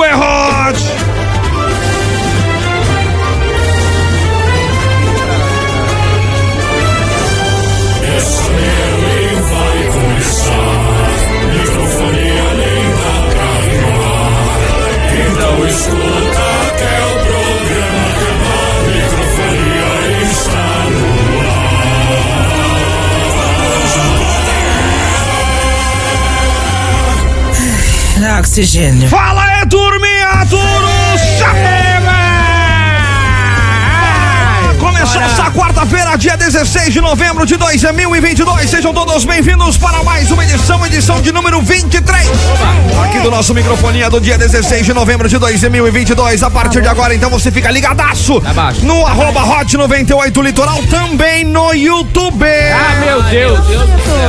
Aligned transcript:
do 0.00 0.04
Errot. 0.04 0.78
Essa 8.16 8.50
nem 8.50 9.34
vai 9.42 9.78
começar. 9.92 10.78
Microfonia 11.52 12.48
nem 12.56 12.84
dá 12.96 13.16
pra 13.30 13.50
rimar. 13.68 14.56
Então 15.26 15.56
escuta 15.66 16.48
que 16.78 16.84
é 16.84 17.00
o 17.04 17.14
programa 17.26 18.02
acabar. 18.10 18.74
Microfonia 18.86 19.90
está 20.22 20.68
no 20.90 21.20
oxigênio. 28.40 29.08
Fala 29.08 29.29
é 29.29 29.29
turminha, 29.29 29.29
tudo 31.40 31.69
quarta-feira, 35.80 36.16
dia 36.16 36.36
16 36.36 36.92
de 36.92 37.00
novembro 37.00 37.46
de 37.46 37.56
2022. 37.56 38.68
Sejam 38.68 38.92
todos 38.92 39.24
bem-vindos 39.24 39.78
para 39.78 40.02
mais 40.02 40.30
uma 40.30 40.44
edição, 40.44 40.84
edição 40.84 41.22
de 41.22 41.32
número 41.32 41.62
23. 41.62 42.28
Aqui 43.02 43.20
do 43.20 43.30
nosso 43.30 43.54
microfonia 43.54 44.10
do 44.10 44.20
dia 44.20 44.36
16 44.36 44.84
de 44.84 44.92
novembro 44.92 45.26
de 45.26 45.38
2022. 45.38 46.42
A 46.42 46.50
partir 46.50 46.82
de 46.82 46.88
agora, 46.88 47.14
então, 47.14 47.30
você 47.30 47.50
fica 47.50 47.70
ligadaço 47.70 48.42
Abaixo. 48.44 48.84
no 48.84 49.06
arroba 49.06 49.42
Hot 49.42 49.74
98 49.74 50.42
Litoral, 50.42 50.82
também 50.84 51.44
no 51.44 51.72
YouTube. 51.72 52.44
Ah, 52.44 53.00
meu 53.00 53.22
Deus. 53.22 53.60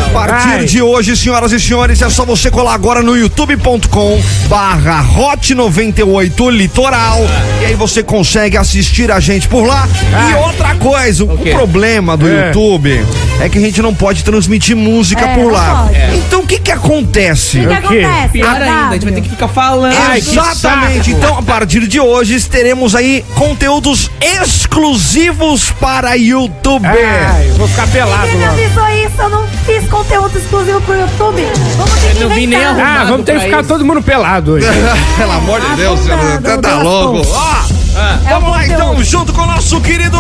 A 0.07 0.09
partir 0.13 0.65
de 0.65 0.81
hoje, 0.81 1.17
senhoras 1.17 1.51
e 1.51 1.59
senhores, 1.59 2.01
é 2.01 2.09
só 2.09 2.23
você 2.23 2.49
colar 2.49 2.75
agora 2.75 3.01
no 3.01 3.17
youtube.com 3.17 4.21
barra 4.47 5.01
Hot 5.17 5.53
98 5.53 6.49
Litoral 6.49 7.19
e 7.61 7.65
aí 7.65 7.75
você 7.75 8.01
consegue 8.01 8.57
assistir 8.57 9.11
a 9.11 9.19
gente 9.19 9.47
por 9.47 9.65
lá. 9.65 9.87
E 10.29 10.35
outra 10.35 10.75
coisa, 10.75 11.25
o, 11.25 11.40
quê? 11.41 11.51
problema 11.51 12.15
do 12.17 12.27
É. 12.27 12.47
YouTube 12.47 13.05
é 13.39 13.49
que 13.49 13.57
a 13.57 13.61
gente 13.61 13.81
não 13.81 13.93
pode 13.93 14.23
transmitir 14.23 14.75
música 14.75 15.25
É, 15.25 15.35
por 15.35 15.51
lá. 15.51 15.87
pode. 15.87 16.17
Então 16.17 16.41
o 16.41 16.47
que 16.47 16.59
que 16.59 16.71
acontece? 16.71 17.59
O 17.59 17.67
que 17.67 17.73
acontece? 17.73 18.29
Pior 18.33 18.49
ainda, 18.61 18.87
a 18.89 18.93
gente 18.93 19.03
vai 19.05 19.13
ter 19.13 19.21
que 19.21 19.29
ficar 19.29 19.47
falando. 19.47 19.95
Exatamente. 20.15 21.11
Então, 21.11 21.37
a 21.37 21.41
partir 21.41 21.87
de 21.87 21.99
hoje, 21.99 22.39
teremos 22.47 22.95
aí 22.95 23.25
conteúdos 23.35 24.09
exclusivos 24.21 25.71
para 25.79 26.15
YouTube. 26.15 26.85
Ai, 26.87 27.51
vou 27.57 27.67
ficar 27.67 27.87
pelado 27.87 28.23
Ninguém 28.27 28.37
me 28.39 28.45
logo. 28.45 28.59
avisou 28.61 28.89
isso, 29.07 29.21
eu 29.21 29.29
não 29.29 29.47
fiz 29.65 29.89
conteúdo 29.89 30.37
exclusivo 30.37 30.81
pro 30.81 30.95
YouTube. 30.95 31.43
Vamos 31.77 31.93
ter 31.99 32.11
que 32.15 32.21
Eu 32.23 32.29
não 32.29 32.35
vi 32.35 32.47
nem. 32.47 32.63
Ah, 32.63 33.05
vamos 33.07 33.25
ter 33.25 33.33
que 33.39 33.45
ficar 33.45 33.59
isso. 33.61 33.67
todo 33.69 33.83
mundo 33.85 34.01
pelado 34.01 34.53
hoje. 34.53 34.67
Pelo 35.17 35.31
amor 35.31 35.61
de 35.61 35.75
Deus, 35.75 35.99
tá 36.43 36.55
dá 36.57 36.77
louco. 36.77 37.80
Ó, 37.95 37.99
É 38.27 38.33
Vamos 38.33 38.51
lá 38.51 38.65
então, 38.65 39.03
junto 39.03 39.33
com 39.33 39.41
o 39.41 39.45
nosso 39.45 39.79
querido 39.81 40.17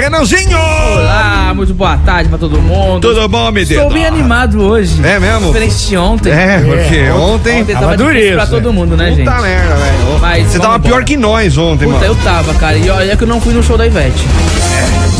Renanzinho. 0.00 0.56
Olá, 0.58 1.52
muito 1.54 1.74
boa 1.74 1.96
tarde 1.98 2.28
pra 2.28 2.38
todo 2.38 2.60
mundo. 2.60 3.00
Tudo 3.00 3.28
bom, 3.28 3.50
me 3.50 3.62
Estou 3.62 3.90
bem 3.90 4.06
animado 4.06 4.60
hoje. 4.62 5.04
É 5.04 5.18
mesmo? 5.18 5.48
Diferente 5.48 5.86
de 5.88 5.96
ontem. 5.96 6.32
É, 6.32 6.58
porque 6.60 7.10
ontem. 7.10 7.62
Ontem 7.62 7.74
Tava 7.74 7.96
difícil 7.96 8.06
dureza. 8.06 8.36
pra 8.36 8.46
todo 8.46 8.72
mundo, 8.72 8.96
né, 8.96 9.06
gente? 9.12 9.24
Puta 9.28 9.40
merda, 9.42 9.74
velho. 9.74 10.18
Mas 10.20 10.46
Você 10.46 10.58
tava 10.58 10.72
vamos 10.74 10.86
pior 10.86 10.92
embora. 10.96 11.04
que 11.04 11.16
nós 11.16 11.58
ontem, 11.58 11.84
Puta, 11.86 11.98
mano. 12.00 12.06
eu 12.12 12.14
tava, 12.22 12.54
cara. 12.54 12.76
E 12.76 12.88
olha 12.90 13.16
que 13.16 13.24
eu 13.24 13.28
não 13.28 13.40
fui 13.40 13.52
no 13.52 13.62
show 13.62 13.76
da 13.76 13.86
Ivete. 13.86 14.24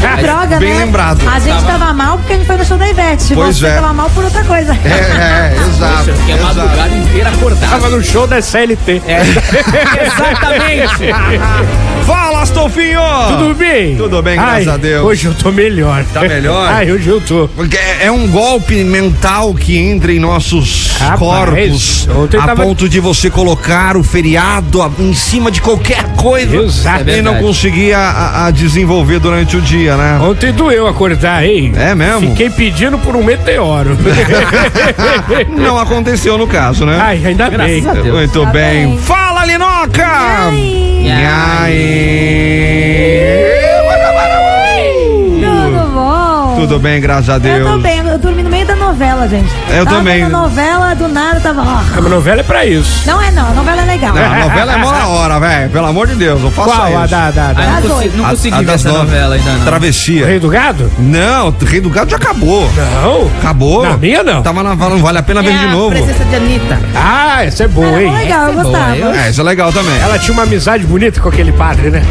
Droga, 0.01 0.59
Bem 0.59 0.75
né? 0.75 0.85
lembrado. 0.85 1.21
A 1.29 1.39
gente 1.39 1.55
Tava- 1.65 1.79
tava 1.79 1.93
mal 1.95 2.19
porque 2.19 2.33
a 2.33 2.37
gente 2.37 2.47
foi 2.47 2.57
no 2.57 2.65
show 2.65 2.77
da 2.79 2.89
Ivete. 2.89 3.35
Pois 3.35 3.57
Você 3.59 3.67
é. 3.67 3.75
tava 3.75 3.93
mal 3.93 4.11
por 4.11 4.25
outra 4.25 4.45
coisa. 4.45 4.73
É, 4.85 4.89
é, 4.89 5.57
exato. 5.69 6.11
Eu 6.11 6.17
fiquei 6.17 6.35
a 6.35 6.43
madrugada 6.43 6.95
inteira 6.97 7.29
acordado. 7.31 7.71
Tava 7.71 7.89
no 7.91 8.03
show 8.05 8.27
da 8.27 8.41
CLT. 8.43 9.03
É. 9.07 9.23
Exatamente. 10.07 11.13
Fala, 12.07 12.43
Astolfinho! 12.43 13.01
Tudo 13.29 13.55
bem? 13.55 13.97
Tudo 13.97 14.23
bem, 14.23 14.37
graças 14.37 14.69
Ai, 14.69 14.75
a 14.75 14.77
Deus. 14.77 15.05
Hoje 15.07 15.27
eu 15.27 15.35
tô 15.35 15.51
melhor. 15.51 16.05
Tá 16.13 16.21
melhor? 16.23 16.71
Ai, 16.73 16.91
hoje 16.93 17.09
eu 17.09 17.21
tô. 17.21 17.49
Porque 17.49 17.77
é 17.77 17.97
é 18.07 18.11
um 18.13 18.29
golpe 18.29 18.85
mental 18.85 19.55
que 19.55 19.77
entra 19.77 20.13
em 20.13 20.19
nossos 20.21 20.93
Rapaz, 20.99 21.19
corpos 21.19 22.09
a 22.39 22.47
tava- 22.47 22.63
ponto 22.63 22.89
de 22.89 23.01
você 23.01 23.29
colocar 23.31 23.97
o 23.97 24.03
feriado 24.05 24.81
em 24.99 25.15
cima 25.15 25.51
de 25.51 25.61
qualquer 25.61 26.05
coisa 26.17 26.57
Exato. 26.57 27.01
e 27.11 27.23
não 27.23 27.33
verdade. 27.33 27.43
conseguir 27.45 27.93
a- 27.95 28.47
a 28.47 28.51
desenvolver 28.51 29.19
durante 29.19 29.57
o 29.57 29.61
dia, 29.61 29.96
né? 29.97 30.19
Ontem 30.21 30.53
doeu 30.53 30.87
acordar, 30.87 31.45
hein? 31.45 31.73
É 31.77 31.95
mesmo? 31.95 32.31
Fiquei 32.31 32.51
pedindo 32.51 32.99
por 32.99 33.15
um 33.17 33.23
meteoro. 33.25 33.97
Não 35.57 35.79
aconteceu 35.79 36.37
no 36.39 36.47
caso, 36.47 36.85
né? 36.87 36.99
Ai, 37.01 37.23
ainda 37.25 37.49
Graças 37.49 37.83
bem. 37.83 37.89
a 37.89 37.93
Deus. 37.95 38.15
Muito 38.15 38.41
Tá 38.45 38.51
bem. 38.51 38.87
bem. 38.89 38.99
Fala, 38.99 39.45
Linoca! 39.45 40.07
Ai, 41.69 41.77
tudo 45.41 45.91
bom? 45.93 46.57
Tudo 46.61 46.79
bem, 46.79 47.01
graças 47.01 47.29
a 47.31 47.39
Deus. 47.39 47.59
Eu 47.61 47.73
tô 47.73 47.79
bem, 47.79 47.99
eu 47.99 48.19
dormi 48.19 48.43
no 48.43 48.51
meio 48.51 48.56
da 48.67 48.77
novela, 48.77 49.29
gente. 49.29 49.51
Eu 49.71 49.85
tava 49.85 49.97
também. 49.99 50.23
vendo 50.25 50.31
novela, 50.33 50.95
do 50.95 51.09
nada 51.09 51.41
tava. 51.41 51.63
ó. 51.63 51.99
A 51.99 52.01
novela 52.01 52.41
é 52.41 52.45
pra 52.45 52.65
isso. 52.67 53.07
Não 53.07 53.21
é 53.23 53.31
não, 53.31 53.47
a 53.49 53.55
novela 53.55 53.83
é 53.83 53.85
legal. 53.85 54.15
Não, 54.15 54.23
a 54.25 54.39
novela 54.49 54.73
é 54.73 54.77
mó 54.77 54.93
na 54.93 55.07
hora, 55.09 55.39
velho. 55.41 55.71
Pelo 55.71 55.87
amor 55.87 56.07
de 56.07 56.15
Deus, 56.15 56.43
eu 56.43 56.51
faço 56.51 56.71
Qual? 56.71 56.89
isso. 56.89 56.99
A 56.99 57.07
da, 57.07 57.31
da, 57.31 57.53
da- 57.53 57.63
Ah, 57.63 57.81
não 57.83 57.97
oito. 57.97 58.17
não 58.17 58.27
A- 58.27 58.31
consegui 58.31 58.55
a 58.55 58.59
ver 58.59 58.65
das 58.67 58.75
essa 58.85 58.89
nove. 58.89 59.05
novela 59.05 59.35
ainda 59.35 59.51
não. 59.53 59.61
O 59.61 59.65
Travessia. 59.65 60.27
Rei 60.27 60.39
do 60.39 60.49
Gado? 60.49 60.91
Não, 60.99 61.49
o 61.49 61.65
Rei 61.65 61.81
do 61.81 61.91
Gado 61.91 62.11
já 62.11 62.17
acabou. 62.17 62.71
Não. 62.75 63.31
Acabou? 63.39 63.83
Na 63.83 63.97
minha, 63.97 64.23
não. 64.23 64.43
Tava 64.43 64.63
na 64.63 64.75
não 64.77 64.99
vale 64.99 65.19
a 65.19 65.23
pena 65.23 65.43
ver 65.43 65.51
É 65.55 65.59
de 65.59 65.65
a 65.67 65.69
novo. 65.69 65.91
presença 65.91 66.25
de 66.25 66.37
Anitta. 66.37 66.79
Ah, 66.95 67.45
essa 67.45 67.65
é 67.65 67.69
boa, 67.69 67.87
Era 67.87 68.03
hein? 68.03 68.09
mó 68.11 68.17
legal, 68.19 68.43
eu 68.45 68.51
Essa 68.51 68.61
é 68.61 68.63
boa, 68.63 68.79
gostava. 68.79 68.97
eu- 68.97 69.15
É, 69.15 69.31
isso 69.31 69.41
é 69.41 69.45
legal 69.45 69.73
também. 69.73 69.99
Ela 70.01 70.19
tinha 70.19 70.33
uma 70.33 70.43
amizade 70.45 70.85
bonita 70.85 71.21
com 71.21 71.29
aquele 71.29 71.53
padre, 71.53 71.91
né? 71.91 72.03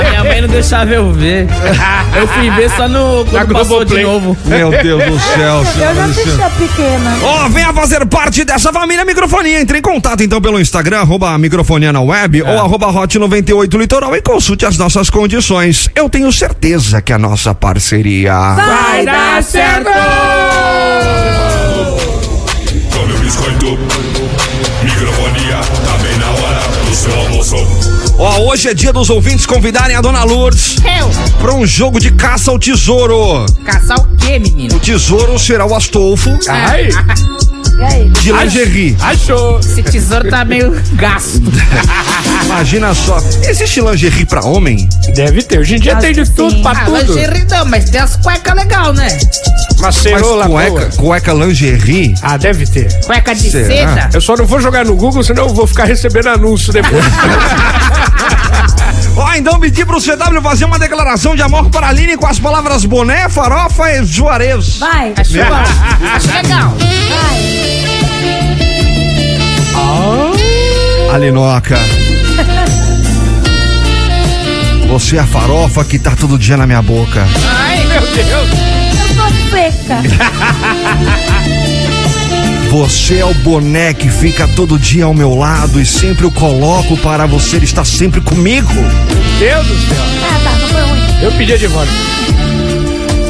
A 0.00 0.08
minha 0.10 0.24
mãe 0.24 0.40
não 0.40 0.48
deixava 0.48 0.90
eu 0.92 1.12
ver. 1.12 1.46
Eu 2.18 2.26
fui 2.26 2.50
ver 2.50 2.70
só 2.70 2.88
no 2.88 3.24
quando 3.30 3.52
passou 3.54 3.84
de 3.84 4.02
novo. 4.02 4.36
Meu 4.46 4.70
Deus 4.70 5.04
do 5.04 5.18
céu, 5.20 5.37
Eu 5.40 5.64
já 5.64 5.94
e 5.94 5.98
assisti 6.00 6.22
senhores. 6.30 6.40
a 6.40 6.50
pequena. 6.50 7.18
Ó, 7.22 7.48
venha 7.48 7.72
fazer 7.72 8.06
parte 8.06 8.44
dessa 8.44 8.72
família 8.72 9.04
microfonia. 9.04 9.60
Entre 9.60 9.78
em 9.78 9.82
contato 9.82 10.22
então 10.22 10.40
pelo 10.40 10.60
Instagram, 10.60 11.00
arroba 11.00 11.36
microfonia 11.38 11.92
na 11.92 12.00
web 12.00 12.42
ou 12.42 12.58
arroba 12.58 12.88
hot 12.88 13.18
98 13.18 13.78
litoral 13.78 14.14
e 14.16 14.22
consulte 14.22 14.66
as 14.66 14.76
nossas 14.78 15.10
condições. 15.10 15.88
Eu 15.94 16.08
tenho 16.08 16.32
certeza 16.32 17.00
que 17.00 17.12
a 17.12 17.18
nossa 17.18 17.54
parceria. 17.54 18.32
Vai 18.54 19.04
dar 19.04 19.42
certo! 19.42 19.90
Come 22.92 23.12
o 23.12 23.18
biscoito. 23.18 23.78
Microfonia 24.82 25.58
tá 25.84 25.98
bem 26.02 26.18
na 26.18 26.30
hora 26.30 26.60
do 26.88 26.94
seu 26.94 27.14
almoço. 27.14 27.97
Ó, 28.18 28.40
hoje 28.50 28.68
é 28.68 28.74
dia 28.74 28.92
dos 28.92 29.10
ouvintes 29.10 29.46
convidarem 29.46 29.94
a 29.96 30.00
dona 30.00 30.24
Lourdes 30.24 30.76
Eu? 30.78 31.08
para 31.40 31.54
um 31.54 31.64
jogo 31.64 32.00
de 32.00 32.10
caça 32.10 32.50
ao 32.50 32.58
tesouro. 32.58 33.46
Caçar 33.64 33.98
o 34.00 34.16
quê, 34.16 34.38
menino? 34.40 34.74
O 34.76 34.80
tesouro 34.80 35.38
será 35.38 35.64
o 35.64 35.74
Astolfo 35.74 36.36
Ai, 36.48 36.88
E 36.88 36.90
aí? 36.96 37.47
De 38.22 38.32
lingerie. 38.32 38.96
achou. 39.00 39.60
Esse 39.60 39.82
tesouro 39.82 40.28
tá 40.28 40.44
meio 40.44 40.72
gasto. 40.94 41.40
Imagina 42.44 42.92
só. 42.94 43.18
Existe 43.48 43.80
lingerie 43.80 44.24
pra 44.24 44.42
homem? 44.44 44.88
Deve 45.14 45.42
ter. 45.42 45.60
Hoje 45.60 45.76
em 45.76 45.80
dia 45.80 45.92
Acho 45.92 46.00
tem 46.02 46.12
de 46.12 46.28
tudo 46.30 46.50
sim. 46.56 46.62
pra 46.62 46.72
Ah, 46.72 46.84
tudo. 46.84 46.96
lingerie 47.14 47.44
não, 47.48 47.64
mas 47.66 47.88
tem 47.90 48.00
as 48.00 48.16
cuecas 48.16 48.54
legal, 48.54 48.92
né? 48.92 49.06
Uma 49.78 49.86
Mas 49.86 49.94
cerola 49.96 50.48
boa. 50.48 50.62
cueca, 50.62 50.96
cueca 50.96 51.32
lingerie? 51.32 52.14
Ah, 52.22 52.36
deve 52.36 52.66
ter. 52.66 52.92
Cueca 53.04 53.32
de 53.34 53.48
Será? 53.50 53.66
seda. 53.94 54.10
Eu 54.12 54.20
só 54.20 54.36
não 54.36 54.44
vou 54.44 54.60
jogar 54.60 54.84
no 54.84 54.96
Google, 54.96 55.22
senão 55.22 55.46
eu 55.48 55.54
vou 55.54 55.66
ficar 55.66 55.84
recebendo 55.84 56.28
anúncio 56.28 56.72
depois. 56.72 57.04
Ó, 59.18 59.34
então 59.34 59.58
pedi 59.58 59.84
pro 59.84 60.00
CW 60.00 60.40
fazer 60.40 60.64
uma 60.64 60.78
declaração 60.78 61.34
de 61.34 61.42
amor 61.42 61.68
para 61.70 61.86
a 61.86 61.90
Aline 61.90 62.16
com 62.16 62.26
as 62.26 62.38
palavras 62.38 62.84
boné, 62.84 63.28
farofa 63.28 63.90
e 63.90 64.04
juarez. 64.04 64.78
Vai, 64.78 65.12
Acho 65.16 65.32
bom. 65.32 66.06
Acho 66.14 66.32
legal. 66.32 66.72
vai. 66.78 67.78
Alinoca. 71.12 71.78
Você 74.88 75.16
é 75.16 75.20
a 75.20 75.26
farofa 75.26 75.84
que 75.84 75.98
tá 75.98 76.14
todo 76.14 76.38
dia 76.38 76.56
na 76.56 76.66
minha 76.66 76.80
boca. 76.80 77.26
Ai, 77.58 77.84
meu 77.86 78.00
Deus. 78.02 78.48
Eu 79.08 79.16
tô 79.16 79.50
seca. 79.50 79.98
Você 82.70 83.18
é 83.18 83.24
o 83.24 83.32
boné 83.34 83.94
que 83.94 84.10
fica 84.10 84.46
todo 84.48 84.78
dia 84.78 85.04
ao 85.06 85.14
meu 85.14 85.34
lado 85.34 85.80
e 85.80 85.86
sempre 85.86 86.26
o 86.26 86.30
coloco 86.30 86.96
para 86.98 87.26
você 87.26 87.56
estar 87.58 87.84
sempre 87.84 88.20
comigo. 88.20 88.72
Deus 89.38 89.66
do 89.66 89.74
céu. 89.88 90.04
Ah, 90.22 90.40
tá, 90.44 90.50
não 90.58 90.68
foi 90.68 90.82
ruim. 90.82 91.00
Eu 91.22 91.32
pedi 91.32 91.58
de 91.58 91.66
volta. 91.66 91.90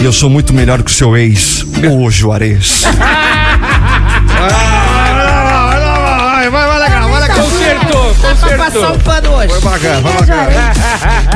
E 0.01 0.05
eu 0.05 0.13
sou 0.13 0.29
muito 0.29 0.53
melhor 0.53 0.83
que 0.83 0.91
o 0.91 0.95
seu 0.95 1.17
ex, 1.17 1.65
o 1.91 2.11
Juarez. 2.11 2.83
Vai, 6.39 6.51
vai, 6.51 6.67
vai 6.69 6.79
legal, 6.79 7.09
vai 7.11 7.21
legal. 7.21 7.39
Consertou, 7.41 8.15
Pra 8.15 8.35
passar 8.35 8.57
consertou. 8.57 8.95
um 8.95 8.99
pano 9.01 9.31
hoje. 9.35 9.49
Foi 9.49 9.61
bacana, 9.61 10.01
foi 10.03 10.13
É, 10.13 10.37
bacana. 10.37 10.73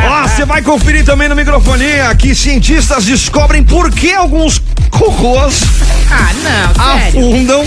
Ó, 0.09 0.29
você 0.29 0.45
vai 0.45 0.63
conferir 0.63 1.05
também 1.05 1.29
no 1.29 1.35
microfonia 1.37 2.15
que 2.15 2.35
cientistas 2.35 3.05
descobrem 3.05 3.63
por 3.65 3.91
que 3.91 4.13
alguns 4.13 4.63
cocôs 4.91 5.63
Ah, 6.11 6.31
não, 6.43 6.85
sério. 7.03 7.21
afundam 7.21 7.65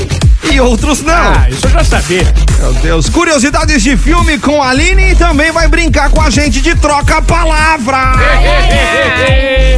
e 0.52 0.60
outros 0.60 1.02
não. 1.02 1.14
Ah, 1.14 1.48
isso 1.50 1.66
eu 1.66 1.70
já 1.72 1.84
sabia. 1.84 2.24
Meu 2.60 2.74
Deus. 2.76 3.10
Curiosidades 3.10 3.82
de 3.84 3.98
filme 3.98 4.38
com 4.40 4.62
a 4.62 4.70
Aline 4.70 5.12
e 5.12 5.16
também 5.16 5.52
vai 5.52 5.68
brincar 5.68 6.10
com 6.10 6.22
a 6.22 6.30
gente 6.30 6.62
de 6.62 6.74
troca-palavra. 6.76 8.14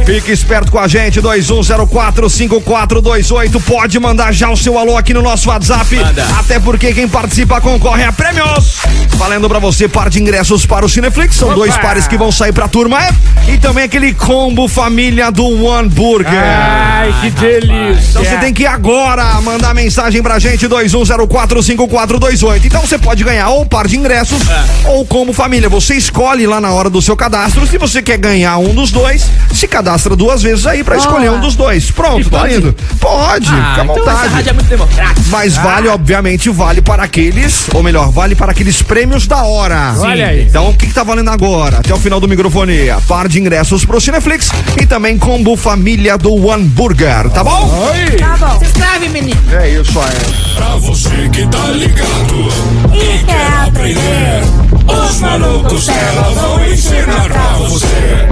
Fique 0.04 0.32
esperto 0.32 0.70
com 0.72 0.78
a 0.78 0.88
gente, 0.88 1.20
21045428. 1.20 3.60
Pode 3.62 3.98
mandar 3.98 4.32
já 4.32 4.48
o 4.50 4.56
seu 4.56 4.78
alô 4.78 4.96
aqui 4.96 5.12
no 5.12 5.20
nosso 5.22 5.48
WhatsApp. 5.50 5.94
Manda. 5.96 6.24
Até 6.38 6.58
porque 6.58 6.92
quem 6.94 7.06
participa 7.08 7.60
concorre 7.60 8.04
a 8.04 8.12
prêmios. 8.12 8.78
Valendo 9.16 9.48
pra 9.48 9.58
você 9.58 9.88
par 9.88 10.08
de 10.08 10.22
ingressos 10.22 10.64
para 10.64 10.86
o 10.86 10.88
Cineflix. 10.88 11.34
São 11.36 11.52
dois 11.54 11.76
pares 11.76 12.06
que 12.06 12.16
vão 12.16 12.30
sair 12.32 12.52
pra 12.52 12.68
turma. 12.68 12.98
é? 13.02 13.10
E 13.52 13.58
também 13.58 13.84
aquele 13.84 14.14
combo 14.14 14.66
família 14.68 15.30
do 15.30 15.44
One 15.64 15.88
Burger. 15.88 16.32
Ai, 16.32 17.12
que 17.20 17.30
delícia. 17.30 18.10
Então 18.10 18.24
você 18.24 18.36
tem 18.38 18.52
que 18.54 18.64
agora 18.66 19.24
mandar 19.40 19.74
mensagem 19.74 20.22
pra 20.22 20.38
gente 20.38 20.57
21045428. 20.58 22.64
Então 22.64 22.80
você 22.80 22.98
pode 22.98 23.22
ganhar 23.24 23.48
ou 23.50 23.64
par 23.66 23.86
de 23.86 23.96
ingressos 23.96 24.38
ou 24.86 25.04
como 25.06 25.32
família. 25.32 25.68
Você 25.68 25.94
escolhe 25.94 26.46
lá 26.46 26.60
na 26.60 26.70
hora 26.72 26.90
do 26.90 27.00
seu 27.00 27.16
cadastro 27.16 27.66
se 27.66 27.78
você 27.78 28.02
quer 28.02 28.18
ganhar 28.18 28.58
um 28.58 28.74
dos 28.74 28.90
dois. 28.90 29.26
Se 29.52 29.66
cadastra 29.68 30.14
duas 30.16 30.42
vezes 30.42 30.66
aí 30.66 30.82
pra 30.84 30.96
escolher 30.96 31.30
um 31.30 31.40
dos 31.40 31.54
dois. 31.56 31.90
Pronto, 31.90 32.28
tá 32.30 32.40
pode? 32.40 32.54
lindo. 32.54 32.74
Pode, 33.00 33.48
Ah, 33.50 33.70
fica 33.70 33.80
à 33.80 33.84
então 33.84 33.96
essa 33.96 34.04
vontade. 34.12 34.34
rádio 34.34 34.50
é 34.50 34.52
muito 34.52 34.68
democrática. 34.68 35.20
Mas 35.30 35.56
vale, 35.56 35.88
obviamente, 35.88 36.48
vale 36.50 36.80
para 36.80 37.02
aqueles, 37.02 37.66
ou 37.74 37.82
melhor, 37.82 38.10
vale 38.10 38.34
para 38.34 38.52
aqueles 38.52 38.80
prêmios 38.82 39.26
da 39.26 39.42
hora. 39.42 39.94
Olha 39.98 40.28
aí. 40.28 40.42
Então, 40.42 40.68
o 40.70 40.74
que, 40.74 40.86
que 40.86 40.94
tá 40.94 41.02
valendo 41.02 41.30
agora? 41.30 41.78
Até 41.78 41.92
o 41.94 41.98
final 41.98 42.20
do 42.20 42.28
microfonia. 42.28 42.98
Par 43.06 43.28
de 43.28 43.38
ingressos 43.40 43.84
pro 43.84 44.00
Cineflix 44.00 44.50
e 44.80 44.86
também 44.86 45.18
combo 45.18 45.56
família 45.56 46.16
do 46.16 46.34
One 46.46 46.64
Burger, 46.64 47.28
tá 47.30 47.42
bom? 47.44 47.90
Oi. 47.92 48.16
Tá 48.16 48.36
bom. 48.38 48.58
Se 48.58 48.64
inscreve, 48.66 49.08
menino. 49.08 49.40
É 49.52 49.68
isso 49.70 49.98
aí. 50.00 50.47
Pra 50.56 50.76
você 50.76 51.28
que 51.32 51.46
tá 51.48 51.66
ligado 51.68 52.48
E 52.94 53.24
quer 53.24 53.68
aprender? 53.68 54.42
Os 54.86 55.20
malucos 55.20 55.86
dela 55.86 56.30
vão 56.34 56.64
ensinar 56.66 57.24
pra 57.28 57.42
você 57.68 58.28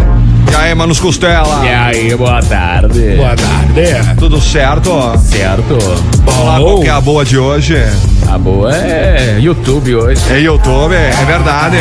E 0.53 0.55
aí, 0.57 0.75
Manos 0.75 0.99
Costela? 1.01 1.65
E 1.65 1.69
aí, 1.69 2.15
boa 2.17 2.41
tarde. 2.43 3.17
Boa 3.17 3.35
tarde. 3.37 4.17
Tudo 4.19 4.41
certo? 4.41 4.91
Certo. 5.19 5.77
Vamos 6.25 6.45
lá, 6.47 6.59
qual 6.61 6.81
que 6.81 6.89
é 6.89 6.91
a 6.91 7.01
boa 7.01 7.25
de 7.25 7.39
hoje? 7.39 7.77
A 8.29 8.39
boa 8.39 8.75
é 8.75 9.39
YouTube 9.41 9.95
hoje. 9.95 10.21
É 10.33 10.41
YouTube, 10.41 10.95
é 10.95 11.25
verdade. 11.27 11.77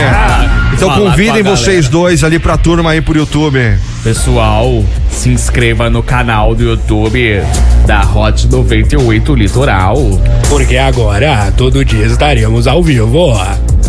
Então 0.73 0.89
Falar 0.89 1.09
convidem 1.11 1.41
vocês 1.41 1.87
galera. 1.87 1.91
dois 1.91 2.23
ali 2.23 2.37
pra 2.37 2.57
turma 2.57 2.91
aí 2.91 3.01
pro 3.01 3.17
YouTube. 3.17 3.59
Pessoal, 4.03 4.83
se 5.15 5.29
inscreva 5.29 5.89
no 5.89 6.03
canal 6.03 6.53
do 6.53 6.63
YouTube 6.63 7.41
da 7.87 8.01
Hot 8.01 8.47
98 8.47 9.33
Litoral. 9.33 9.95
Porque 10.49 10.77
agora, 10.77 11.51
todo 11.55 11.83
dia 11.83 12.05
estaremos 12.05 12.67
ao 12.67 12.83
vivo. 12.83 13.33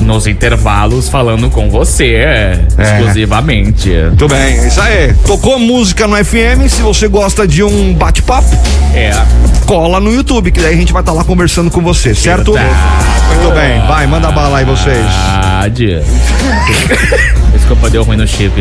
Nos 0.01 0.27
intervalos 0.27 1.09
falando 1.09 1.49
com 1.51 1.71
você, 1.71 2.59
exclusivamente. 2.79 3.89
Muito 3.91 4.29
bem, 4.29 4.59
é 4.59 4.67
isso 4.69 4.81
aí. 4.81 5.15
Tocou 5.27 5.59
música 5.59 6.07
no 6.07 6.17
FM, 6.23 6.69
se 6.69 6.83
você 6.83 7.09
gosta 7.09 7.47
de 7.49 7.63
um 7.63 7.95
bate-papo, 7.95 8.49
É. 8.95 9.13
cola 9.67 9.99
no 9.99 10.13
YouTube, 10.13 10.51
que 10.51 10.61
daí 10.61 10.75
a 10.75 10.77
gente 10.77 10.93
vai 10.93 11.01
estar 11.01 11.13
lá 11.13 11.25
conversando 11.25 11.71
com 11.71 11.81
você, 11.81 12.15
certo? 12.15 12.53
Verdade. 12.53 12.77
Muito 13.41 13.55
bem, 13.55 13.81
vai, 13.89 14.07
manda 14.07 14.31
bala 14.31 14.59
aí 14.59 14.65
vocês. 14.67 14.97
Verdade. 14.99 16.03
Desculpa, 17.55 17.89
deu 17.91 18.05
ruim 18.05 18.19
no 18.19 18.27
chip. 18.27 18.53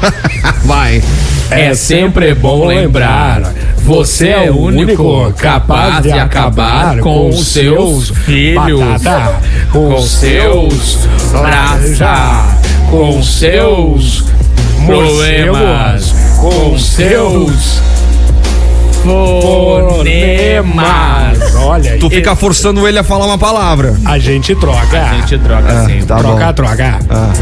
Vai. 0.64 1.02
É 1.50 1.74
sempre 1.92 2.34
bom 2.34 2.64
lembrar, 2.64 3.52
você 3.84 4.28
é 4.28 4.50
o 4.50 4.56
único 4.56 5.30
capaz 5.34 6.02
de 6.02 6.10
acabar 6.12 6.98
com 7.00 7.28
os 7.28 7.48
seus 7.48 8.08
filhos, 8.08 8.80
Batata, 9.02 9.40
com 9.70 10.00
seus 10.00 11.06
praça, 11.30 12.56
com 12.90 13.22
seus 13.22 14.24
problemas, 14.86 16.14
com 16.40 16.78
seus 16.78 17.82
fonemas. 19.02 20.72
Olha 21.56 21.92
aí. 21.92 21.98
Tu 21.98 22.08
fica 22.08 22.34
forçando 22.34 22.88
ele 22.88 22.98
a 22.98 23.04
falar 23.04 23.26
uma 23.26 23.36
palavra. 23.36 23.94
A 24.06 24.18
gente 24.18 24.54
troca. 24.54 24.98
A 24.98 25.14
gente 25.16 25.36
troca 25.40 25.70
assim, 25.70 26.00
tá 26.06 26.16
troca, 26.16 26.46
bom. 26.46 26.52
troca. 26.54 26.98
Ah. 27.10 27.32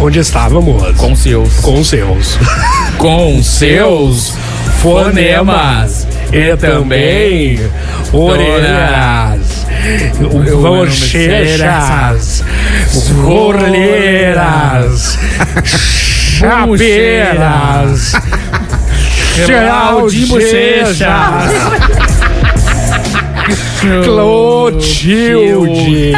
Onde 0.00 0.18
estávamos? 0.18 0.96
com 0.96 1.14
seus, 1.14 1.54
Com 1.60 1.84
seus. 1.84 2.38
com 2.98 3.42
seus 3.42 4.34
fonemas 4.80 6.06
E 6.32 6.56
também 6.56 7.60
orelhas. 8.12 9.66
Bochechas. 10.60 12.42
Orelheiras. 13.24 15.18
Chapeiras. 16.38 18.12
Geral 19.46 20.08
de 20.08 20.26
bochechas. 20.26 21.52
Clotilde. 24.82 26.12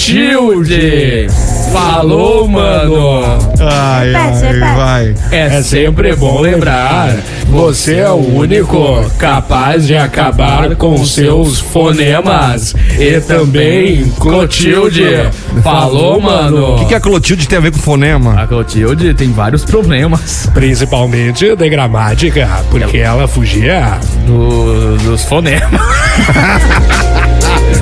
Clotilde. 0.00 1.26
Falou, 1.72 2.46
mano. 2.48 3.20
Ai, 3.60 4.12
repete. 4.12 4.58
vai. 4.76 5.14
É 5.30 5.62
sempre 5.62 6.14
bom 6.16 6.40
lembrar, 6.40 7.14
você 7.48 7.98
é 7.98 8.08
o 8.10 8.14
único 8.36 9.04
capaz 9.18 9.86
de 9.86 9.96
acabar 9.96 10.74
com 10.76 11.04
seus 11.04 11.58
fonemas. 11.60 12.74
E 12.98 13.20
também, 13.20 14.10
Clotilde. 14.18 15.28
Falou, 15.62 16.20
mano. 16.20 16.74
O 16.74 16.78
que, 16.80 16.86
que 16.86 16.94
a 16.94 17.00
Clotilde 17.00 17.46
tem 17.48 17.58
a 17.58 17.60
ver 17.60 17.72
com 17.72 17.78
fonema? 17.78 18.40
A 18.40 18.46
Clotilde 18.46 19.14
tem 19.14 19.30
vários 19.32 19.64
problemas 19.64 20.48
Principalmente 20.54 21.54
de 21.54 21.68
gramática, 21.68 22.48
porque 22.70 22.98
ela 22.98 23.26
fugia. 23.28 23.98
do- 24.26 24.96
dos 24.98 25.24
fonemas. 25.24 25.70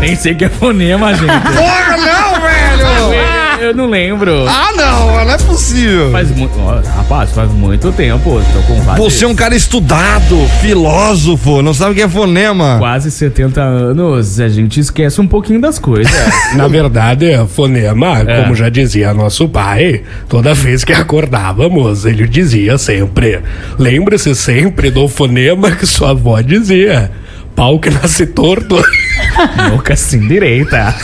Nem 0.01 0.15
sei 0.17 0.33
o 0.33 0.37
que 0.37 0.45
é 0.45 0.49
fonema, 0.49 1.15
gente. 1.15 1.27
Porra, 1.57 1.97
não, 1.97 2.41
velho! 2.41 3.39
Eu 3.61 3.75
não 3.75 3.87
lembro. 3.91 4.47
Ah, 4.49 4.71
não, 4.77 5.25
não 5.25 5.33
é 5.33 5.37
possível. 5.39 6.13
Faz 6.13 6.31
muito. 6.31 6.57
Rapaz, 6.97 7.33
faz 7.33 7.51
muito 7.51 7.91
tempo. 7.91 8.41
Tô 8.53 8.63
com 8.63 8.81
quase, 8.85 9.01
Você 9.01 9.25
é 9.25 9.29
um 9.29 9.35
cara 9.35 9.57
estudado, 9.57 10.47
filósofo, 10.61 11.61
não 11.61 11.75
sabe 11.75 11.91
o 11.91 11.95
que 11.97 12.03
é 12.03 12.09
fonema. 12.09 12.77
quase 12.79 13.11
70 13.11 13.61
anos. 13.61 14.39
A 14.39 14.49
gente 14.49 14.79
esquece 14.79 15.21
um 15.21 15.27
pouquinho 15.27 15.61
das 15.61 15.77
coisas. 15.79 16.13
Na 16.55 16.69
verdade, 16.69 17.27
fonema, 17.49 18.21
É. 18.27 18.43
como 18.43 18.55
já 18.55 18.69
dizia 18.69 19.13
nosso 19.13 19.49
pai, 19.49 20.03
toda 20.29 20.55
vez 20.55 20.85
que 20.85 20.93
acordávamos, 20.93 22.05
ele 22.05 22.29
dizia 22.29 22.79
sempre: 22.79 23.41
lembre-se 23.77 24.37
sempre 24.37 24.89
do 24.89 25.09
fonema 25.09 25.73
que 25.73 25.85
sua 25.85 26.11
avó 26.11 26.41
dizia. 26.41 27.11
Pau 27.59 27.81
que 27.81 27.91
nasce 27.91 28.25
torto. 28.25 28.81
Boca 29.71 29.95
assim 29.95 30.29
direita. 30.29 30.95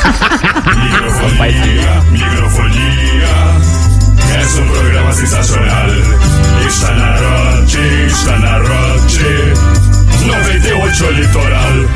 Microfonía, 0.77 2.01
microfonía 2.13 3.35
Es 4.41 4.55
un 4.59 4.69
programa 4.69 5.13
sensacional 5.13 5.91
Está 6.65 6.95
na 6.95 7.17
Roche, 7.17 8.07
está 8.07 8.39
na 8.39 8.59
Roche 8.59 9.53
98 10.27 11.11
Litoral 11.11 11.89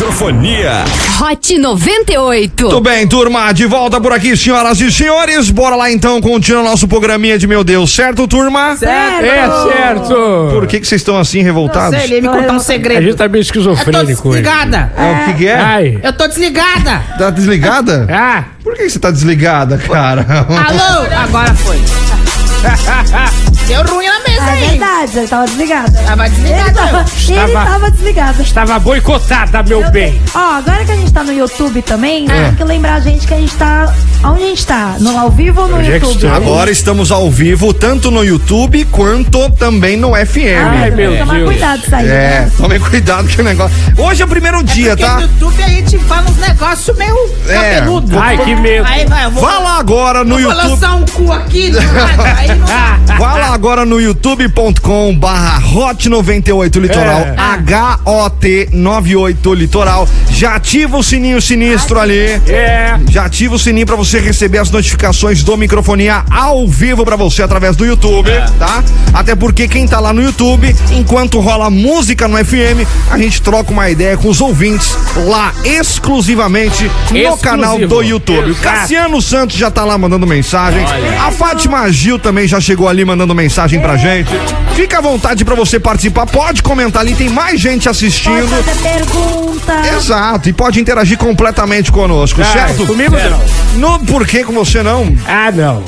Microfonia 0.00 0.82
Hot 1.20 1.58
98. 1.58 2.62
Muito 2.62 2.80
bem, 2.80 3.06
turma, 3.06 3.52
de 3.52 3.66
volta 3.66 4.00
por 4.00 4.14
aqui, 4.14 4.34
senhoras 4.34 4.80
e 4.80 4.90
senhores. 4.90 5.50
Bora 5.50 5.76
lá 5.76 5.92
então, 5.92 6.22
continuar 6.22 6.62
nosso 6.62 6.88
programinha 6.88 7.38
de 7.38 7.46
meu 7.46 7.62
Deus, 7.62 7.94
certo, 7.94 8.26
turma? 8.26 8.74
Certo. 8.78 9.26
É 9.26 9.72
certo. 9.76 10.48
Por 10.54 10.66
que, 10.66 10.80
que 10.80 10.86
vocês 10.88 11.02
estão 11.02 11.18
assim 11.18 11.42
revoltados? 11.42 11.98
Sei, 11.98 12.06
ele 12.06 12.14
ia 12.14 12.22
me 12.22 12.28
contar 12.28 12.54
um 12.54 12.56
A 12.56 12.60
segredo. 12.60 13.02
gente 13.02 13.16
tá 13.16 13.28
meio 13.28 13.42
Eu 13.42 13.44
tô 13.44 13.58
esquizofrênico 13.58 14.28
desligada. 14.30 14.90
É, 14.96 15.12
o 15.12 15.24
que, 15.26 15.34
que 15.34 15.46
é? 15.48 15.54
Ai. 15.60 16.00
Eu 16.02 16.12
tô 16.14 16.26
desligada. 16.26 17.04
Tá 17.18 17.28
desligada? 17.28 18.06
Ah, 18.10 18.44
Por 18.64 18.74
que, 18.74 18.84
que 18.84 18.90
você 18.90 18.98
tá 18.98 19.10
desligada, 19.10 19.76
cara? 19.76 20.24
Alô? 20.30 21.06
Agora 21.14 21.54
foi. 21.54 21.76
Deu 23.68 23.82
ruim 23.84 24.06
na 24.06 24.18
mesa 24.20 24.29
É 24.70 24.78
verdade, 24.78 25.18
ele 25.18 25.28
tava 25.28 25.44
desligado. 25.46 25.92
Tava 26.06 26.26
Ele 26.26 26.34
desligada. 26.36 26.72
tava, 26.72 26.98
ele 27.28 27.38
Estava- 27.46 27.70
tava 27.70 27.90
desligado. 27.90 28.42
estava 28.42 28.78
boicotada, 28.78 29.62
meu 29.64 29.90
bem. 29.90 30.20
Ó, 30.34 30.38
agora 30.58 30.84
que 30.84 30.92
a 30.92 30.96
gente 30.96 31.12
tá 31.12 31.22
no 31.24 31.32
YouTube 31.32 31.82
também, 31.82 32.26
É. 32.30 32.44
tem 32.46 32.54
que 32.54 32.64
lembrar 32.64 32.94
a 32.94 33.00
gente 33.00 33.26
que 33.26 33.34
a 33.34 33.36
gente 33.38 33.54
tá. 33.56 33.92
Onde 34.22 34.42
a 34.42 34.46
gente 34.48 34.66
tá? 34.66 34.96
No 35.00 35.18
ao 35.18 35.30
vivo 35.30 35.62
ou 35.62 35.68
no 35.68 35.78
Onde 35.78 35.92
é 35.92 35.98
que 35.98 36.04
YouTube? 36.06 36.24
está? 36.26 36.36
Agora 36.36 36.70
estamos 36.70 37.10
ao 37.10 37.30
vivo, 37.30 37.72
tanto 37.72 38.10
no 38.10 38.22
YouTube 38.22 38.84
quanto 38.86 39.48
também 39.52 39.96
no 39.96 40.14
FM. 40.14 40.58
Ai, 40.62 40.88
Ah, 40.92 40.94
meu 40.94 41.16
Tomar 41.18 41.34
Deus. 41.34 41.48
cuidado 41.50 41.82
isso 41.82 41.94
aí. 41.96 42.06
É, 42.06 42.10
né? 42.10 42.50
tomem 42.58 42.78
cuidado 42.80 43.28
que 43.28 43.40
o 43.40 43.44
negócio. 43.44 43.76
Hoje 43.96 44.22
é 44.22 44.24
o 44.24 44.28
primeiro 44.28 44.62
dia, 44.62 44.90
Porque 44.96 45.04
tá? 45.04 45.14
no 45.16 45.22
YouTube 45.22 45.62
a 45.62 45.68
gente 45.68 45.98
fala 46.00 46.28
uns 46.30 46.36
negócios 46.36 46.96
meio 46.98 47.16
É. 47.48 47.54
cabeludo. 47.76 48.18
Ai, 48.18 48.36
que 48.38 48.54
medo. 48.56 48.86
Aí 48.86 49.06
vai, 49.06 49.24
eu 49.24 49.30
vou, 49.30 49.42
Vá 49.42 49.58
lá 49.58 49.78
agora 49.78 50.22
no 50.22 50.30
vou 50.38 50.40
YouTube. 50.40 50.68
lançar 50.70 50.94
um 50.94 51.04
cu 51.06 51.32
aqui. 51.32 51.70
do 51.70 51.80
nada, 51.80 52.22
Aí 52.38 52.48
não. 52.48 53.16
Vá 53.18 53.34
lá 53.34 53.49
agora 53.50 53.84
no 53.84 54.00
YouTube.com 54.00 55.14
barra 55.16 55.62
hot 55.74 56.08
98 56.08 56.78
litoral, 56.80 57.20
É. 57.20 57.34
H-O-T 57.36 58.68
98 58.72 59.54
litoral. 59.54 60.08
Já 60.30 60.54
ativa 60.54 60.96
o 60.96 61.02
sininho 61.02 61.40
sinistro 61.42 61.98
ali. 61.98 62.16
É. 62.48 62.98
Já 63.10 63.24
ativa 63.26 63.54
o 63.54 63.58
sininho 63.58 63.86
pra 63.86 63.96
você 63.96 64.20
receber 64.20 64.58
as 64.58 64.70
notificações 64.70 65.42
do 65.42 65.56
microfonia 65.56 66.24
ao 66.30 66.66
vivo 66.68 67.04
pra 67.04 67.16
você 67.16 67.42
através 67.42 67.76
do 67.76 67.84
YouTube, 67.84 68.30
tá? 68.58 68.82
Até 69.12 69.34
porque 69.34 69.66
quem 69.68 69.86
tá 69.86 69.98
lá 70.00 70.12
no 70.12 70.22
YouTube, 70.22 70.74
enquanto 70.92 71.40
rola 71.40 71.68
música 71.68 72.26
no 72.28 72.36
FM, 72.42 72.86
a 73.10 73.18
gente 73.18 73.42
troca 73.42 73.70
uma 73.72 73.90
ideia 73.90 74.16
com 74.16 74.28
os 74.28 74.40
ouvintes 74.40 74.96
lá 75.26 75.52
exclusivamente 75.64 76.84
no 77.10 77.16
Exclusivo. 77.18 77.36
canal 77.42 77.78
do 77.78 78.02
YouTube. 78.02 78.52
O 78.52 78.54
Cassiano 78.56 79.20
Santos 79.20 79.56
já 79.56 79.70
tá 79.70 79.84
lá 79.84 79.98
mandando 79.98 80.26
mensagem. 80.26 80.84
A 81.20 81.30
Fátima 81.30 81.90
Gil 81.90 82.18
também 82.18 82.46
já 82.46 82.60
chegou 82.60 82.88
ali 82.88 83.04
mandando 83.04 83.34
mensagem 83.34 83.39
pra 83.80 83.96
gente. 83.96 84.30
Fica 84.74 84.98
à 84.98 85.00
vontade 85.00 85.44
pra 85.44 85.54
você 85.54 85.78
participar, 85.80 86.26
pode 86.26 86.62
comentar 86.62 87.02
ali, 87.02 87.14
tem 87.14 87.28
mais 87.28 87.60
gente 87.60 87.88
assistindo. 87.88 88.48
pergunta. 88.82 89.80
Exato, 89.96 90.48
e 90.48 90.52
pode 90.52 90.80
interagir 90.80 91.16
completamente 91.18 91.90
conosco, 91.92 92.42
certo? 92.44 92.86
Comigo 92.86 93.14
não. 93.16 93.40
No 93.78 93.98
porquê 94.00 94.44
com 94.44 94.52
você 94.52 94.82
não? 94.82 95.14
Ah, 95.26 95.50
não. 95.52 95.82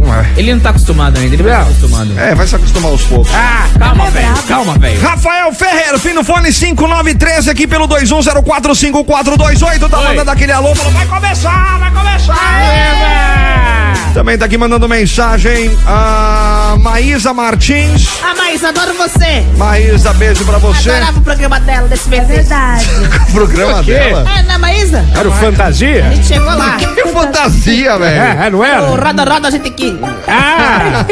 Ué, 0.00 0.26
Ele 0.36 0.52
não 0.54 0.60
tá 0.60 0.70
acostumado 0.70 1.18
ainda, 1.18 1.34
ele 1.34 1.42
vai 1.42 1.52
estar 1.52 1.64
acostumado. 1.64 2.18
É, 2.18 2.34
vai 2.34 2.46
se 2.46 2.54
acostumar 2.54 2.92
aos 2.92 3.02
poucos. 3.02 3.30
Ah, 3.34 3.66
Calma, 3.78 4.10
velho, 4.10 4.34
calma, 4.46 4.78
velho. 4.78 5.00
Rafael 5.00 5.52
Ferreira, 5.52 5.98
fim 5.98 6.14
do 6.14 6.22
fone 6.24 6.52
5913 6.52 7.50
aqui 7.50 7.66
pelo 7.66 7.88
21045428. 7.88 9.88
Tá 9.90 9.98
Oi. 9.98 10.06
mandando 10.08 10.30
aquele 10.30 10.52
alô, 10.52 10.74
falou, 10.74 10.92
vai 10.92 11.06
começar, 11.06 11.78
vai 11.78 11.90
começar. 11.90 13.77
Também 14.18 14.36
tá 14.36 14.46
aqui 14.46 14.58
mandando 14.58 14.88
mensagem 14.88 15.70
a 15.86 16.74
Maísa 16.80 17.32
Martins. 17.32 18.08
Ah, 18.20 18.34
mas 18.36 18.64
adoro 18.64 18.92
você. 18.94 19.44
Maísa, 19.56 20.12
beijo 20.14 20.44
pra 20.44 20.58
você. 20.58 20.90
Adorava 20.90 21.18
o 21.20 21.22
programa 21.22 21.60
dela 21.60 21.86
desse 21.86 22.08
É 22.12 22.16
mês. 22.16 22.26
verdade. 22.26 22.84
O 23.28 23.32
programa 23.32 23.84
quê? 23.84 23.92
dela. 23.92 24.24
É, 24.36 24.42
na 24.42 24.58
Maísa? 24.58 25.04
era 25.14 25.28
o 25.28 25.30
fantasia? 25.32 26.04
A 26.06 26.14
gente 26.14 26.26
chegou 26.26 26.46
lá. 26.52 26.76
Que 26.98 27.08
fantasia, 27.12 27.96
velho. 27.96 28.20
É, 28.42 28.50
não 28.50 28.58
O 28.58 28.64
era? 28.64 28.80
roda, 28.80 29.22
roda, 29.24 29.46
a 29.48 29.50
gente 29.52 29.68
aqui. 29.68 30.00
Ah, 30.26 31.04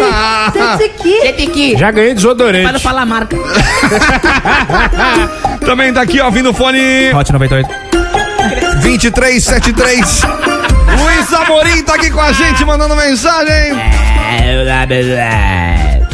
Esse 0.74 0.84
aqui. 0.86 1.20
Gente 1.22 1.48
aqui. 1.48 1.76
já 1.78 1.90
ganhei 1.92 2.08
Para 2.14 2.24
não 2.32 2.34
desodorante. 2.34 2.82
falar 2.82 3.02
a 3.02 3.06
marca. 3.06 3.36
Também 5.64 5.92
tá 5.92 6.00
aqui, 6.02 6.20
ó, 6.20 6.28
vindo 6.28 6.50
o 6.50 6.54
fone 6.54 7.12
Hot 7.14 7.32
98. 7.32 7.68
2373. 8.82 10.22
Luiz 10.98 11.32
Amorim 11.32 11.82
tá 11.82 11.94
aqui 11.94 12.10
com 12.10 12.20
a 12.20 12.32
gente 12.32 12.64
mandando 12.64 12.94
mensagem. 12.96 13.72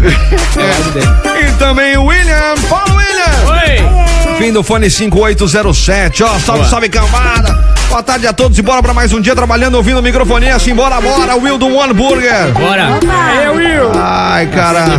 E 1.48 1.52
também 1.58 1.96
o 1.96 2.04
William. 2.04 2.56
Fala, 2.68 2.94
William. 2.94 3.50
Oi! 3.50 4.38
Fim 4.38 4.52
do 4.52 4.62
fone 4.62 4.90
5807. 4.90 6.22
Ó, 6.24 6.38
salve, 6.38 6.68
salve, 6.68 6.88
cambada. 6.88 7.58
Boa 7.92 8.02
tarde 8.02 8.26
a 8.26 8.32
todos 8.32 8.56
e 8.58 8.62
bora 8.62 8.82
pra 8.82 8.94
mais 8.94 9.12
um 9.12 9.20
dia 9.20 9.36
trabalhando, 9.36 9.74
ouvindo 9.74 10.02
microfonia. 10.02 10.56
Assim, 10.56 10.74
bora, 10.74 10.98
bora. 10.98 11.36
Will 11.36 11.58
do 11.58 11.66
One 11.76 11.92
Burger. 11.92 12.50
Bora! 12.58 12.88
Eu, 13.44 13.54
Will. 13.54 13.90
Ai, 13.94 14.46
cara. 14.46 14.98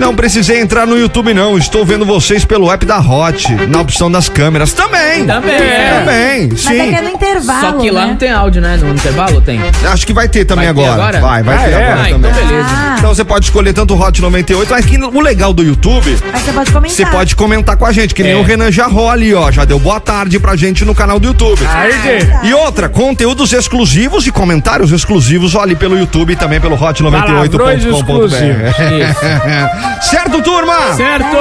Não 0.00 0.16
precisei 0.16 0.60
entrar 0.60 0.84
no 0.84 0.98
YouTube, 0.98 1.32
não. 1.32 1.56
Estou 1.56 1.84
vendo 1.86 2.04
vocês 2.04 2.44
pelo 2.44 2.72
app 2.72 2.84
da 2.84 2.98
Hot, 2.98 3.54
na 3.68 3.80
opção 3.80 4.10
das 4.10 4.28
câmeras. 4.28 4.72
Também. 4.72 5.24
Também, 5.26 5.54
é. 5.54 5.98
Também, 6.00 6.48
Mas 6.50 6.66
é 6.66 6.70
que 6.88 6.94
é 6.94 6.98
sim. 6.98 7.04
no 7.04 7.10
intervalo. 7.10 7.60
Só 7.60 7.72
que 7.74 7.90
lá 7.90 8.00
né? 8.02 8.06
não 8.08 8.16
tem 8.16 8.32
áudio, 8.32 8.62
né? 8.62 8.76
No 8.76 8.90
intervalo 8.94 9.40
tem. 9.40 9.60
Acho 9.88 10.04
que 10.04 10.12
vai 10.12 10.28
ter 10.28 10.44
também 10.44 10.66
Vai 10.72 10.74
ter 10.74 10.90
agora. 10.90 11.18
agora? 11.18 11.20
Vai, 11.20 11.42
vai 11.44 11.54
Ah, 11.56 11.60
ter 11.60 11.70
é? 11.70 11.74
agora 11.76 11.92
Ah, 11.92 11.96
também. 12.08 12.18
então 12.18 12.32
beleza. 12.32 12.68
Ah, 12.68 12.94
Então 12.98 13.14
você 13.14 13.24
pode 13.24 13.44
escolher 13.44 13.72
tanto 13.72 13.94
o 13.94 14.00
Hot 14.02 14.20
98, 14.20 14.68
mas 14.70 14.84
que 14.84 14.98
o 14.98 15.20
legal 15.20 15.52
do 15.52 15.62
YouTube, 15.62 16.18
mas 16.32 16.42
você 16.42 16.52
pode 16.52 16.72
comentar. 16.72 16.96
você 16.96 17.06
pode 17.06 17.36
comentar 17.36 17.76
com 17.76 17.86
a 17.86 17.92
gente, 17.92 18.12
que 18.12 18.24
nem 18.24 18.32
É. 18.32 18.36
o 18.36 18.42
Renan 18.42 18.72
Jarró 18.72 19.08
ali, 19.08 19.32
ó. 19.34 19.52
Já 19.52 19.64
deu 19.64 19.78
boa 19.78 20.00
tarde 20.00 20.40
pra 20.40 20.56
gente 20.56 20.84
no 20.84 20.94
canal 20.96 21.20
do 21.20 21.28
YouTube. 21.28 21.60
Aí, 21.72 22.07
E 22.42 22.52
outra, 22.54 22.88
conteúdos 22.88 23.52
exclusivos 23.52 24.26
e 24.26 24.32
comentários 24.32 24.90
exclusivos 24.92 25.54
ali 25.56 25.76
pelo 25.76 25.98
YouTube 25.98 26.32
e 26.32 26.36
também 26.36 26.60
pelo 26.60 26.76
Palavrões 26.76 27.00
hot98.com.br. 27.00 30.00
Isso. 30.00 30.10
certo, 30.10 30.42
turma? 30.42 30.94
Certo! 30.94 31.36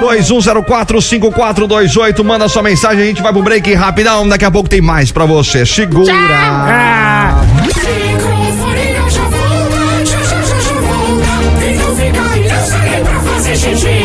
21045428, 0.00 2.24
manda 2.24 2.48
sua 2.48 2.62
mensagem, 2.62 3.02
a 3.02 3.06
gente 3.06 3.22
vai 3.22 3.32
pro 3.32 3.42
break 3.42 3.72
rapidão, 3.74 4.28
daqui 4.28 4.44
a 4.44 4.50
pouco 4.50 4.68
tem 4.68 4.80
mais 4.80 5.12
pra 5.12 5.24
você. 5.24 5.64
Segura. 5.64 6.12
Ah, 6.12 7.42
Microfonia 13.60 13.99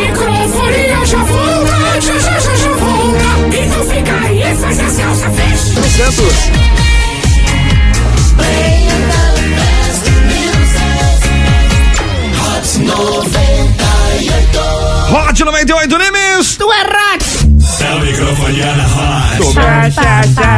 Santos. 6.06 6.50
Hot 15.10 15.44
98 15.44 15.98
Nimes. 15.98 16.56
Tu 16.56 16.72
é. 16.72 16.76
É 17.84 17.94
microfonia 18.00 18.72
na 18.76 18.84
hot. 18.84 19.58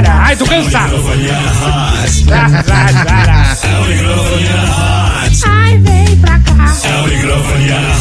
Ai, 0.09 0.37
tô 0.37 0.45
cansado. 0.45 0.97
Microfonia 0.97 1.41
na 1.41 1.51
hot. 1.51 2.31
É 2.31 2.37
o 3.79 3.85
microfonia 3.87 4.57
na 4.57 4.73
hot. 5.25 5.43
Ai, 5.47 5.79
vem 5.79 6.17
pra 6.17 6.39
cá. 6.41 6.77
É 6.85 7.01
o 7.01 7.09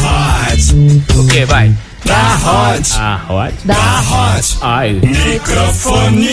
hot. 0.04 1.18
O 1.18 1.26
que? 1.26 1.44
Vai. 1.46 1.72
Da 2.08 2.38
hot. 2.42 2.90
Ah, 2.98 3.20
hot? 3.28 3.52
Da 3.64 4.00
hot. 4.00 4.56
Ai. 4.62 4.98
Microfonia. 5.02 6.30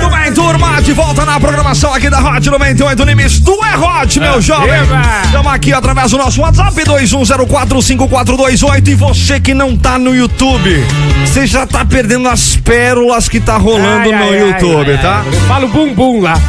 Tudo 0.00 0.16
bem, 0.16 0.32
turma? 0.32 0.80
De 0.80 0.92
volta 0.92 1.24
na 1.26 1.40
programação 1.40 1.92
aqui 1.92 2.08
da 2.08 2.20
Hot 2.20 2.48
98 2.48 3.04
Nimes. 3.04 3.40
Tu 3.40 3.50
é 3.64 3.76
Hot, 3.76 4.20
meu 4.20 4.40
jovem. 4.40 4.70
eba. 4.72 5.02
Estamos 5.24 5.52
aqui 5.52 5.72
através 5.72 6.12
do 6.12 6.18
nosso 6.18 6.40
WhatsApp 6.40 6.72
21045428 6.84 8.88
e 8.88 8.94
você 8.94 9.40
que 9.40 9.52
não 9.52 9.76
tá 9.76 9.98
no 9.98 10.14
YouTube, 10.14 10.82
você 11.24 11.44
já 11.46 11.66
tá 11.66 11.84
perdendo 11.84 12.28
as 12.28 12.56
pérolas 12.56 13.28
que 13.28 13.40
tá 13.40 13.56
rolando 13.58 14.10
Ai, 14.10 14.18
no 14.18 14.24
ai, 14.30 14.40
YouTube, 14.40 14.90
ai, 14.92 14.98
tá? 14.98 15.22
Eu 15.26 15.32
falo 15.42 15.68
bumbum 15.68 16.20
lá. 16.22 16.34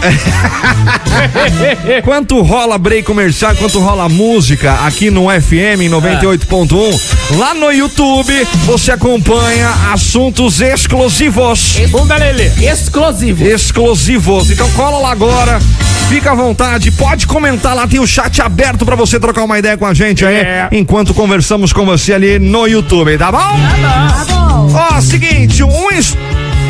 Quanto 2.05 2.41
rola 2.41 2.77
break 2.77 3.03
comercial, 3.03 3.53
quanto 3.55 3.79
rola 3.79 4.07
música 4.09 4.73
aqui 4.85 5.09
no 5.11 5.25
FM 5.29 5.89
98.1, 5.91 6.99
lá 7.37 7.53
no 7.53 7.71
YouTube 7.71 8.47
você 8.65 8.91
acompanha 8.91 9.69
assuntos 9.93 10.59
exclusivos. 10.61 11.77
Bunda 11.89 12.15
Lelê. 12.17 12.47
Exclusivo. 12.61 13.45
Exclusivos. 13.45 14.49
Então 14.51 14.69
cola 14.71 14.97
lá 14.99 15.11
agora. 15.11 15.59
Fica 16.09 16.31
à 16.31 16.35
vontade, 16.35 16.91
pode 16.91 17.25
comentar 17.25 17.73
lá, 17.73 17.87
tem 17.87 17.99
o 17.99 18.05
chat 18.07 18.41
aberto 18.41 18.85
pra 18.85 18.97
você 18.97 19.17
trocar 19.17 19.43
uma 19.45 19.57
ideia 19.57 19.77
com 19.77 19.85
a 19.85 19.93
gente 19.93 20.25
aí, 20.25 20.35
É. 20.35 20.67
enquanto 20.73 21.13
conversamos 21.13 21.71
com 21.71 21.85
você 21.85 22.13
ali 22.13 22.37
no 22.37 22.67
YouTube, 22.67 23.17
tá 23.17 23.31
bom? 23.31 23.37
Tá 23.37 24.25
bom. 24.27 24.69
Ó, 24.73 24.99
seguinte, 24.99 25.63
um 25.63 25.89
es- 25.89 26.17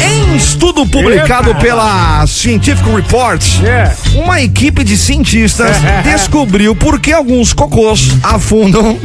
em 0.03 0.35
estudo 0.35 0.85
publicado 0.85 1.51
Epa. 1.51 1.59
pela 1.59 2.25
Scientific 2.27 2.87
Reports, 2.89 3.61
É. 3.63 3.93
uma 4.15 4.41
equipe 4.41 4.83
de 4.83 4.97
cientistas 4.97 5.77
descobriu 6.03 6.75
por 6.75 6.99
que 6.99 7.11
alguns 7.11 7.53
cocôs 7.53 8.11
afundam 8.23 8.99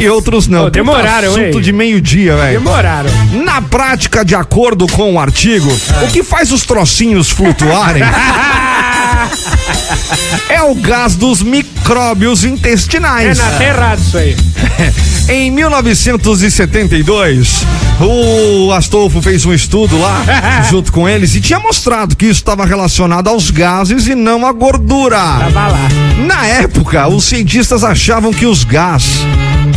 e 0.00 0.08
outros 0.08 0.48
não. 0.48 0.64
Pô, 0.64 0.70
demoraram, 0.70 1.28
Puta 1.30 1.40
assunto 1.42 1.56
hein? 1.58 1.62
de 1.62 1.72
meio-dia, 1.72 2.36
velho. 2.36 2.58
Demoraram. 2.60 3.10
Na 3.44 3.60
prática, 3.62 4.24
de 4.24 4.34
acordo 4.34 4.86
com 4.88 5.14
o 5.14 5.20
artigo, 5.20 5.70
o 6.02 6.06
que 6.08 6.22
faz 6.22 6.50
os 6.52 6.62
trocinhos 6.62 7.30
flutuarem 7.30 8.02
é 10.48 10.62
o 10.62 10.74
gás 10.74 11.14
dos 11.16 11.42
micróbios 11.42 12.44
É 12.44 12.48
intestinais. 12.48 13.38
na 13.38 13.50
terra 13.52 13.94
isso 13.94 14.16
aí. 14.16 14.36
Em 15.28 15.50
1972, 15.50 17.62
o 18.00 18.70
Astolfo 18.72 19.22
fez 19.22 19.44
um 19.46 19.54
estudo 19.54 19.98
lá, 19.98 20.22
junto 20.70 20.92
com 20.92 21.08
eles, 21.08 21.34
e 21.34 21.40
tinha 21.40 21.58
mostrado 21.58 22.14
que 22.14 22.26
isso 22.26 22.40
estava 22.40 22.64
relacionado 22.66 23.28
aos 23.28 23.50
gases 23.50 24.06
e 24.06 24.14
não 24.14 24.46
à 24.46 24.52
gordura. 24.52 25.16
Tava 25.16 25.68
lá. 25.68 25.88
Na 26.26 26.46
época, 26.46 27.08
os 27.08 27.24
cientistas 27.24 27.82
achavam 27.84 28.32
que 28.32 28.46
os 28.46 28.64
gás, 28.64 29.04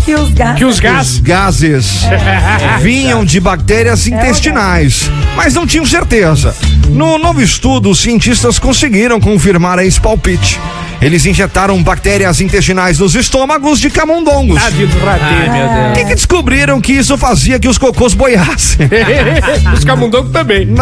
Que 0.05 0.13
os. 0.15 0.29
Que 0.57 0.65
os 0.65 0.77
os 0.77 1.19
gases 1.19 2.03
vinham 2.81 3.25
de 3.25 3.39
bactérias 3.39 4.07
intestinais, 4.07 5.09
mas 5.35 5.53
não 5.53 5.65
tinham 5.65 5.85
certeza. 5.85 6.55
No 6.89 7.17
novo 7.17 7.41
estudo, 7.41 7.89
os 7.89 7.99
cientistas 7.99 8.59
conseguiram 8.59 9.19
confirmar 9.19 9.79
esse 9.79 9.99
palpite. 9.99 10.59
eles 11.01 11.25
injetaram 11.25 11.81
bactérias 11.83 12.39
intestinais 12.41 12.99
nos 12.99 13.15
estômagos 13.15 13.79
de 13.79 13.89
camundongos. 13.89 14.61
Do 14.85 14.99
rateiro. 15.03 15.51
Meu 15.51 15.65
O 15.89 15.93
que, 15.93 16.05
que 16.05 16.13
descobriram 16.15 16.79
que 16.79 16.93
isso 16.93 17.17
fazia 17.17 17.59
que 17.59 17.67
os 17.67 17.79
cocôs 17.79 18.13
boiassem? 18.13 18.87
Os 19.73 19.83
camundongos 19.83 20.31
também. 20.31 20.67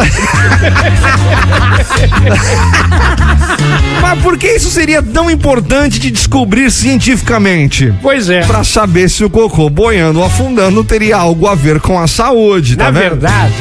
Mas 4.01 4.21
por 4.21 4.37
que 4.37 4.47
isso 4.47 4.69
seria 4.69 5.01
tão 5.01 5.31
importante 5.31 5.97
de 5.99 6.11
descobrir 6.11 6.69
cientificamente? 6.71 7.93
Pois 8.01 8.29
é. 8.29 8.41
Pra 8.41 8.63
saber 8.63 9.09
se 9.09 9.23
o 9.23 9.29
cocô 9.29 9.69
boiando 9.69 10.19
ou 10.19 10.25
afundando 10.25 10.83
teria 10.83 11.17
algo 11.17 11.47
a 11.47 11.55
ver 11.55 11.79
com 11.79 11.99
a 11.99 12.07
saúde, 12.07 12.75
tá 12.75 12.85
Na 12.85 12.91
vendo? 12.91 13.09
verdade, 13.11 13.53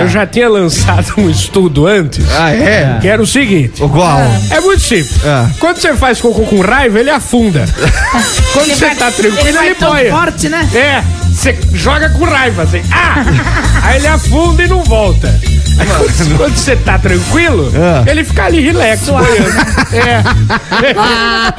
eu 0.00 0.08
já 0.08 0.26
tinha 0.26 0.48
lançado 0.48 1.12
um 1.18 1.28
estudo 1.30 1.86
antes. 1.86 2.24
Ah, 2.32 2.50
é? 2.50 2.98
Que 3.00 3.08
era 3.08 3.22
o 3.22 3.26
seguinte. 3.26 3.82
O 3.82 3.88
qual? 3.88 4.18
É 4.50 4.60
muito 4.60 4.80
simples. 4.82 5.24
É. 5.24 5.46
Quando 5.60 5.76
você 5.78 5.94
faz 5.94 6.20
cocô 6.20 6.42
com 6.42 6.60
raiva, 6.60 6.98
ele 6.98 7.10
afunda. 7.10 7.64
Quando 8.52 8.68
você 8.74 8.90
tá 8.94 9.10
tranquilo, 9.10 9.38
ele 9.48 9.58
ele, 9.58 9.63
vai 9.66 9.74
tão 9.74 9.90
boia. 9.90 10.10
forte, 10.10 10.48
né? 10.48 10.68
É, 10.74 11.02
você 11.32 11.58
joga 11.72 12.08
com 12.10 12.24
raiva, 12.24 12.62
assim. 12.62 12.82
Ah! 12.92 13.24
Aí 13.84 13.96
ele 13.96 14.06
afunda 14.06 14.62
e 14.62 14.68
não 14.68 14.82
volta. 14.84 15.28
Aí 15.78 15.86
quando, 16.36 16.54
você 16.56 16.76
tá 16.76 16.98
tranquilo, 16.98 17.72
É. 18.06 18.10
ele 18.10 18.22
fica 18.24 18.44
ali 18.44 18.60
relax, 18.60 19.08
boiando. 19.08 19.50
É. 19.92 20.22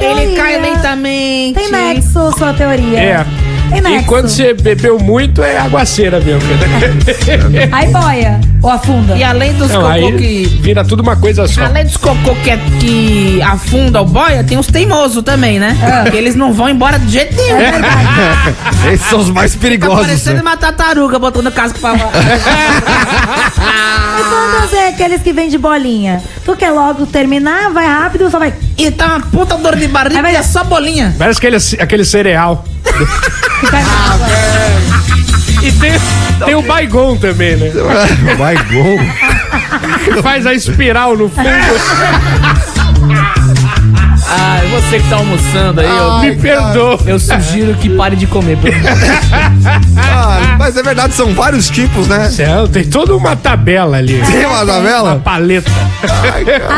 Ele 0.04 0.34
cai 0.36 0.58
lentamente. 0.60 1.58
Tem 1.58 1.70
nexo 1.70 2.32
sua 2.38 2.52
teoria. 2.54 2.98
É. 2.98 3.26
Tem 3.68 3.78
E 3.78 3.80
nexo. 3.82 4.06
quando 4.06 4.28
você 4.28 4.54
bebeu 4.54 4.98
muito, 4.98 5.42
é 5.42 5.58
aguaceira 5.58 6.18
mesmo. 6.20 6.40
Aí 7.72 7.88
boia 7.88 8.40
ou 8.62 8.70
afunda. 8.70 9.16
E 9.16 9.22
além 9.22 9.52
dos 9.54 9.68
Não, 9.70 9.76
cocô 9.82 9.92
aí 9.92 10.12
que. 10.16 10.44
vira 10.60 10.84
tudo 10.84 11.00
uma 11.02 11.16
coisa 11.16 11.46
só. 11.46 11.64
Além 11.64 11.84
dos 11.84 11.96
cocô 11.96 12.34
que, 12.42 12.50
é- 12.50 12.58
que 12.80 13.40
afunda 13.42 14.00
o 14.00 14.04
boia, 14.04 14.42
tem 14.44 14.58
os 14.58 14.66
teimosos 14.66 15.22
também, 15.22 15.58
né? 15.58 15.76
Que 16.10 16.16
eles 16.16 16.34
não 16.34 16.52
vão 16.52 16.68
embora 16.68 16.98
de 16.98 17.08
jeito 17.12 17.36
nenhum. 17.36 17.56
É 17.60 17.70
verdade. 17.72 18.06
Esses 18.92 19.06
são 19.06 19.18
os 19.20 19.30
mais 19.30 19.52
Tá 19.54 19.60
perigosos. 19.60 20.00
parecendo 20.06 20.36
né? 20.36 20.42
uma 20.42 20.56
tartaruga 20.56 21.18
botando 21.18 21.50
casco 21.52 21.78
pra 21.78 21.92
lá. 21.92 21.98
E 24.18 24.22
quando 24.68 24.74
é 24.76 24.88
aqueles 24.88 25.22
que 25.22 25.32
vêm 25.32 25.48
de 25.48 25.58
bolinha? 25.58 26.22
Tu 26.44 26.56
quer 26.56 26.70
logo 26.70 27.06
terminar, 27.06 27.70
vai 27.70 27.86
rápido, 27.86 28.30
só 28.30 28.38
vai. 28.38 28.52
E 28.78 28.90
tá 28.90 29.06
uma 29.06 29.20
puta 29.20 29.56
dor 29.56 29.76
de 29.76 29.88
barriga 29.88 30.16
Aí 30.16 30.22
vai- 30.22 30.32
e 30.34 30.36
é 30.36 30.42
só 30.42 30.64
bolinha. 30.64 31.14
Parece 31.18 31.38
aquele, 31.38 31.56
aquele 31.82 32.04
cereal. 32.04 32.64
Fica... 33.60 33.78
E 35.62 35.72
tem, 35.72 35.92
tem 36.44 36.54
o 36.54 36.62
Baigon 36.62 37.16
também, 37.16 37.56
né? 37.56 37.72
Que 40.04 40.22
faz 40.22 40.46
a 40.46 40.54
espiral 40.54 41.16
no 41.16 41.28
fundo. 41.28 41.48
Ah, 44.28 44.60
você 44.70 44.98
que 44.98 45.08
tá 45.08 45.16
almoçando 45.16 45.80
aí, 45.80 45.86
eu, 45.86 46.18
Me 46.18 46.36
perdoa. 46.36 46.98
eu 47.06 47.18
sugiro 47.18 47.74
que 47.74 47.88
pare 47.90 48.16
de 48.16 48.26
comer. 48.26 48.56
pelo 48.58 48.74
menos. 48.74 48.98
Ah, 49.98 50.56
mas 50.58 50.76
é 50.76 50.82
verdade, 50.82 51.14
são 51.14 51.32
vários 51.32 51.68
tipos, 51.70 52.08
né? 52.08 52.28
Céu, 52.30 52.66
tem 52.68 52.84
toda 52.84 53.14
uma 53.16 53.36
tabela 53.36 53.96
ali. 53.98 54.20
Tem 54.22 54.44
uma 54.44 54.62
Uma 54.62 54.66
tabela? 54.74 55.20
paleta. 55.24 55.70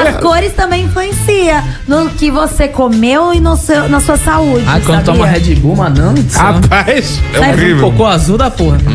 As 0.09 0.17
cores 0.21 0.53
também 0.53 0.85
influenciam 0.85 1.63
no 1.87 2.11
que 2.11 2.31
você 2.31 2.69
comeu 2.69 3.33
e 3.33 3.41
no 3.41 3.57
seu, 3.57 3.89
na 3.89 4.01
sua 4.01 4.17
saúde. 4.17 4.65
Ah, 4.67 4.81
quando 4.85 5.05
sabia? 5.05 5.13
toma 5.13 5.27
Red 5.27 5.55
Bull, 5.57 5.77
mano. 5.77 6.15
Rapaz, 6.35 7.21
É 7.35 7.39
Sério? 7.39 7.55
horrível. 7.55 7.91
Cocô 7.91 8.07
azul 8.07 8.37
da 8.39 8.51
porra. 8.51 8.79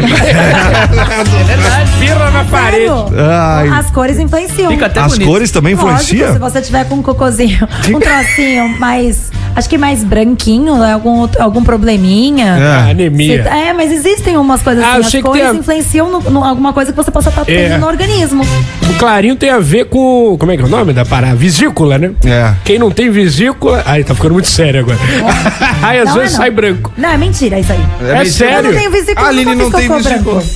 vira 2.00 2.32
na 2.32 2.44
parede. 2.46 2.92
Ai. 3.18 3.68
As 3.70 3.90
cores 3.92 4.20
influenciam. 4.20 4.72
Fica 4.72 4.86
até 4.88 5.00
As 5.00 5.14
bonito. 5.14 5.28
cores 5.28 5.52
também 5.52 5.74
Lógico, 5.76 5.92
influenciam? 5.94 6.34
se 6.34 6.40
você 6.40 6.62
tiver 6.62 6.86
com 6.88 6.96
um 6.96 7.02
cocôzinho, 7.02 7.68
um 7.94 8.00
trocinho 8.00 8.43
mais, 8.80 9.32
acho 9.56 9.70
que 9.70 9.78
mais 9.78 10.04
branquinho, 10.04 10.78
né, 10.78 10.94
algum, 10.94 11.20
outro- 11.20 11.42
algum 11.42 11.64
probleminha. 11.64 12.58
É. 12.88 12.92
Anemia. 12.92 13.44
Cê- 13.44 13.50
É, 13.50 13.74
mas 13.74 13.92
existem 13.92 14.38
umas 14.38 14.62
coisas 14.62 14.84
Ah, 14.84 14.96
eu 14.98 15.02
assim. 15.02 15.18
As 15.18 15.24
cores 15.24 15.44
a- 15.46 15.54
influenciam 15.54 16.10
no, 16.12 16.20
no- 16.30 16.44
alguma 16.44 16.74
coisa 16.74 16.92
que 16.92 16.98
você 16.98 17.12
possa 17.12 17.30
estar 17.30 17.46
tendo 17.46 17.74
É. 17.74 17.78
no 17.78 17.88
organismo. 17.88 18.44
O 18.90 18.94
clarinho 18.98 19.36
tem 19.36 19.50
a 19.50 19.60
ver 19.60 19.86
com. 19.86 20.36
Como 20.40 20.52
é 20.52 20.58
que 20.58 20.64
é 20.64 20.66
o 20.66 20.70
nome 20.70 20.94
da 20.94 21.06
parada? 21.06 21.36
Vesícula, 21.36 21.98
né? 21.98 22.12
É. 22.26 22.54
Quem 22.64 22.80
não 22.80 22.92
tem 22.92 23.10
vesícula. 23.10 23.84
Ai, 23.86 24.04
tá 24.04 24.14
ficando 24.16 24.34
muito 24.34 24.48
sério 24.48 24.82
agora. 24.82 24.98
Aí 25.82 26.00
às 26.00 26.10
Não 26.10 26.16
é 26.16 26.20
vezes 26.20 26.34
não. 26.34 26.42
sai 26.44 26.52
branco. 26.52 26.92
Não, 26.98 27.10
é 27.10 27.18
mentira 27.18 27.60
isso 27.60 27.72
aí. 27.72 27.80
É, 27.80 28.04
mentira. 28.04 28.20
Eu 28.20 28.26
sério. 28.26 28.72
não 28.72 28.78
tenho 28.80 28.92
vesícula, 28.92 29.26
A 29.26 29.30
Aline 29.30 29.56
nunca 29.56 29.64
não 29.64 29.72
tem 29.72 29.90
vesícula. 29.90 30.42
branco. 30.42 30.48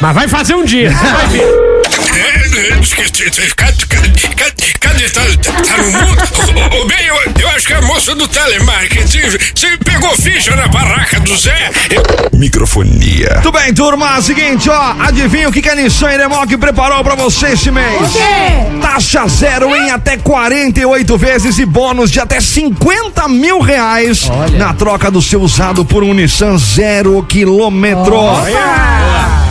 Mas 0.00 0.14
vai 0.14 0.28
fazer 0.28 0.54
um 0.54 0.64
dia. 0.64 0.90
Vai 0.90 1.26
ver. 1.28 1.46
Cadê, 4.80 5.08
tá, 5.10 5.20
tá 5.20 5.82
no 5.82 5.92
mundo? 5.92 6.22
Ô, 6.76 6.82
ô, 6.82 6.86
bem, 6.86 7.06
eu, 7.06 7.16
eu 7.40 7.48
acho 7.50 7.66
que 7.66 7.72
a 7.72 7.82
moça 7.82 8.14
do 8.14 8.26
telemarketing 8.28 9.20
você 9.54 9.76
pegou 9.84 10.10
ficha 10.16 10.54
na 10.56 10.68
barraca 10.68 11.20
do 11.20 11.36
Zé. 11.36 11.70
Microfonia. 12.32 13.40
Tudo 13.42 13.58
bem, 13.58 13.74
turma? 13.74 14.20
Seguinte, 14.22 14.70
ó, 14.70 14.94
adivinha 15.00 15.48
o 15.48 15.52
que 15.52 15.60
que 15.60 15.68
a 15.68 15.74
Nissan 15.74 16.12
Iremoc 16.12 16.56
preparou 16.58 17.02
pra 17.02 17.14
você 17.14 17.48
esse 17.48 17.70
mês? 17.70 18.00
O 18.00 18.12
quê? 18.12 18.80
Taxa 18.80 19.26
zero 19.28 19.74
em 19.74 19.90
até 19.90 20.16
48 20.16 21.18
vezes 21.18 21.58
e 21.58 21.66
bônus 21.66 22.10
de 22.10 22.20
até 22.20 22.40
50 22.40 23.28
mil 23.28 23.60
reais 23.60 24.30
na 24.56 24.72
troca 24.72 25.10
do 25.10 25.20
seu 25.20 25.40
usado 25.40 25.84
por 25.84 26.02
um 26.04 26.14
Nissan 26.14 26.56
zero 26.58 27.22
quilômetro. 27.28 28.16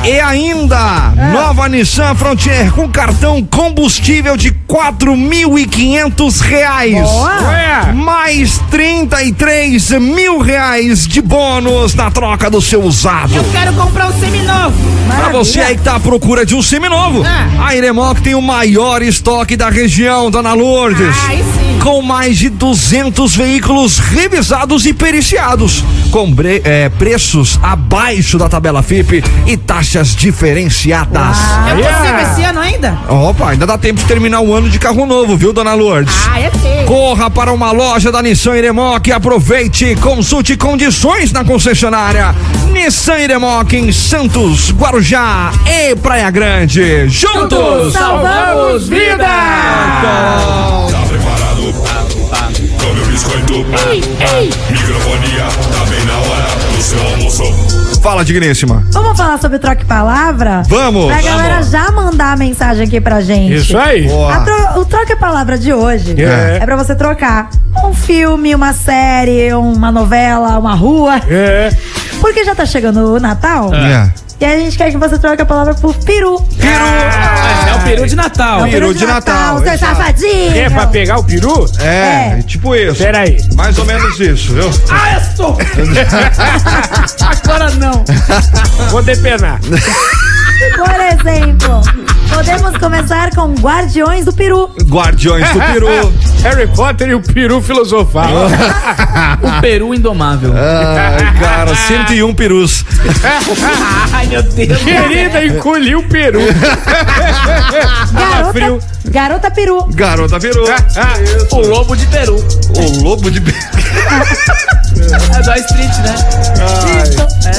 E 0.04 0.19
ainda, 0.19 1.13
nova 1.34 1.67
Nissan 1.67 2.13
Frontier 2.13 2.71
com 2.71 2.88
cartão 2.88 3.43
combustível 3.43 4.38
de 4.38 4.51
4.500 4.67 6.39
reais. 6.41 6.95
Ué. 6.95 7.93
Mais 7.93 8.59
33 8.71 9.91
mil 9.99 10.39
reais 10.39 11.07
de 11.07 11.21
bônus 11.21 11.93
na 11.95 12.09
troca 12.11 12.49
do 12.49 12.61
seu 12.61 12.81
usado. 12.83 13.35
Eu 13.35 13.43
quero 13.45 13.73
comprar 13.73 14.07
um 14.07 14.19
seminovo. 14.19 14.73
Pra 15.07 15.29
você 15.29 15.59
aí 15.61 15.77
que 15.77 15.83
tá 15.83 15.95
à 15.95 15.99
procura 15.99 16.45
de 16.45 16.55
um 16.55 16.61
seminovo, 16.63 17.23
Ah. 17.25 17.67
a 17.67 17.75
Iremoc 17.75 18.19
tem 18.21 18.33
o 18.35 18.41
maior 18.41 19.01
estoque 19.03 19.55
da 19.55 19.69
região, 19.69 20.31
Dona 20.31 20.53
Lourdes. 20.53 21.15
Aí 21.27 21.37
sim. 21.43 21.79
Com 21.79 22.01
mais 22.01 22.37
de 22.37 22.49
200 22.49 23.35
veículos 23.35 23.99
revisados 23.99 24.87
e 24.87 24.93
periciados, 24.93 25.83
com 26.09 26.31
bre- 26.31 26.61
é, 26.65 26.89
preços 26.89 27.59
abaixo 27.61 28.39
da 28.39 28.49
tabela 28.49 28.81
FIP 28.81 29.23
e 29.45 29.55
taxas 29.55 30.15
diferenciadas. 30.15 31.37
É 31.69 31.75
Yeah. 31.77 31.97
possível 31.99 32.19
esse 32.31 32.43
ano 32.43 32.59
ainda? 32.59 32.97
Opa, 33.07 33.51
ainda 33.51 33.67
dá 33.67 33.77
tempo 33.77 33.99
de 33.99 34.05
terminar 34.05 34.39
o 34.39 34.44
ano 34.53 34.69
de 34.69 34.77
carro 34.79 35.05
novo, 35.05 35.36
viu, 35.38 35.53
Dona 35.53 35.73
Lourdes? 35.73 36.13
Ah, 36.29 36.39
é 36.39 36.51
sim. 36.51 36.86
Corra 36.86 37.29
para 37.29 37.51
uma 37.51 37.71
loja 37.71 38.12
da 38.12 38.21
Nissan 38.21 38.58
Iremoc 38.58 39.08
e 39.08 39.12
aproveite, 39.12 39.95
consulte 39.95 40.55
condições 40.58 41.31
na 41.31 41.43
concessionária. 41.43 42.36
Nissan 42.71 43.19
Iremoc 43.19 43.73
em 43.73 43.91
Santos, 43.91 44.71
Guarujá 44.71 45.51
e 45.65 45.95
Praia 45.95 46.29
Grande. 46.29 47.08
Juntos! 47.08 47.93
Salvamos 47.93 48.88
vida! 48.88 49.25
Tá 49.25 51.03
preparado? 51.08 51.73
Tome 52.79 53.01
o 53.01 53.05
biscoito. 53.05 53.53
Microfonia. 54.69 55.45
Tá 55.71 55.86
bem 55.86 56.05
na 56.05 56.17
hora 56.17 56.47
do 56.75 56.81
seu 56.81 57.01
almoço. 57.01 57.85
Fala, 58.05 58.23
digníssima. 58.23 58.83
Vamos 58.91 59.17
falar 59.17 59.39
sobre 59.39 59.57
troca 59.57 59.81
e 59.81 59.85
palavra? 59.85 60.61
Vamos. 60.67 61.05
Pra 61.07 61.23
galera 61.23 61.63
já 61.63 61.91
mandar 61.91 62.33
a 62.33 62.37
mensagem 62.37 62.85
aqui 62.85 63.01
pra 63.01 63.19
gente. 63.19 63.55
Isso 63.55 63.75
aí. 63.75 64.07
A 64.31 64.41
tro- 64.41 64.79
o 64.81 64.85
troca 64.85 65.13
e 65.13 65.15
palavra 65.15 65.57
de 65.57 65.73
hoje 65.73 66.13
É. 66.21 66.57
é. 66.57 66.59
pra 66.59 66.75
você 66.75 66.93
trocar 66.93 67.49
um 67.83 67.95
filme, 67.95 68.53
uma 68.53 68.73
série, 68.73 69.51
uma 69.55 69.91
novela, 69.91 70.59
uma 70.59 70.75
rua. 70.75 71.19
É. 71.27 71.75
Porque 72.25 72.43
já 72.43 72.55
tá 72.55 72.65
chegando 72.65 73.13
o 73.13 73.19
Natal. 73.19 73.71
É. 73.71 74.09
E 74.41 74.45
a 74.45 74.57
gente 74.57 74.75
quer 74.75 74.89
que 74.89 74.97
você 74.97 75.15
troque 75.19 75.43
a 75.43 75.45
palavra 75.45 75.75
por 75.75 75.93
peru. 75.97 76.43
É 76.59 77.75
o 77.75 77.79
peru 77.83 78.07
de 78.07 78.15
Natal. 78.15 78.63
Peru 78.63 78.95
de 78.95 79.05
Natal, 79.05 79.59
seu 79.59 79.71
exato. 79.73 79.95
safadinho. 79.95 80.57
É 80.57 80.67
pra 80.71 80.88
pegar 80.88 81.19
o 81.19 81.23
peru? 81.23 81.69
É, 81.79 82.39
É. 82.39 82.43
tipo 82.47 82.75
isso. 82.75 82.97
Pera 82.97 83.19
aí. 83.19 83.38
Mais 83.53 83.77
ou 83.77 83.85
menos 83.85 84.19
isso, 84.19 84.53
viu? 84.55 84.71
Ah, 84.89 85.13
eu 85.13 85.35
sou. 85.38 85.57
Agora 87.45 87.69
não. 87.75 88.03
Vou 88.89 89.03
depenar. 89.03 89.59
Por 89.61 91.29
exemplo, 91.29 91.81
podemos 92.36 92.78
começar 92.78 93.34
com 93.34 93.54
Guardiões 93.54 94.26
do 94.26 94.34
Peru. 94.34 94.69
Guardiões 94.89 95.50
do 95.52 95.60
Peru. 95.62 95.88
Harry 96.43 96.67
Potter 96.67 97.10
e 97.10 97.15
o 97.15 97.21
peru 97.21 97.62
filosofal. 97.62 98.30
O 99.41 99.62
peru 99.62 99.95
indomável. 99.95 100.54
Ai, 100.54 101.39
cara, 101.39 101.74
101 101.88 102.36
perus. 102.36 102.86
Ai, 104.13 104.28
meu 104.28 104.43
Deus. 104.43 104.78
Querida, 104.80 105.45
encolhi 105.45 105.95
o 105.95 106.04
peru. 106.04 106.41
Garota, 108.12 108.52
frio. 108.52 108.80
Garota 109.09 109.49
peru. 109.51 109.85
Garota 109.93 110.39
Peru. 110.39 110.63
O 111.51 111.59
lobo 111.61 111.95
de 111.95 112.05
Peru. 112.07 112.35
O 112.35 113.03
lobo 113.03 113.29
de 113.31 113.39
Peru. 113.41 113.57
É 115.37 115.41
do 115.41 115.53
Street, 115.59 115.97
né? 115.99 116.15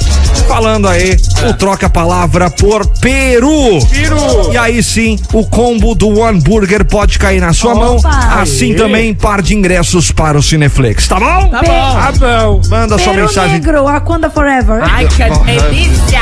falando 0.46 0.86
aí 0.88 1.16
o 1.48 1.54
troca 1.54 1.86
a 1.86 1.90
palavra 1.90 2.50
por 2.50 2.84
Peru. 3.00 3.78
Peru. 3.90 4.52
E 4.52 4.58
aí 4.58 4.82
sim, 4.82 5.18
o 5.32 5.37
combo 5.46 5.94
do 5.94 6.18
One 6.20 6.40
Burger 6.40 6.84
pode 6.84 7.18
cair 7.18 7.40
na 7.40 7.52
sua 7.52 7.74
mão, 7.74 8.00
assim 8.40 8.72
Aê. 8.72 8.76
também 8.78 9.14
par 9.14 9.42
de 9.42 9.54
ingressos 9.54 10.10
para 10.10 10.38
o 10.38 10.42
Cineflex, 10.42 11.06
tá 11.08 11.18
bom? 11.20 11.48
Tá 11.48 11.62
bom. 11.62 11.98
Ah, 11.98 12.12
bom. 12.16 12.60
Manda 12.68 12.98
sua 12.98 13.12
Peru 13.12 13.26
mensagem. 13.26 13.52
negro, 13.54 13.84
Wakanda 13.84 14.30
Forever. 14.30 14.80
Ai, 14.82 15.06
que 15.06 15.24
delícia. 15.44 16.20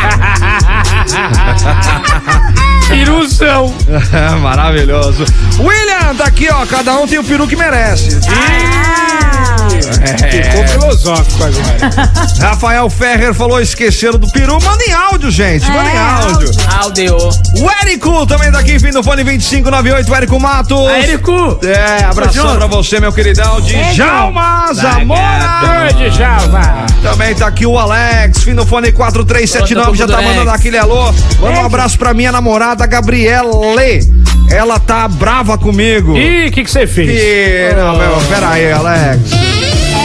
Peruzão. 2.88 3.74
Maravilhoso. 4.40 5.24
William, 5.58 6.14
tá 6.16 6.24
aqui, 6.24 6.48
ó. 6.50 6.64
Cada 6.66 6.96
um 6.98 7.06
tem 7.06 7.18
o 7.18 7.24
peru 7.24 7.46
que 7.46 7.56
merece. 7.56 8.18
Ah, 8.28 9.56
Ficou 10.30 10.66
filosófico 10.68 11.44
agora. 11.44 12.10
Rafael 12.40 12.88
Ferrer 12.88 13.34
falou: 13.34 13.60
esqueceram 13.60 14.18
do 14.18 14.28
peru. 14.30 14.58
Manda 14.62 14.84
em 14.84 14.92
áudio, 14.92 15.30
gente. 15.30 15.68
Manda 15.70 15.90
em 15.90 15.94
É, 15.94 15.98
áudio. 15.98 16.50
Áudio. 16.82 17.16
O 17.60 17.70
Érico 17.82 18.26
também 18.26 18.52
tá 18.52 18.58
aqui, 18.60 18.78
fim 18.78 18.90
do 18.90 19.02
fone 19.02 19.24
2598, 19.24 20.14
Érico 20.14 20.40
Matos. 20.40 20.88
Érico. 20.90 21.58
É, 21.64 22.04
abração 22.04 22.56
pra 22.56 22.66
você, 22.66 23.00
meu 23.00 23.12
queridão. 23.12 23.60
De 23.60 23.94
Jalma 23.94 24.72
Zamora. 24.72 25.90
Oi, 26.00 26.10
Djalma. 26.10 26.86
Também 27.02 27.34
tá 27.34 27.46
aqui 27.46 27.66
o 27.66 27.78
Alex, 27.78 28.42
fim 28.42 28.54
do 28.54 28.64
fone 28.66 28.92
4379, 28.92 29.96
já 29.96 30.06
tá 30.06 30.20
mandando 30.22 30.50
aquele 30.50 30.78
alô. 30.78 31.12
Manda 31.40 31.60
um 31.60 31.64
abraço 31.66 31.98
pra 31.98 32.12
minha 32.14 32.30
namorada, 32.32 32.75
Gabriele. 32.84 34.00
Ela 34.50 34.78
tá 34.78 35.08
brava 35.08 35.56
comigo. 35.56 36.16
Ih, 36.16 36.48
o 36.48 36.52
que 36.52 36.64
que 36.64 36.70
você 36.70 36.86
fez? 36.86 37.74
Não, 37.76 37.96
meu, 37.96 38.16
pera 38.28 38.50
aí, 38.50 38.70
Alex. 38.70 39.20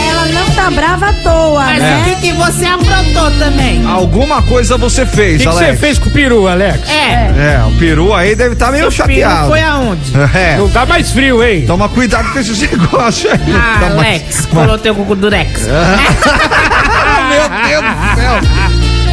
ela 0.09 0.25
não 0.27 0.49
tá 0.51 0.71
brava 0.71 1.09
à 1.09 1.13
toa, 1.13 1.63
Mas 1.63 1.79
né? 1.81 2.01
o 2.01 2.03
que, 2.05 2.15
que 2.21 2.31
você 2.33 2.65
aprontou 2.65 3.29
também? 3.37 3.85
Alguma 3.85 4.41
coisa 4.41 4.77
você 4.77 5.03
O 5.03 5.07
fez, 5.07 5.41
que 5.41 5.47
que 5.47 5.53
você 5.53 5.63
Alex. 5.65 5.79
fez 5.79 5.99
com 5.99 6.09
o 6.09 6.11
peru, 6.11 6.47
Alex? 6.47 6.89
É. 6.89 7.31
É, 7.59 7.63
o 7.67 7.71
peru 7.77 8.13
aí 8.15 8.35
deve 8.35 8.53
estar 8.53 8.71
meio 8.71 8.83
Seu 8.85 8.91
chateado. 8.91 9.47
foi 9.49 9.61
aonde? 9.61 10.01
É. 10.35 10.57
Não 10.57 10.69
tá 10.69 10.85
mais 10.87 11.11
frio, 11.11 11.43
hein? 11.43 11.65
Toma 11.67 11.87
cuidado 11.89 12.31
com 12.31 12.39
esses 12.39 12.57
negócios 12.71 13.31
aí. 13.31 13.39
Ah, 13.55 13.77
Tá 13.79 13.89
mais- 13.91 14.21
Alex, 14.21 14.45
colou 14.47 14.77
teu 14.79 14.95
cucu 14.95 15.15
durex. 15.15 15.67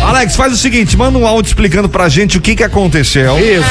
Alex, 0.02 0.36
faz 0.36 0.52
o 0.52 0.56
seguinte, 0.56 0.96
manda 0.96 1.18
um 1.18 1.26
áudio 1.26 1.48
explicando 1.50 1.88
pra 1.88 2.08
gente 2.08 2.38
o 2.38 2.40
que 2.40 2.56
que 2.56 2.64
aconteceu. 2.64 3.38
Isso. 3.38 3.64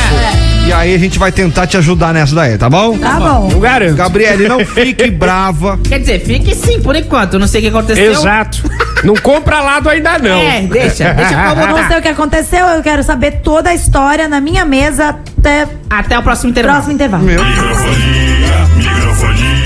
E 0.67 0.73
aí 0.73 0.93
a 0.93 0.97
gente 0.97 1.17
vai 1.17 1.31
tentar 1.31 1.65
te 1.65 1.77
ajudar 1.77 2.13
nessa 2.13 2.35
daí, 2.35 2.57
tá 2.57 2.69
bom? 2.69 2.97
Tá 2.97 3.19
bom. 3.19 3.49
Não 3.49 3.59
garanto. 3.59 3.95
Gabriele, 3.95 4.47
não 4.49 4.65
fique 4.65 5.09
brava. 5.09 5.79
Quer 5.87 5.99
dizer, 5.99 6.19
fique 6.19 6.53
sim, 6.53 6.81
por 6.81 6.95
enquanto. 6.95 7.39
Não 7.39 7.47
sei 7.47 7.59
o 7.59 7.63
que 7.63 7.69
aconteceu. 7.69 8.11
Exato. 8.11 8.69
Não 9.03 9.15
compra 9.15 9.61
lado 9.61 9.89
ainda 9.89 10.19
não. 10.19 10.39
É, 10.39 10.61
deixa, 10.61 11.13
deixa 11.13 11.33
eu 11.33 11.61
Eu 11.61 11.67
não 11.67 11.87
sei 11.87 11.97
o 11.97 12.01
que 12.01 12.07
aconteceu, 12.09 12.65
eu 12.65 12.83
quero 12.83 13.01
saber 13.03 13.39
toda 13.43 13.69
a 13.69 13.73
história 13.73 14.27
na 14.27 14.41
minha 14.41 14.65
mesa 14.65 15.15
até 15.39 15.67
Até 15.89 16.19
o 16.19 16.23
próximo 16.23 16.49
intervalo. 16.49 16.75
próximo 16.75 16.93
intervalo. 16.95 17.23
Meu. 17.23 17.43
Microfonia, 17.43 18.67
microfonia. 18.75 19.57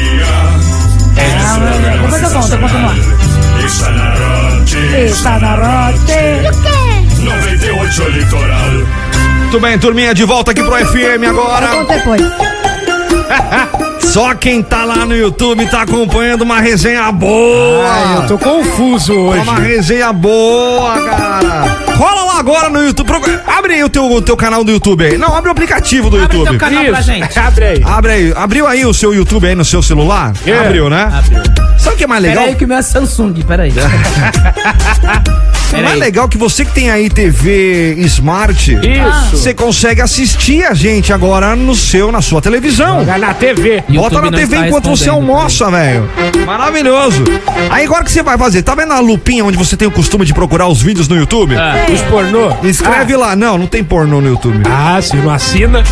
Depois 2.01 2.23
eu 2.23 2.29
conto, 2.29 2.53
eu 2.53 2.59
conto 2.59 2.73
no 2.77 2.89
ar. 2.89 2.95
Está 3.65 3.89
na 3.91 4.30
Rote. 4.61 4.77
Está 5.05 5.39
na 5.39 5.55
rote. 5.55 7.23
98 7.23 8.09
Litoral. 8.09 8.71
Muito 9.39 9.59
bem, 9.59 9.79
turminha, 9.79 10.13
de 10.13 10.23
volta 10.23 10.51
aqui 10.51 10.63
pro 10.63 10.75
FM 10.75 11.27
agora. 11.27 11.67
depois. 11.85 12.21
Só 14.11 14.35
quem 14.35 14.61
tá 14.61 14.83
lá 14.83 15.05
no 15.05 15.15
YouTube 15.15 15.65
tá 15.67 15.81
acompanhando 15.83 16.41
uma 16.43 16.59
resenha 16.59 17.11
boa. 17.11 17.89
Ai, 17.89 18.17
eu 18.17 18.27
tô 18.27 18.37
confuso 18.37 19.13
hoje. 19.13 19.41
Uma 19.41 19.55
resenha 19.55 20.11
boa, 20.13 21.01
cara. 21.01 21.77
Rola 21.95 22.23
lá 22.33 22.39
agora 22.39 22.69
no 22.69 22.85
YouTube. 22.85 23.09
Abre 23.47 23.73
aí 23.75 23.83
o 23.83 23.89
teu, 23.89 24.11
o 24.11 24.21
teu 24.21 24.35
canal 24.37 24.63
do 24.63 24.71
YouTube 24.71 25.05
aí. 25.05 25.17
Não, 25.17 25.35
abre 25.35 25.49
o 25.49 25.51
aplicativo 25.51 26.09
do 26.09 26.21
Abre 26.21 26.37
YouTube. 26.37 26.57
teu 26.57 26.69
canal 26.69 26.85
pra 26.85 27.01
gente. 27.01 27.39
Abre 27.39 27.65
aí. 27.65 27.81
Abre 27.83 28.11
aí. 28.11 28.33
Abriu 28.35 28.67
aí 28.67 28.85
o 28.85 28.93
seu 28.93 29.13
YouTube 29.13 29.47
aí 29.47 29.55
no 29.55 29.65
seu 29.65 29.81
celular? 29.81 30.33
É. 30.45 30.57
Abriu, 30.59 30.89
né? 30.89 31.03
Abriu. 31.13 31.70
Sabe 31.81 31.95
o 31.95 31.97
que 31.97 32.03
é 32.03 32.07
mais 32.07 32.21
legal? 32.21 32.37
Pera 32.37 32.49
aí 32.51 32.55
que 32.55 32.63
o 32.63 32.67
meu 32.67 32.77
é 32.77 32.81
Samsung, 32.83 33.33
pera 33.41 33.63
aí. 33.63 33.71
O 33.71 33.73
mais 35.81 35.97
legal 35.97 36.25
é 36.25 36.27
que 36.27 36.37
você 36.37 36.63
que 36.63 36.73
tem 36.73 36.91
aí 36.91 37.09
TV 37.09 37.95
Smart, 37.99 38.71
Isso. 38.71 39.31
você 39.31 39.51
consegue 39.51 39.99
assistir 39.99 40.63
a 40.63 40.75
gente 40.75 41.11
agora 41.11 41.55
no 41.55 41.75
seu, 41.75 42.11
na 42.11 42.21
sua 42.21 42.39
televisão. 42.39 43.03
Na 43.03 43.33
TV. 43.33 43.77
Bota 43.77 43.93
YouTube 43.93 44.29
na 44.29 44.37
TV 44.37 44.57
enquanto 44.57 44.91
você 44.91 45.09
almoça, 45.09 45.71
velho. 45.71 46.07
Maravilhoso. 46.45 47.23
Aí 47.71 47.85
agora 47.85 48.03
o 48.03 48.05
que 48.05 48.11
você 48.11 48.21
vai 48.21 48.37
fazer? 48.37 48.61
Tá 48.61 48.75
vendo 48.75 48.93
a 48.93 48.99
lupinha 48.99 49.43
onde 49.43 49.57
você 49.57 49.75
tem 49.75 49.87
o 49.87 49.91
costume 49.91 50.23
de 50.23 50.35
procurar 50.35 50.67
os 50.67 50.83
vídeos 50.83 51.07
no 51.07 51.17
YouTube? 51.17 51.55
Os 51.91 52.01
pornô. 52.01 52.55
Escreve 52.63 53.15
lá. 53.15 53.35
Não, 53.35 53.57
não 53.57 53.65
tem 53.65 53.83
pornô 53.83 54.21
no 54.21 54.27
YouTube. 54.27 54.61
Ah, 54.69 55.01
se 55.01 55.15
não 55.15 55.31
assina. 55.31 55.81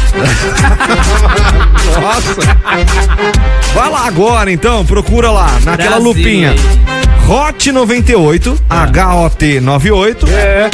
Nossa. 1.99 2.41
Vai 3.73 3.89
lá 3.89 4.06
agora 4.08 4.52
então, 4.52 4.86
procura 4.86 5.32
lá, 5.32 5.47
naquela 5.79 5.99
Brasil, 5.99 6.03
lupinha. 6.03 6.55
Hot 7.27 7.71
98, 7.71 8.59
H-O-T 8.69 9.59
98, 9.61 10.27
É. 10.29 10.69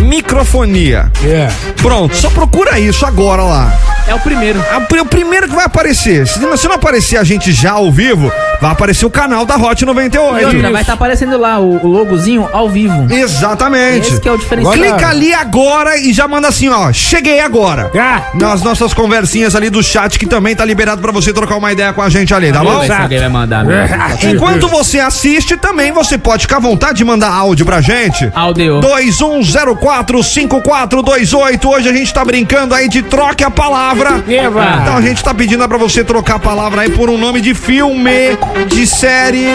microfonia. 0.00 1.10
É. 1.24 1.48
Pronto, 1.82 2.14
só 2.16 2.30
procura 2.30 2.78
isso 2.78 3.04
agora 3.04 3.42
lá. 3.42 3.72
É 4.08 4.14
o 4.14 4.20
primeiro. 4.20 4.58
A- 4.60 4.78
O 5.02 5.06
primeiro 5.06 5.46
que 5.48 5.54
vai 5.54 5.64
aparecer. 5.66 6.26
Se 6.26 6.40
não, 6.40 6.56
se 6.56 6.66
não 6.66 6.74
aparecer 6.76 7.18
a 7.18 7.24
gente 7.24 7.52
já 7.52 7.72
ao 7.72 7.92
vivo, 7.92 8.32
vai 8.60 8.70
aparecer 8.72 9.04
o 9.06 9.10
canal 9.10 9.44
da 9.44 9.56
Hot 9.56 9.82
E 9.82 9.86
98. 9.86 10.46
outra, 10.46 10.72
vai 10.72 10.80
estar 10.80 10.94
aparecendo 10.94 11.38
lá 11.38 11.58
o, 11.60 11.76
o 11.84 11.88
logozinho 11.88 12.48
ao 12.52 12.68
vivo. 12.68 13.06
Exatamente. 13.12 14.08
Esse 14.08 14.20
que 14.20 14.28
é 14.28 14.32
o 14.32 14.38
diferencial. 14.38 14.72
Clica 14.74 15.08
ali 15.08 15.32
agora 15.32 15.96
e 15.98 16.12
já 16.12 16.26
manda 16.26 16.48
assim, 16.48 16.68
ó. 16.68 16.92
Cheguei 16.92 17.38
agora. 17.40 17.90
Ah, 17.98 18.22
Nas 18.34 18.62
nossas 18.62 18.92
conversinhas 18.94 19.54
ali 19.54 19.68
do 19.70 19.80
chat, 19.82 20.18
que 20.18 20.26
também 20.26 20.56
tá 20.56 20.64
liberado 20.64 21.00
pra 21.02 21.12
você 21.12 21.32
trocar 21.32 21.56
uma 21.56 21.70
ideia 21.72 21.92
com 21.92 22.02
a 22.02 22.08
gente 22.08 22.32
ali, 22.34 22.52
tá 22.52 22.62
bom? 22.64 22.82
Alguém 23.02 23.18
vai 23.20 23.28
mandar 23.28 23.64
mesmo. 23.64 23.96
Enquanto 24.34 24.66
você 24.68 24.98
assiste, 25.00 25.56
também 25.56 25.92
você 25.92 26.16
pode 26.18 26.42
ficar 26.42 26.56
à 26.56 26.60
vontade 26.60 26.98
de 26.98 27.04
mandar 27.04 27.30
áudio 27.30 27.64
pra 27.66 27.80
gente. 27.80 28.30
Áudio. 28.34 28.80
21045428. 28.80 31.68
Hoje 31.68 31.88
a 31.88 31.92
gente 31.92 32.12
tá 32.12 32.24
brincando 32.24 32.74
aí 32.74 32.88
de 32.88 33.02
troque 33.02 33.44
a 33.44 33.50
palavra. 33.50 33.97
Eva. 34.28 34.78
Então 34.82 34.96
a 34.96 35.00
gente 35.00 35.22
tá 35.22 35.34
pedindo 35.34 35.66
pra 35.68 35.78
você 35.78 36.04
trocar 36.04 36.36
a 36.36 36.38
palavra 36.38 36.82
aí 36.82 36.90
por 36.90 37.10
um 37.10 37.18
nome 37.18 37.40
de 37.40 37.54
filme, 37.54 38.36
de 38.68 38.86
série, 38.86 39.46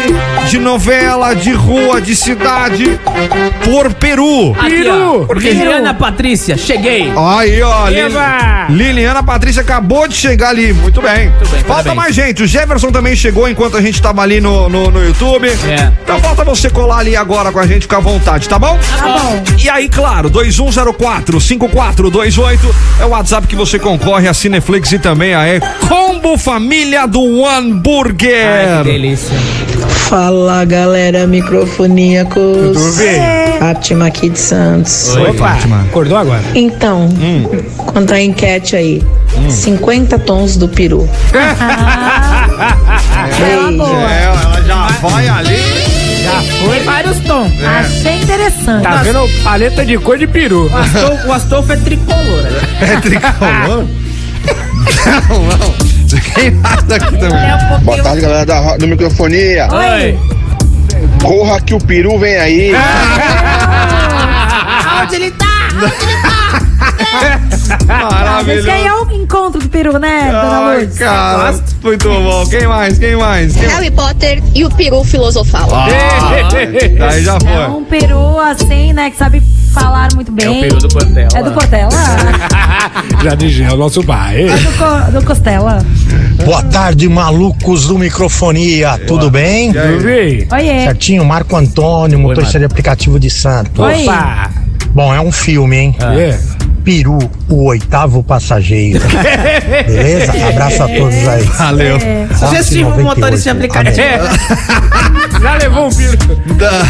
de 0.50 0.60
novela, 0.60 1.34
de 1.34 1.52
rua, 1.52 2.02
de 2.02 2.16
cidade, 2.16 3.00
por 3.64 3.94
Peru. 3.94 4.56
Aqui, 4.60 4.86
ó. 4.88 5.26
Peru. 5.26 5.40
Liliana 5.40 5.94
Patrícia, 5.94 6.58
cheguei. 6.58 7.12
Aí, 7.16 7.62
ó, 7.62 7.88
Eva. 7.90 8.68
Liliana 8.70 9.24
Patrícia 9.24 9.62
acabou 9.62 10.08
de 10.08 10.16
chegar 10.16 10.50
ali. 10.50 10.74
Muito 10.74 11.02
bem. 11.02 11.30
bem, 11.30 11.64
falta 11.64 11.66
parabéns. 11.66 11.96
mais 11.96 12.16
gente. 12.16 12.44
O 12.44 12.48
Jefferson 12.48 12.92
também 12.92 13.16
chegou 13.16 13.48
enquanto 13.48 13.78
a 13.78 13.82
gente 13.82 14.02
tava 14.02 14.22
ali 14.22 14.42
no, 14.42 14.68
no, 14.70 14.92
no 14.92 15.04
YouTube. 15.04 15.48
É. 15.48 15.92
Então 16.04 16.20
falta 16.20 16.44
você 16.44 16.70
colar 16.70 16.98
ali 17.00 17.16
agora 17.16 17.52
com 17.52 17.60
a 17.60 17.68
gente, 17.68 17.84
ficar 17.84 17.98
à 17.98 18.02
vontade, 18.02 18.48
tá 18.50 18.58
bom? 18.60 18.78
Tá 18.98 19.08
bom. 19.08 19.44
E 19.58 19.70
aí, 19.70 19.88
claro, 19.90 20.30
2104-5428 20.32 22.60
é 23.00 23.06
o 23.06 23.10
WhatsApp 23.10 23.48
que 23.48 23.56
você 23.56 23.78
concorre 23.80 24.28
a 24.28 24.33
a 24.34 24.36
Cineflix 24.36 24.92
e 24.92 24.98
também 25.00 25.36
a 25.36 25.48
E 25.48 25.60
Combo 25.88 26.36
Família 26.40 27.06
do 27.08 27.22
One 27.22 27.74
Burger. 27.76 28.84
delícia. 28.84 29.38
Fala 30.10 30.66
galera, 30.66 31.28
microfoníacos. 31.28 32.34
Tudo 32.76 32.98
bem? 32.98 33.60
Fátima 33.60 34.08
aqui 34.08 34.30
de 34.30 34.40
Santos. 34.40 35.16
Opa, 35.16 35.50
Fátima. 35.50 35.82
acordou 35.84 36.18
agora? 36.18 36.42
Então, 36.56 37.08
quanto 37.78 38.12
à 38.14 38.20
enquete 38.20 38.76
aí, 38.76 39.04
50 39.50 40.18
tons 40.20 40.58
do 40.58 40.68
peru. 40.68 41.08
É 43.24 43.58
uma 43.58 43.72
boa. 43.86 44.12
ela 44.12 44.62
já 44.66 44.88
vai 45.02 45.28
ali. 45.28 45.58
Foi 46.66 46.80
vários 46.82 47.20
tons. 47.20 47.52
Achei 47.64 48.22
interessante. 48.22 48.84
Tá 48.84 48.98
vendo 48.98 49.28
paleta 49.44 49.86
de 49.86 49.98
cor 49.98 50.18
de 50.18 50.28
peru? 50.28 50.70
O 50.72 50.78
Astolfo, 50.78 51.28
o 51.28 51.32
Astolfo 51.34 51.72
é 51.74 51.78
tricolor. 51.78 52.44
É 52.82 53.00
tricolor? 53.00 53.86
Não, 55.30 55.44
não. 55.44 55.74
Quem 56.36 56.52
mais 56.52 56.92
aqui 56.92 57.18
também? 57.18 57.50
É 57.50 57.56
um 57.76 57.80
Boa 57.82 58.02
tarde, 58.04 58.22
galera 58.22 58.46
da, 58.46 58.78
do 58.78 58.88
microfonia. 58.88 59.68
Oi. 59.72 60.20
Corra 61.22 61.60
que 61.62 61.74
o 61.74 61.80
peru 61.80 62.20
vem 62.20 62.38
aí. 62.38 62.72
Aonde 64.90 65.16
ele 65.16 65.32
tá? 65.32 65.46
Esse 67.54 67.86
Maravilhoso. 67.86 68.70
aí 68.72 68.86
é 68.86 68.94
o 68.94 69.06
encontro 69.34 69.60
do 69.62 69.68
peru, 69.70 69.98
né, 69.98 70.26
dona 70.28 70.58
Ai, 70.60 70.76
Lourdes? 70.78 70.98
cara, 71.00 71.56
muito 71.84 72.08
bom. 72.08 72.46
Quem 72.48 72.68
mais? 72.68 73.00
Quem 73.00 73.16
mais? 73.16 73.54
Quem? 73.56 73.68
Harry 73.68 73.90
Potter 73.92 74.44
e 74.54 74.64
o 74.64 74.70
peru 74.70 75.04
filosofal. 75.04 75.68
Daí 77.00 77.24
já 77.24 77.36
É 77.36 77.40
foi. 77.40 77.68
um 77.76 77.84
peru 77.84 78.40
assim, 78.40 78.94
né, 78.94 79.10
que 79.10 79.18
sabe 79.18 79.42
falar 79.74 80.10
muito 80.14 80.32
bem. 80.32 80.46
É 80.46 80.50
o 80.52 80.62
peru 80.62 80.80
do 80.80 80.88
Portela. 80.88 81.30
É 81.34 81.44
do 81.44 81.52
Portela? 81.52 81.90
Já 83.24 83.36
dizia 83.36 83.74
o 83.74 83.78
nosso 83.78 84.04
pai. 84.04 84.44
É 84.50 84.58
do, 84.58 84.72
co- 84.74 85.12
do 85.20 85.26
Costela. 85.26 85.80
Boa 86.46 86.62
tarde, 86.64 87.08
malucos 87.10 87.88
do 87.88 87.98
microfonia. 87.98 89.00
Tudo 89.08 89.32
bem? 89.32 89.72
Tudo 89.74 90.04
bem? 90.04 90.48
Oiê. 90.52 90.84
Certinho, 90.84 91.26
Marco 91.26 91.56
Antônio, 91.56 92.20
motorista 92.20 92.60
de 92.60 92.66
aplicativo 92.66 93.20
de 93.20 93.30
Santos. 93.30 93.80
Oi. 93.80 94.04
Opa! 94.04 94.52
Bom, 94.94 95.14
é 95.14 95.20
um 95.20 95.32
filme, 95.32 95.76
hein? 95.78 95.96
É. 96.02 96.38
Peru, 96.84 97.18
o 97.50 97.66
oitavo 97.66 98.22
passageiro. 98.24 99.00
Beleza? 99.88 100.34
Abraço 100.50 100.84
a 100.84 100.88
todos 100.88 101.28
aí. 101.28 101.44
Valeu. 101.44 101.98
Sugestivo 102.38 102.90
Rossi 102.90 103.04
motorista 103.04 103.54
de 103.54 103.60
98. 103.70 103.96
aplicativo. 104.22 105.40
Já 105.42 105.56
levou 105.56 105.88
um 105.88 105.90
peru. 105.90 106.18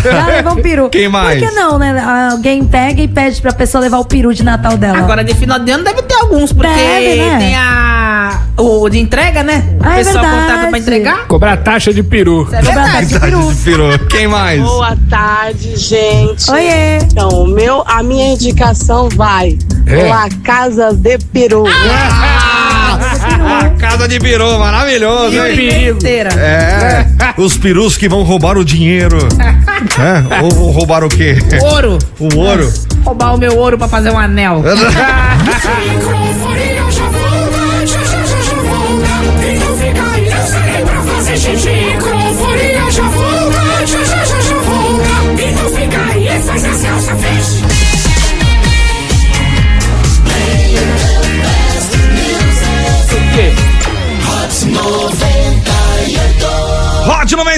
Já 0.04 0.26
levou 0.28 0.54
um 0.54 0.62
peru. 0.62 0.90
Quem 0.90 1.08
mais? 1.10 1.40
Por 1.40 1.50
que 1.50 1.56
não, 1.56 1.78
né? 1.78 2.30
Alguém 2.32 2.66
pega 2.66 3.02
e 3.02 3.08
pede 3.08 3.42
pra 3.42 3.54
pessoa 3.54 3.82
levar 3.82 4.00
o 4.00 4.06
peru 4.06 4.34
de 4.34 4.44
Natal 4.44 4.78
dela. 4.78 4.98
Agora, 4.98 5.24
de 5.24 5.34
final 5.36 5.60
de 5.60 5.72
ano 5.72 5.84
deve 5.84 6.02
ter 6.02 6.16
alguns, 6.16 6.52
porque 6.52 6.68
Deve, 6.68 7.16
né? 7.18 7.38
tem 7.38 7.56
a. 7.56 8.03
O 8.58 8.88
de 8.90 9.00
entrega, 9.00 9.42
né? 9.44 9.64
Ah, 9.80 9.90
o 9.90 9.92
é 9.94 9.96
pessoal 9.98 10.24
verdade. 10.24 10.42
contrata 10.42 10.68
pra 10.70 10.80
entregar. 10.80 11.28
Cobrar 11.28 11.58
taxa 11.58 11.94
de 11.94 12.04
peru. 12.04 12.44
Isso 12.44 12.56
é 12.56 12.60
Cobrar 12.62 12.84
verdade. 12.84 13.20
taxa 13.20 13.32
de 13.32 13.56
peru. 13.64 14.00
Quem 14.10 14.28
mais? 14.28 14.62
Boa 14.62 14.98
tarde, 15.10 15.76
gente. 15.76 16.50
Oiê. 16.52 16.98
Então, 17.04 17.30
o 17.30 17.48
meu, 17.48 17.84
a 17.88 18.04
minha 18.04 18.34
indicação 18.34 19.10
vai 19.10 19.58
É. 19.86 20.08
La 20.08 20.30
Casa 20.44 20.94
de 20.94 21.18
Peru. 21.18 21.66
A 23.46 23.70
casa 23.80 24.08
de 24.08 24.20
peru, 24.20 24.58
maravilhoso, 24.60 25.36
hein? 25.36 25.42
Perigo. 25.56 25.98
Inteira. 25.98 26.30
É, 26.34 27.06
os 27.38 27.58
perus 27.58 27.98
que 27.98 28.08
vão 28.08 28.24
roubar 28.24 28.58
o 28.58 28.64
dinheiro. 28.66 29.18
É, 30.00 30.42
ou 30.44 30.50
vão 30.50 30.72
roubar 30.72 31.04
o 31.04 31.10
quê? 31.10 31.36
Ouro. 31.62 32.00
O 32.18 32.38
ouro. 32.38 32.72
Roubar 33.04 33.36
o 33.36 33.38
meu 33.38 33.58
ouro 33.58 33.78
pra 33.78 33.88
fazer 33.88 34.12
um 34.12 34.18
anel. 34.18 34.64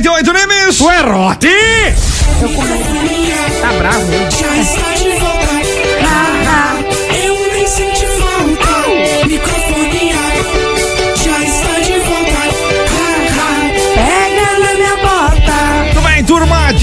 98 0.06 0.34
Nimes. 0.34 0.78
Tu 0.78 0.90
é 0.92 1.02
rote? 1.02 1.50
Tá 3.60 3.74
bravo. 3.74 5.35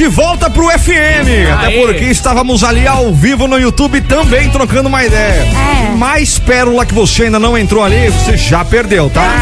De 0.03 0.09
volta 0.09 0.51
pro 0.51 0.69
FM. 0.69 1.47
Até 1.55 1.67
Aê. 1.67 1.81
porque 1.81 2.07
estávamos 2.07 2.65
ali 2.65 2.89
ao 2.89 3.15
vivo 3.15 3.47
no 3.47 3.57
YouTube 3.57 4.01
também 4.01 4.51
trocando 4.51 4.89
uma 4.89 5.05
ideia. 5.05 5.47
É. 5.47 5.95
Mais 5.97 6.41
pérola 6.41 6.85
que 6.85 6.93
você 6.93 7.27
ainda 7.27 7.39
não 7.39 7.57
entrou 7.57 7.85
ali, 7.85 8.09
você 8.09 8.37
já 8.37 8.65
perdeu, 8.65 9.09
tá? 9.09 9.33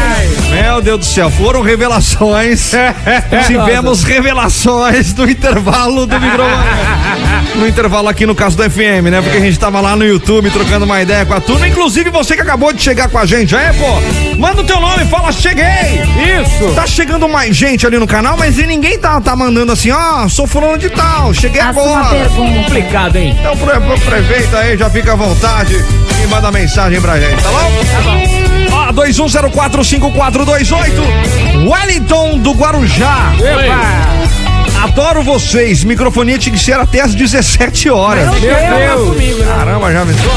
Meu 0.51 0.79
Deus 0.79 0.99
do 0.99 1.05
céu, 1.05 1.31
foram 1.31 1.63
revelações. 1.63 2.73
Tivemos 3.47 4.03
revelações 4.03 5.15
no 5.15 5.27
intervalo 5.27 6.05
do 6.05 6.19
microfone. 6.19 6.51
No 7.55 7.67
intervalo 7.67 8.07
aqui 8.07 8.25
no 8.25 8.33
caso 8.33 8.55
do 8.55 8.63
FM, 8.63 9.09
né? 9.11 9.21
Porque 9.21 9.37
a 9.37 9.41
gente 9.41 9.59
tava 9.59 9.81
lá 9.81 9.95
no 9.95 10.05
YouTube 10.05 10.49
trocando 10.49 10.85
uma 10.85 11.01
ideia 11.01 11.25
com 11.25 11.33
a 11.33 11.41
turma. 11.41 11.67
Inclusive 11.67 12.09
você 12.09 12.33
que 12.33 12.41
acabou 12.41 12.71
de 12.71 12.81
chegar 12.81 13.09
com 13.09 13.17
a 13.17 13.25
gente, 13.25 13.53
é, 13.53 13.73
pô? 13.73 14.37
Manda 14.37 14.61
o 14.61 14.63
teu 14.63 14.79
nome, 14.79 15.05
fala, 15.05 15.31
cheguei! 15.31 15.65
Isso. 15.65 16.73
Tá 16.73 16.87
chegando 16.87 17.27
mais 17.27 17.55
gente 17.55 17.85
ali 17.85 17.97
no 17.97 18.07
canal, 18.07 18.37
mas 18.37 18.57
e 18.57 18.65
ninguém 18.65 18.97
tá, 18.97 19.19
tá 19.19 19.35
mandando 19.35 19.71
assim, 19.73 19.91
ó, 19.91 20.29
sou 20.29 20.47
fulano 20.51 20.77
de 20.77 20.89
tal, 20.89 21.33
cheguei 21.33 21.61
Faça 21.61 21.79
uma 21.79 21.99
agora. 21.99 22.15
pergunta. 22.19 22.59
Complicado, 22.63 23.15
hein? 23.15 23.35
Então, 23.39 23.55
pro, 23.57 23.79
pro 23.81 23.99
prefeito 24.01 24.55
aí, 24.57 24.77
já 24.77 24.89
fica 24.89 25.13
à 25.13 25.15
vontade 25.15 25.73
e 26.23 26.27
manda 26.27 26.51
mensagem 26.51 26.99
pra 27.01 27.17
gente, 27.19 27.41
tá 27.41 27.49
bom? 27.49 27.71
Tá 27.91 28.01
bom. 28.01 28.21
Ó, 28.73 28.91
21045428, 28.93 31.69
Wellington 31.69 32.37
do 32.39 32.51
Guarujá. 32.51 33.31
Adoro 34.83 35.23
vocês. 35.23 35.83
Microfonia 35.83 36.37
tinha 36.37 36.53
que 36.55 36.61
ser 36.61 36.73
até 36.73 37.01
às 37.01 37.15
17 37.15 37.89
horas. 37.89 38.29
Meu 38.31 38.39
Deus. 38.41 39.09
Comigo, 39.09 39.39
né? 39.39 39.45
Caramba, 39.57 39.91
já 39.93 40.05
pensou? 40.05 40.31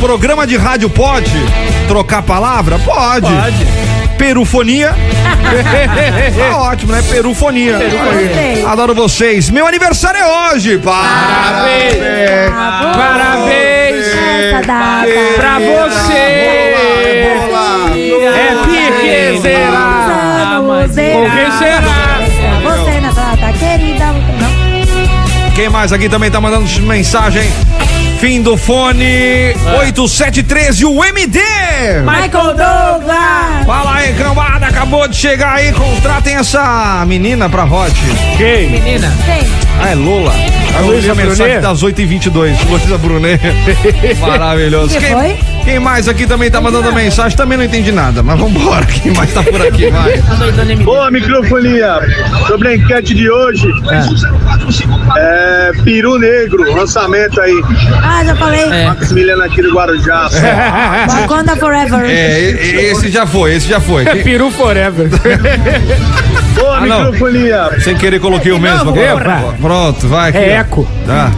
Programa 0.00 0.46
de 0.46 0.56
rádio 0.56 0.88
pode 0.90 1.30
trocar 1.86 2.22
palavra? 2.22 2.78
Pode. 2.78 3.26
Pode. 3.26 3.66
Perufonia. 4.18 4.94
tá 6.36 6.58
ótimo, 6.58 6.92
né? 6.92 7.02
Perufonia. 7.08 7.78
Gostei. 7.78 8.64
Adoro 8.66 8.94
vocês. 8.94 9.48
Meu 9.48 9.66
aniversário 9.66 10.20
é 10.20 10.26
hoje. 10.26 10.76
Parabéns. 10.78 11.94
Parabéns. 12.96 14.06
Essa 14.06 14.66
data. 14.66 15.08
Pra 15.36 15.58
você. 15.58 16.12
É 18.28 18.54
pique, 18.64 19.40
será? 19.40 20.60
Com 20.60 21.30
quem 21.30 21.50
será? 21.58 22.17
Quem 25.58 25.68
mais 25.68 25.92
aqui 25.92 26.08
também 26.08 26.30
tá 26.30 26.40
mandando 26.40 26.68
mensagem? 26.82 27.42
Fim 28.20 28.40
do 28.40 28.56
fone 28.56 29.56
8713, 29.80 30.84
o 30.84 31.04
MD. 31.04 31.40
Michael 32.04 32.54
Douglas. 32.54 33.66
Fala 33.66 33.94
aí, 33.96 34.14
cambada, 34.14 34.66
acabou 34.68 35.08
de 35.08 35.16
chegar 35.16 35.54
aí, 35.54 35.72
contratem 35.72 36.36
essa 36.36 37.04
menina 37.08 37.48
pra 37.48 37.64
Hot. 37.64 37.92
Quem? 38.36 38.70
Menina. 38.70 39.12
Quem? 39.24 39.67
Ah, 39.80 39.90
é 39.90 39.94
Lola. 39.94 40.32
A 40.76 40.80
Luísa 40.80 41.14
Brunet? 41.14 41.60
das 41.60 41.82
8h22, 41.82 42.56
Luísa 42.68 42.98
Brunet. 42.98 43.40
Maravilhoso. 44.20 44.94
Que 44.94 45.00
Quem, 45.00 45.12
foi? 45.12 45.36
quem 45.64 45.78
mais 45.78 46.08
aqui 46.08 46.26
também 46.26 46.50
tá 46.50 46.60
mandando 46.60 46.92
mensagem? 46.92 47.36
Também 47.36 47.58
não 47.58 47.64
entendi 47.64 47.90
nada, 47.90 48.22
mas 48.22 48.38
vambora. 48.38 48.86
Quem 49.02 49.12
mais 49.12 49.32
tá 49.32 49.42
por 49.42 49.60
aqui, 49.60 49.90
vai. 49.90 50.18
Tá 50.18 50.84
Boa 50.84 51.10
microfonia. 51.10 51.98
Sobre 52.46 52.68
a 52.68 52.76
enquete 52.76 53.14
de 53.14 53.30
hoje, 53.30 53.68
é, 55.16 55.72
Peru 55.84 56.18
Negro, 56.18 56.74
lançamento 56.74 57.40
aí. 57.40 57.60
Ah, 58.02 58.24
já 58.24 58.36
falei. 58.36 58.84
Maximiliano 58.84 59.42
aqui 59.42 59.62
do 59.62 59.72
Guarujá. 59.72 60.28
Wakanda 61.08 61.56
Forever. 61.56 62.04
É, 62.04 62.50
esse 62.90 63.10
já 63.10 63.26
foi, 63.26 63.54
esse 63.54 63.68
já 63.68 63.80
foi. 63.80 64.06
É 64.06 64.16
peru 64.16 64.50
forever. 64.50 65.08
Boa 66.58 66.76
Ah, 66.76 66.80
microfonia. 66.80 67.70
Sem 67.82 67.96
querer 67.96 68.20
coloquei 68.20 68.52
o 68.52 68.58
mesmo. 68.58 68.90
agora. 68.90 69.54
Pronto, 69.60 70.08
vai 70.08 70.30
aqui. 70.30 70.38
É 70.38 70.52
eco. 70.56 70.86
Tá. 71.06 71.32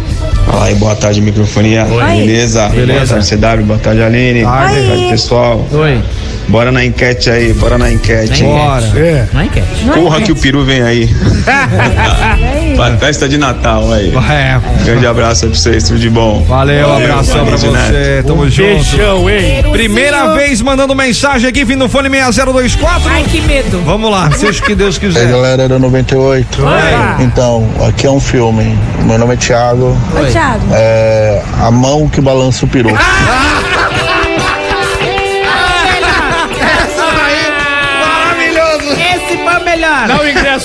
Fala 0.47 0.65
aí, 0.67 0.75
boa 0.75 0.95
tarde, 0.97 1.21
microfonia. 1.21 1.85
Beleza? 1.85 2.69
Boa 2.69 3.07
tarde, 3.07 3.27
CW, 3.29 3.65
boa 3.67 3.79
tarde, 3.79 4.03
Aline. 4.03 4.43
Boa 4.43 4.57
Tarde. 4.57 5.07
pessoal. 5.11 5.67
Oi. 5.73 6.03
Bora 6.49 6.73
na 6.73 6.85
enquete 6.85 7.31
aí, 7.31 7.53
bora 7.53 7.79
na 7.79 7.93
enquete. 7.93 8.43
Bora. 8.43 8.85
É. 8.97 9.27
É 9.33 9.45
enquete. 9.45 9.67
Enquete. 9.85 10.23
que 10.25 10.33
o 10.33 10.37
peru 10.37 10.65
vem 10.65 10.83
aí. 10.83 11.09
Pra 12.77 12.97
festa 12.97 13.29
de 13.29 13.37
Natal 13.39 13.93
aí. 13.93 14.13
É. 14.31 14.61
Grande 14.85 15.07
abraço 15.07 15.45
aí 15.45 15.51
pra 15.51 15.61
vocês, 15.61 15.85
tudo 15.85 15.99
de 15.99 16.09
bom. 16.11 16.43
Valeu, 16.49 16.95
abração 16.95 17.45
pra 17.47 17.57
Valeu, 17.57 17.73
você. 17.73 17.91
Neto. 18.17 18.27
Tamo 18.27 18.43
Um 18.43 18.51
junto. 18.51 18.69
beijão, 18.69 19.31
hein? 19.31 19.63
Primeira 19.73 20.35
vez 20.35 20.61
mandando 20.63 20.95
mensagem 20.95 21.49
aqui, 21.49 21.65
vindo 21.65 21.81
no 21.81 21.89
fone 21.89 22.09
6024. 22.09 23.09
Ai, 23.11 23.25
que 23.25 23.41
medo. 23.43 23.81
Vamos 23.85 24.11
lá, 24.11 24.31
seja 24.33 24.61
o 24.61 24.65
que 24.65 24.75
Deus 24.75 24.97
E 24.97 25.07
aí, 25.07 25.13
quiser. 25.13 25.29
galera 25.31 25.69
da 25.69 25.79
98. 25.79 26.63
Oi. 26.63 27.25
Então, 27.25 27.69
aqui 27.87 28.07
é 28.07 28.11
um 28.11 28.21
filme. 28.21 28.79
Meu 29.05 29.19
nome 29.19 29.35
é 29.35 29.37
Thiago. 29.37 29.97
Oi, 30.15 30.31
Thiago. 30.31 30.67
É 30.73 31.43
a 31.61 31.71
mão 31.71 32.09
que 32.09 32.21
balança 32.21 32.65
o 32.65 32.69
peru. 32.69 32.91
Maravilhoso. 32.91 34.00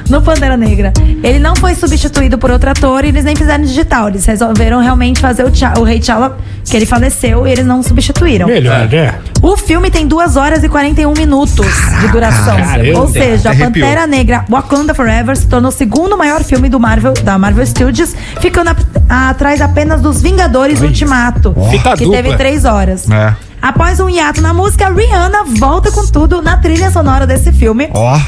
no 0.09 0.21
Pantera 0.21 0.55
Negra. 0.55 0.93
Ele 1.23 1.39
não 1.39 1.55
foi 1.55 1.75
substituído 1.75 2.37
por 2.37 2.49
outro 2.49 2.69
ator 2.69 3.03
e 3.05 3.09
eles 3.09 3.23
nem 3.25 3.35
fizeram 3.35 3.63
digital. 3.63 4.07
Eles 4.07 4.25
resolveram 4.25 4.79
realmente 4.81 5.19
fazer 5.19 5.43
o, 5.45 5.51
T'Challa- 5.51 5.79
o 5.79 5.83
rei 5.83 5.99
T'Challa, 5.99 6.37
que 6.63 6.75
ele 6.75 6.85
faleceu, 6.85 7.45
e 7.45 7.51
eles 7.51 7.65
não 7.65 7.83
substituíram. 7.83 8.47
Melhor, 8.47 8.87
né? 8.87 9.15
O 9.41 9.55
filme 9.57 9.91
tem 9.91 10.07
2 10.07 10.35
horas 10.37 10.63
e 10.63 10.69
41 10.69 11.13
minutos 11.13 11.67
de 12.01 12.07
duração. 12.07 12.55
Caramba. 12.57 12.99
Ou 12.99 13.07
seja, 13.09 13.51
a. 13.51 13.55
Pantera 13.55 14.07
Negra 14.07 14.45
Wakanda 14.49 14.93
Forever 14.95 15.35
se 15.35 15.47
tornou 15.47 15.69
o 15.69 15.73
segundo 15.73 16.17
maior 16.17 16.43
filme 16.43 16.69
do 16.69 16.79
Marvel, 16.79 17.13
da 17.23 17.37
Marvel 17.37 17.65
Studios, 17.65 18.15
ficando 18.39 18.69
a- 19.09 19.29
atrás 19.29 19.61
apenas 19.61 20.01
dos 20.01 20.21
Vingadores 20.21 20.81
Ultimato, 20.81 21.53
Fita 21.69 21.95
que 21.95 22.09
teve 22.09 22.35
3 22.35 22.65
horas. 22.65 23.09
É. 23.09 23.35
Após 23.61 23.99
um 23.99 24.09
hiato 24.09 24.41
na 24.41 24.53
música, 24.53 24.89
Rihanna 24.89 25.43
volta 25.57 25.91
com 25.91 26.05
tudo 26.07 26.41
na 26.41 26.57
trilha 26.57 26.91
sonora 26.91 27.25
desse 27.25 27.51
filme. 27.51 27.89
Ó. 27.93 28.19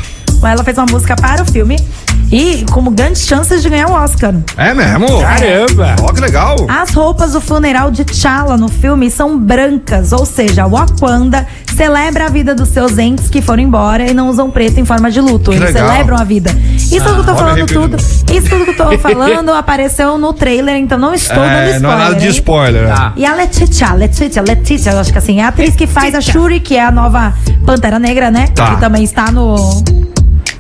Ela 0.48 0.64
fez 0.64 0.78
uma 0.78 0.86
música 0.90 1.16
para 1.16 1.44
o 1.44 1.46
filme 1.46 1.78
e 2.32 2.64
com 2.72 2.82
grandes 2.92 3.26
chances 3.26 3.62
de 3.62 3.70
ganhar 3.70 3.90
o 3.90 3.94
Oscar. 3.94 4.34
É 4.56 4.74
mesmo? 4.74 5.20
Caramba. 5.22 5.96
Ó, 6.02 6.14
que 6.14 6.22
legal. 6.22 6.56
As 6.70 6.92
roupas 6.94 7.34
do 7.34 7.42
funeral 7.42 7.92
de 7.92 8.06
T'Challa 8.06 8.56
no 8.56 8.70
filme 8.70 9.10
são 9.12 9.38
brancas, 9.38 10.12
ou 10.14 10.26
seja, 10.26 10.66
Wakanda 10.68 11.46
celebra 11.76 12.26
a 12.26 12.30
vida 12.30 12.54
dos 12.56 12.70
seus 12.70 12.98
entes 12.98 13.30
que 13.30 13.42
foram 13.42 13.64
embora 13.64 14.10
e 14.10 14.14
não 14.14 14.30
usam 14.30 14.50
preto 14.50 14.80
em 14.80 14.86
forma 14.86 15.10
de 15.12 15.20
luto. 15.20 15.52
Que 15.52 15.58
Eles 15.58 15.74
legal. 15.74 15.90
celebram 15.92 16.18
a 16.18 16.24
vida. 16.24 16.52
Isso 16.96 17.06
tudo 17.06 17.24
que 17.24 17.30
eu 17.30 17.36
tô 17.36 17.44
olha, 17.44 17.54
falando 17.56 17.66
tudo. 17.68 17.98
Isso 17.98 18.50
tudo 18.50 18.64
que 18.66 18.72
eu 18.72 18.78
tô 18.78 18.98
falando 19.00 19.50
apareceu 19.54 20.18
no 20.18 20.34
trailer, 20.34 20.76
então 20.78 20.98
não 20.98 21.14
estou 21.14 21.36
dando 21.38 21.46
É, 21.48 21.72
spoiler. 21.76 21.82
não 21.82 21.92
é 21.92 21.96
nada 21.98 22.16
de 22.16 22.28
spoiler. 22.30 22.84
né? 22.88 22.96
Tá. 22.96 23.14
E 23.16 23.26
a 23.26 23.34
Letitia, 23.36 23.94
Letitia, 23.94 24.42
Letitia, 24.42 24.92
eu 24.94 25.00
acho 25.00 25.12
que 25.12 25.18
assim, 25.18 25.40
é 25.40 25.44
a 25.44 25.48
atriz 25.50 25.76
que 25.76 25.86
faz 25.88 26.16
a 26.16 26.22
Shuri, 26.22 26.60
que 26.60 26.76
é 26.76 26.84
a 26.84 26.92
nova 26.92 27.34
Pantera 27.66 28.00
Negra, 28.00 28.30
né? 28.32 28.48
Tá. 28.54 28.76
Que 28.76 28.80
também 28.82 29.04
está 29.04 29.32
no. 29.32 29.56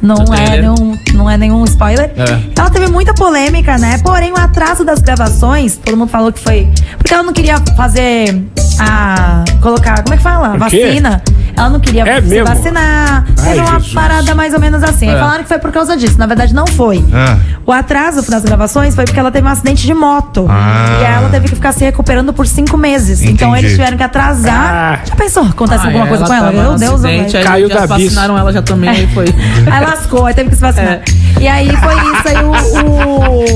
Não 0.01 0.15
é, 0.33 0.61
nenhum, 0.61 0.97
não 1.13 1.29
é 1.29 1.35
nenhum 1.37 1.61
spoiler. 1.65 2.11
É. 2.15 2.39
Ela 2.57 2.69
teve 2.69 2.87
muita 2.87 3.13
polêmica, 3.13 3.77
né? 3.77 3.97
Porém, 4.01 4.31
o 4.31 4.37
atraso 4.37 4.85
das 4.85 4.99
gravações, 5.01 5.75
todo 5.75 5.97
mundo 5.97 6.07
falou 6.09 6.31
que 6.31 6.39
foi. 6.39 6.69
Porque 6.97 7.13
ela 7.13 7.21
não 7.23 7.33
queria 7.33 7.57
fazer 7.75 8.41
a. 8.79 9.43
colocar. 9.61 10.01
Como 10.03 10.13
é 10.13 10.17
que 10.17 10.23
fala? 10.23 10.57
Vacina. 10.57 11.21
Ela 11.59 11.69
não 11.69 11.79
queria 11.79 12.03
É 12.09 12.21
se 12.21 12.27
mesmo? 12.27 12.47
vacinar. 12.47 13.25
Ai, 13.37 13.45
Teve 13.53 13.59
uma 13.59 13.73
Jesus. 13.79 13.93
parada 13.93 14.33
mais 14.35 14.53
ou 14.53 14.59
menos 14.59 14.81
assim. 14.83 15.09
Aí 15.09 15.15
É. 15.15 15.19
falaram 15.19 15.43
que 15.43 15.49
foi 15.49 15.59
por 15.59 15.71
causa 15.71 15.95
disso. 15.97 16.17
Na 16.17 16.25
verdade, 16.25 16.53
não 16.53 16.65
foi. 16.65 17.03
Ah. 17.13 17.37
O 17.65 17.71
atraso 17.71 18.29
das 18.31 18.43
gravações 18.43 18.95
foi 18.95 19.05
porque 19.05 19.19
ela 19.19 19.31
teve 19.31 19.45
um 19.47 19.51
acidente 19.51 19.85
de 19.85 19.93
moto. 19.93 20.47
Ah. 20.49 20.99
E 21.01 21.05
aí 21.05 21.13
ela 21.15 21.29
teve 21.29 21.49
que 21.49 21.55
ficar 21.55 21.71
se 21.73 21.83
recuperando 21.83 22.31
por 22.33 22.47
cinco 22.47 22.77
meses. 22.77 23.21
Então 23.21 23.49
Entendi. 23.49 23.65
eles 23.65 23.77
tiveram 23.77 23.97
que 23.97 24.03
atrasar. 24.03 24.55
Ah. 24.55 24.99
Já 25.05 25.15
pensou? 25.15 25.43
Acontece 25.43 25.83
Ah, 25.83 25.87
alguma 25.87 26.05
é, 26.05 26.07
coisa 26.07 26.23
ela 26.25 26.27
com 26.27 26.33
ela? 26.47 26.51
Meu 26.51 26.75
Deus, 26.77 27.03
acidente, 27.05 27.33
velho. 27.33 27.39
aí 27.39 27.43
Caiu 27.53 27.69
já 27.69 27.79
da 27.81 27.85
vacinaram 27.85 28.37
ela 28.37 28.53
já 28.53 28.61
também, 28.61 28.89
aí 28.89 29.07
foi. 29.13 29.25
Aí 29.69 29.85
lascou, 29.85 30.25
aí 30.25 30.33
teve 30.33 30.49
que 30.49 30.55
se 30.55 30.61
vacinar. 30.61 30.93
É. 30.93 31.01
E 31.41 31.47
aí 31.47 31.69
foi 31.77 31.93
isso, 31.95 32.27
aí 32.27 32.37
o. 32.43 32.51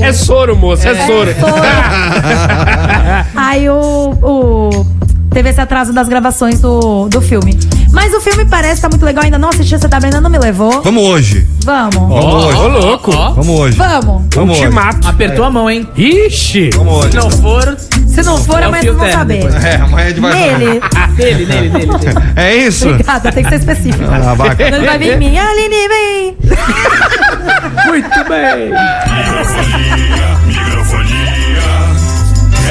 o- 0.00 0.04
É 0.04 0.12
soro, 0.12 0.56
moço, 0.56 0.86
é, 0.86 0.94
soro. 1.06 1.30
Aí 3.36 3.68
o, 3.68 3.74
o- 4.22 4.86
Teve 5.34 5.48
esse 5.50 5.60
atraso 5.60 5.92
das 5.92 6.08
gravações 6.08 6.60
do, 6.60 7.08
do 7.08 7.20
filme. 7.20 7.58
Mas 7.90 8.14
o 8.14 8.20
filme 8.20 8.44
parece 8.44 8.74
estar 8.74 8.88
muito 8.88 9.04
legal, 9.04 9.24
ainda 9.24 9.36
não 9.38 9.48
assisti, 9.48 9.76
você 9.76 9.88
tá 9.88 9.98
vendo? 9.98 10.20
Não 10.20 10.30
me 10.30 10.38
levou. 10.38 10.80
Vamos 10.82 11.02
hoje. 11.02 11.44
Vamos. 11.64 11.94
Vamos 11.94 12.44
hoje. 12.44 12.56
Ô, 12.56 12.68
louco. 12.68 13.10
Vamos 13.10 13.48
hoje. 13.48 13.76
Vamos. 13.76 14.22
Vamos 14.34 14.50
hoje. 14.56 14.64
Ultimato. 14.64 15.08
Apertou 15.08 15.44
a 15.44 15.50
mão, 15.50 15.68
hein? 15.68 15.88
Ixi. 15.96 16.70
Vamos 16.76 16.94
hoje. 17.04 17.10
Se 17.10 17.16
não 17.16 17.30
for, 17.30 17.76
Se 18.06 18.22
não 18.22 18.36
for, 18.38 18.60
É 18.62 18.64
o 18.64 18.68
amanhã 18.68 18.82
fio 18.82 18.94
vocês 18.94 18.96
vão 18.96 19.06
terno 19.06 19.18
saber. 19.18 19.34
depois. 19.42 19.64
É, 19.64 19.74
amanhã 19.76 20.04
a 20.04 20.08
gente 20.08 20.20
vai. 20.20 20.32
Nele. 20.58 20.80
nele, 21.18 21.46
nele, 21.46 21.68
nele. 21.70 21.86
nele. 21.86 22.32
É 22.36 22.54
isso? 22.56 22.88
Obrigada, 22.88 23.32
tem 23.32 23.42
que 23.42 23.50
ser 23.50 23.56
específico. 23.56 24.04
Ah, 24.10 24.34
vai. 24.34 24.54
Senão 24.56 24.78
ele 24.78 24.86
vai 24.86 24.98
vir 24.98 25.12
em 25.14 25.18
mim. 25.18 25.36
Aline, 25.36 25.88
vem. 25.88 26.36
Muito 27.86 28.24
bem. 28.28 28.70
Microfonía, 29.16 30.38
microfonía. 30.46 31.64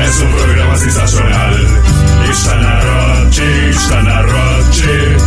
Es 0.05 0.21
un 0.21 0.31
programa 0.31 0.75
sensacional. 0.75 1.53
Está 2.33 2.55
na 2.55 2.79
Roche, 2.79 3.69
está 3.69 4.01
na 4.03 4.21
Roche. 4.21 5.17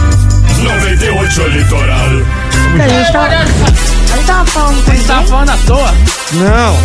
98 0.62 1.42
Litoral. 1.48 2.08
A 2.82 2.88
gente 2.88 3.12
tá- 3.12 3.22
a 3.24 4.16
gente 4.16 4.26
tava 4.26 4.44
falando 4.46 4.84
com 4.84 4.90
Você 4.92 5.04
tá 5.06 5.14
ninguém. 5.14 5.28
falando 5.30 5.50
à 5.50 5.56
toa? 5.58 5.94
Não. 6.32 6.76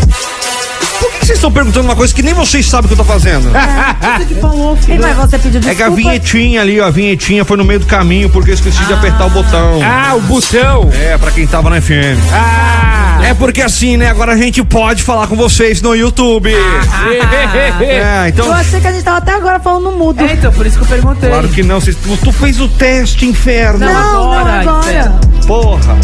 Por 1.00 1.12
que 1.14 1.26
vocês 1.26 1.38
estão 1.38 1.52
perguntando 1.52 1.86
uma 1.88 1.96
coisa 1.96 2.14
que 2.14 2.22
nem 2.22 2.34
vocês 2.36 2.66
sabem 2.70 2.86
o 2.86 2.88
que 2.90 2.94
eu 2.94 2.98
tô 3.06 3.12
fazendo? 3.12 3.50
Você 3.52 4.26
que 4.26 4.36
falou, 4.40 4.76
Ei, 4.78 4.82
filho. 4.84 5.02
Mas 5.02 5.16
você 5.18 5.40
pediu 5.40 5.60
É 5.60 5.64
que 5.64 5.70
a 5.70 5.74
desculpa. 5.74 5.96
vinhetinha 5.96 6.62
ali, 6.62 6.80
ó, 6.80 6.86
a 6.86 6.92
vinhetinha 6.92 7.44
foi 7.44 7.58
no 7.58 7.66
meio 7.66 7.80
do 7.80 7.88
caminho 7.88 8.30
porque 8.30 8.52
eu 8.52 8.56
esqueci 8.56 8.84
de 8.86 8.94
apertar 8.94 9.26
o 9.26 9.30
botão. 9.32 9.80
Ah, 9.84 10.14
o 10.16 10.22
botão. 10.22 10.90
É, 10.94 11.18
pra 11.18 11.32
quem 11.32 11.48
tava 11.48 11.70
na 11.72 11.82
FM. 11.82 12.20
Ah. 12.32 13.01
É 13.24 13.34
porque 13.34 13.62
assim, 13.62 13.98
né? 13.98 14.10
Agora 14.10 14.34
a 14.34 14.38
gente 14.38 14.64
pode 14.64 15.04
falar 15.04 15.28
com 15.28 15.36
vocês 15.36 15.82
no 15.82 15.96
YouTube. 15.96 16.52
É, 17.82 18.30
então. 18.30 18.46
Eu 18.46 18.54
achei 18.54 18.80
que 18.80 18.88
a 18.88 18.92
gente 18.92 19.04
tava 19.04 19.18
até 19.18 19.34
agora 19.34 19.60
falando 19.60 19.92
no 19.92 19.98
mudo. 19.98 20.22
É, 20.22 20.34
então, 20.34 20.52
por 20.52 20.66
isso 20.66 20.78
que 20.78 20.84
eu 20.84 20.88
perguntei. 20.88 21.30
Claro 21.30 21.50
que 21.50 21.64
não, 21.64 21.80
vocês, 21.80 21.96
tu, 21.96 22.16
tu 22.18 22.32
fez 22.32 22.60
o 22.60 22.68
teste, 22.68 23.26
inferno. 23.26 23.80
Não, 23.80 23.94
Não, 23.94 24.14
não, 24.14 24.34
agora, 24.34 24.62
agora. 24.62 24.90
inferno. 24.90 25.20
Porra. 25.48 25.98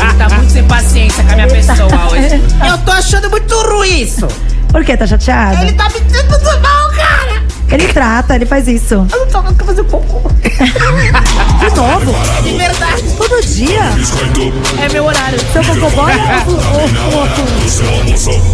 Ele 0.00 0.14
tá 0.18 0.28
muito 0.36 0.50
sem 0.52 0.64
paciência 0.64 1.22
com 1.24 1.32
a 1.32 1.34
minha 1.34 1.48
pessoa 1.48 2.08
hoje. 2.10 2.42
Eu 2.66 2.78
tô 2.78 2.90
achando 2.92 3.30
muito 3.30 3.54
ruim 3.54 4.00
isso. 4.02 4.26
Por 4.70 4.84
que? 4.84 4.96
Tá 4.96 5.06
chateado? 5.06 5.62
Ele 5.62 5.72
tá 5.72 5.88
me 5.88 6.00
tratando 6.00 6.60
mal. 6.60 6.87
Ele 7.70 7.86
trata, 7.88 8.34
ele 8.34 8.46
faz 8.46 8.66
isso. 8.66 8.94
Eu 8.94 9.06
não 9.20 9.26
tô 9.26 9.42
querendo 9.42 9.64
fazer 9.66 9.84
pouco. 9.84 10.32
De 10.48 11.76
novo? 11.76 12.14
De 12.42 12.56
verdade. 12.56 13.02
Todo 13.16 13.40
dia? 13.46 13.82
É 14.82 14.88
meu 14.92 15.04
horário. 15.04 15.38
Seu 15.52 15.62
cocobói 15.64 16.12
ou 16.46 16.54
ou- 17.20 17.28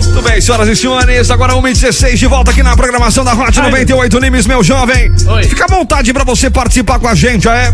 Tudo 0.02 0.22
bem, 0.22 0.40
senhoras 0.40 0.68
e 0.68 0.74
senhores, 0.76 1.30
agora 1.30 1.52
1h16 1.54 2.16
de 2.16 2.26
volta 2.26 2.50
aqui 2.50 2.62
na 2.62 2.76
programação 2.76 3.24
da 3.24 3.32
Hot 3.34 3.58
98 3.60 4.20
Nimes, 4.20 4.46
meu 4.46 4.62
jovem. 4.64 5.12
Fica 5.48 5.64
à 5.64 5.68
vontade 5.68 6.12
pra 6.12 6.24
você 6.24 6.50
participar 6.50 6.98
com 6.98 7.06
a 7.08 7.14
gente, 7.14 7.48
é? 7.48 7.72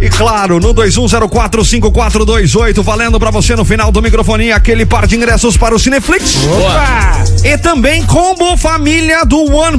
E 0.00 0.08
claro, 0.08 0.58
no 0.60 0.72
21045428, 0.74 2.82
valendo 2.82 3.18
pra 3.20 3.30
você 3.30 3.54
no 3.54 3.64
final 3.64 3.92
do 3.92 4.00
microfone 4.02 4.50
aquele 4.52 4.84
par 4.86 5.06
de 5.06 5.16
ingressos 5.16 5.56
para 5.56 5.74
o 5.74 5.78
Cineflix. 5.78 6.34
Opa! 6.46 7.18
E 7.44 7.56
também 7.58 8.02
combo 8.04 8.56
família 8.56 9.24
do 9.24 9.38
One 9.54 9.76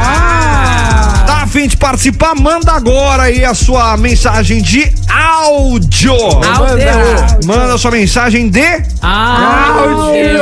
Burger. 0.00 1.26
Tá 1.26 1.42
a 1.42 1.46
fim 1.46 1.68
de 1.68 1.76
participar? 1.76 2.34
Manda 2.34 2.72
agora 2.72 3.24
aí 3.24 3.44
a 3.44 3.54
sua 3.54 3.96
mensagem 3.96 4.62
de 4.62 4.92
áudio. 5.08 6.14
Áudio. 6.14 7.46
Manda 7.46 7.78
sua 7.78 7.90
mensagem 7.90 8.48
de 8.48 8.82
Áudio! 9.02 10.40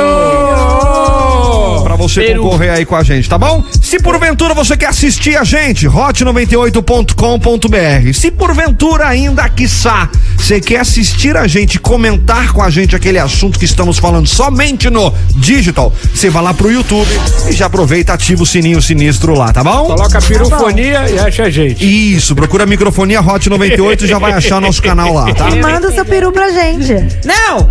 Pra 1.83 1.95
você 1.95 2.21
Peru. 2.21 2.43
concorrer 2.43 2.71
aí 2.71 2.85
com 2.85 2.95
a 2.95 3.03
gente, 3.03 3.27
tá 3.29 3.37
bom? 3.37 3.63
Se 3.81 3.99
porventura 3.99 4.53
você 4.53 4.77
quer 4.77 4.87
assistir 4.87 5.37
a 5.37 5.43
gente, 5.43 5.87
hot98.com.br. 5.87 8.13
Se 8.13 8.31
porventura 8.31 9.07
ainda, 9.07 9.47
quiçá, 9.49 10.09
você 10.37 10.59
quer 10.59 10.79
assistir 10.81 11.35
a 11.35 11.47
gente, 11.47 11.79
comentar 11.79 12.53
com 12.53 12.61
a 12.61 12.69
gente 12.69 12.95
aquele 12.95 13.17
assunto 13.19 13.57
que 13.57 13.65
estamos 13.65 13.97
falando 13.97 14.27
somente 14.27 14.89
no 14.89 15.13
digital, 15.35 15.93
você 16.13 16.29
vai 16.29 16.43
lá 16.43 16.53
pro 16.53 16.71
YouTube 16.71 17.09
e 17.49 17.53
já 17.53 17.65
aproveita, 17.65 18.13
ativa 18.13 18.43
o 18.43 18.45
sininho 18.45 18.81
sinistro 18.81 19.33
lá, 19.33 19.51
tá 19.51 19.63
bom? 19.63 19.87
Coloca 19.87 20.17
a 20.17 20.21
pirofonia 20.21 21.09
e 21.09 21.19
acha 21.19 21.43
a 21.43 21.49
gente. 21.49 22.15
Isso, 22.15 22.35
procura 22.35 22.63
a 22.63 22.67
microfonia 22.67 23.21
Hot 23.21 23.49
98 23.49 24.05
e 24.05 24.07
já 24.07 24.19
vai 24.19 24.33
achar 24.33 24.61
nosso 24.61 24.81
canal 24.81 25.13
lá, 25.13 25.33
tá? 25.33 25.49
E 25.49 25.61
manda 25.61 25.89
o 25.89 25.93
seu 25.93 26.05
peru 26.05 26.31
pra 26.31 26.49
gente. 26.51 26.93
Não! 27.25 27.67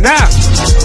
Não! 0.00 0.28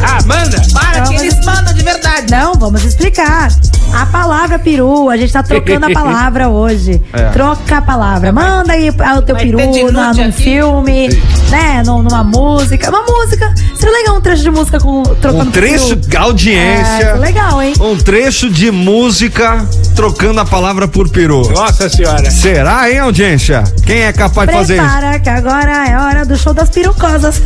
Ah, 0.03 0.19
manda! 0.25 0.61
Para 0.73 1.01
que 1.01 1.15
eles 1.15 1.35
mandam 1.45 1.73
de 1.73 1.83
verdade. 1.83 2.14
Não, 2.29 2.53
vamos 2.53 2.83
explicar. 2.83 3.49
A 3.93 4.05
palavra 4.07 4.57
peru, 4.59 5.09
a 5.09 5.15
gente 5.17 5.31
tá 5.31 5.41
trocando 5.43 5.85
a 5.85 5.89
palavra 5.93 6.49
hoje. 6.49 7.01
É. 7.13 7.29
Troca 7.29 7.77
a 7.77 7.81
palavra. 7.81 8.31
Manda 8.31 8.73
aí 8.73 8.89
o 8.89 9.21
teu 9.21 9.35
Vai 9.35 9.45
peru 9.45 9.91
na, 9.91 10.13
num 10.13 10.23
aqui? 10.23 10.31
filme, 10.31 11.07
né? 11.49 11.83
Num- 11.85 12.01
Numa 12.01 12.23
música. 12.23 12.89
Uma 12.89 13.03
música. 13.03 13.53
Seria 13.79 13.93
legal 13.99 14.15
um 14.17 14.21
trecho 14.21 14.43
de 14.43 14.49
música 14.51 14.79
com, 14.79 15.03
trocando 15.03 15.43
Um 15.49 15.51
trecho 15.51 15.89
peru. 15.95 16.01
de 16.09 16.17
audiência. 16.17 17.03
É, 17.03 17.13
legal, 17.15 17.61
hein? 17.61 17.73
Um 17.79 17.95
trecho 17.97 18.49
de 18.49 18.71
música 18.71 19.65
trocando 19.95 20.39
a 20.39 20.45
palavra 20.45 20.87
por 20.87 21.07
peru. 21.09 21.47
Nossa 21.51 21.87
senhora! 21.89 22.29
Será, 22.31 22.89
hein, 22.91 22.99
audiência? 22.99 23.63
Quem 23.85 24.01
é 24.01 24.11
capaz 24.13 24.49
de 24.49 24.55
fazer 24.55 24.75
isso? 24.75 24.83
Prepara 24.83 25.19
que 25.19 25.29
agora 25.29 25.87
é 25.89 25.97
hora 25.97 26.25
do 26.25 26.35
show 26.37 26.53
das 26.53 26.69
pirucosas. 26.69 27.41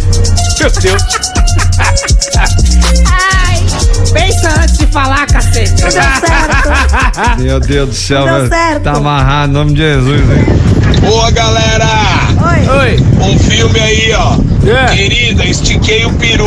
Meu 0.60 0.72
Deus! 0.72 1.04
Ai, 3.12 3.59
pensa 4.12 4.50
antes 4.62 4.78
de 4.78 4.88
falar, 4.88 5.26
cacete. 5.28 5.72
Não 5.82 5.90
deu 5.90 5.92
certo. 5.92 7.40
Meu 7.40 7.60
Deus 7.60 7.90
do 7.90 7.96
céu, 7.96 8.24
Deu 8.26 8.34
velho. 8.36 8.50
certo. 8.50 8.84
Tá 8.84 8.92
amarrado, 8.94 9.52
em 9.52 9.54
nome 9.54 9.72
de 9.74 9.80
Jesus, 9.80 10.22
hein? 10.22 10.46
Boa, 11.02 11.32
galera! 11.32 11.88
Oi. 12.42 12.68
Oi! 12.80 12.98
Um 13.22 13.40
filme 13.40 13.80
aí, 13.80 14.14
ó. 14.14 14.38
É. 14.68 14.94
Querida, 14.96 15.46
estiquei 15.46 16.06
o 16.06 16.14
peru. 16.14 16.46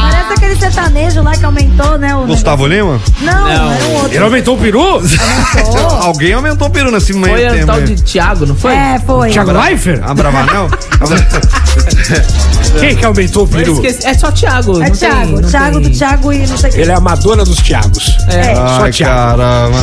Parece 0.00 0.32
aquele 0.32 0.56
sertanejo 0.56 1.22
lá 1.22 1.32
que 1.32 1.44
aumentou, 1.44 1.98
né? 1.98 2.14
O 2.16 2.26
Gustavo 2.26 2.66
Lima? 2.66 2.98
Não, 3.20 3.48
era 3.48 3.62
um 3.64 3.92
outro. 3.94 4.14
Ele 4.14 4.24
aumentou 4.24 4.56
o 4.56 4.58
peru? 4.58 5.02
Alguém 6.02 6.32
aumentou 6.32 6.68
o 6.68 6.70
peru 6.70 6.90
nesse 6.90 7.12
meio 7.12 7.36
Foi 7.50 7.62
o 7.62 7.66
tal 7.66 7.82
de 7.82 7.94
Thiago, 8.02 8.46
não 8.46 8.56
foi? 8.56 8.74
É, 8.74 9.00
foi. 9.06 9.30
Thiago 9.30 9.52
Leifert? 9.52 10.00
A 10.02 10.14
Bravanel? 10.14 10.68
Quem 12.80 12.96
que 12.96 13.04
aumentou 13.04 13.44
o 13.44 13.48
peru? 13.48 13.72
esqueci. 13.74 14.06
É 14.06 14.14
só 14.14 14.30
Thiago. 14.32 14.82
É 14.82 14.90
Thiago. 14.90 15.40
tem- 15.40 15.50
Thiago 15.50 15.80
tem- 15.80 15.90
do 15.90 15.96
Thiago 15.98 16.32
e 16.32 16.46
não 16.46 16.56
sei 16.56 16.70
o 16.70 16.72
que. 16.72 16.80
Ele 16.80 16.90
é 16.90 16.94
a 16.94 17.00
Madonna 17.00 17.44
dos 17.44 17.58
Thiagos. 17.58 18.16
É. 18.28 18.54
Só 18.54 18.60
Ai, 18.84 18.90
Thiago. 18.90 19.38
caramba. 19.38 19.78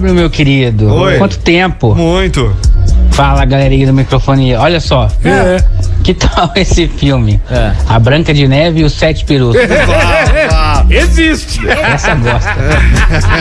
CW, 0.00 0.14
meu 0.14 0.30
querido. 0.30 0.92
Oi. 0.92 1.18
Quanto 1.18 1.38
tempo? 1.38 1.94
Muito. 1.94 2.54
Fala, 3.20 3.44
galerinha 3.44 3.86
do 3.86 3.92
microfone. 3.92 4.54
Olha 4.54 4.80
só. 4.80 5.06
É. 5.22 5.62
Que 6.02 6.14
tal 6.14 6.50
esse 6.56 6.88
filme? 6.88 7.38
É. 7.50 7.72
A 7.86 7.98
Branca 7.98 8.32
de 8.32 8.48
Neve 8.48 8.80
e 8.80 8.84
os 8.84 8.94
Sete 8.94 9.26
Perus. 9.26 9.54
Existe! 10.88 11.60
Essa 11.68 12.14
gosta. 12.14 12.56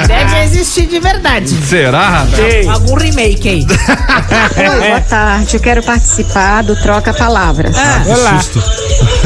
Deve 0.05 0.43
existir 0.43 0.85
de 0.85 0.99
verdade. 0.99 1.47
Será? 1.47 2.27
Tem. 2.35 2.69
Algum 2.69 2.95
remake 2.95 3.47
aí. 3.47 3.65
Oi, 4.69 4.87
boa 4.89 4.99
tarde. 4.99 5.55
Eu 5.55 5.61
quero 5.61 5.81
participar 5.81 6.61
do 6.61 6.75
Troca 6.75 7.13
Palavras. 7.13 7.77
Ah, 7.77 8.03
Olha 8.05 8.17
lá. 8.17 8.41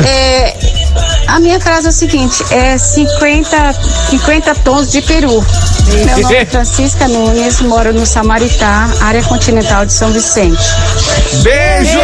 É, 0.05 0.55
a 1.27 1.39
minha 1.39 1.59
frase 1.59 1.87
é 1.87 1.89
a 1.89 1.91
seguinte: 1.91 2.43
é 2.51 2.77
50, 2.77 3.73
50 4.09 4.55
tons 4.55 4.91
de 4.91 5.01
peru. 5.01 5.43
Meu 5.87 6.21
nome 6.21 6.35
é 6.35 6.45
Francisca 6.45 7.07
Nunes, 7.07 7.61
moro 7.61 7.93
no 7.93 8.05
Samaritá, 8.05 8.89
área 9.01 9.23
continental 9.23 9.85
de 9.85 9.93
São 9.93 10.11
Vicente. 10.11 10.63
Beijo! 11.43 11.99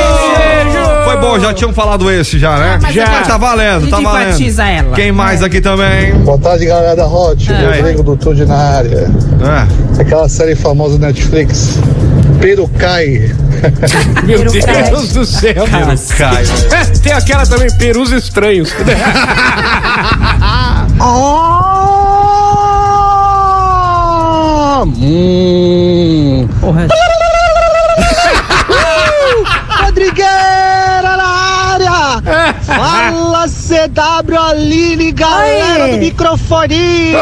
Foi 1.06 1.18
bom, 1.18 1.40
já 1.40 1.54
tinham 1.54 1.74
falado 1.74 2.12
esse 2.12 2.38
já, 2.38 2.58
né? 2.58 2.80
mas 2.82 2.94
já. 2.94 3.24
tá 3.24 3.38
valendo, 3.38 3.90
tá 3.90 4.00
valendo. 4.00 4.28
enfatiza 4.30 4.66
ela. 4.66 4.96
Quem 4.96 5.12
mais 5.12 5.42
aqui 5.42 5.60
também? 5.62 6.14
Boa 6.20 6.38
tarde, 6.38 6.66
galera 6.66 6.96
da 6.96 7.08
Hot. 7.08 7.52
aí? 7.52 7.78
Rodrigo 7.80 8.04
do 8.04 8.16
Tude 8.16 8.46
na 8.46 8.56
área. 8.56 9.12
É. 9.42 10.02
Aquela 10.02 10.30
série 10.30 10.56
famosa 10.56 10.98
Netflix. 10.98 11.80
Perucai. 12.40 13.36
Meu 14.26 14.40
Peru 14.40 14.66
cai. 14.66 14.84
Deus 14.84 15.10
do 15.10 15.26
céu! 15.26 15.66
Cai, 16.18 16.44
velho. 16.44 16.74
É, 16.74 16.86
tem 17.00 17.12
aquela 17.12 17.46
também, 17.46 17.70
perus 17.78 18.12
estranhos. 18.12 18.74
Ah, 21.02 21.66
hum. 24.86 26.48
Porra. 26.62 26.88
Rodrigueira 29.84 31.18
na 31.18 31.28
área! 31.74 32.22
Fala 32.62 33.48
CW 33.48 34.38
Aline, 34.38 35.12
galera 35.12 35.86
Oi. 35.86 35.92
do 35.92 35.98
microfonia! 35.98 37.20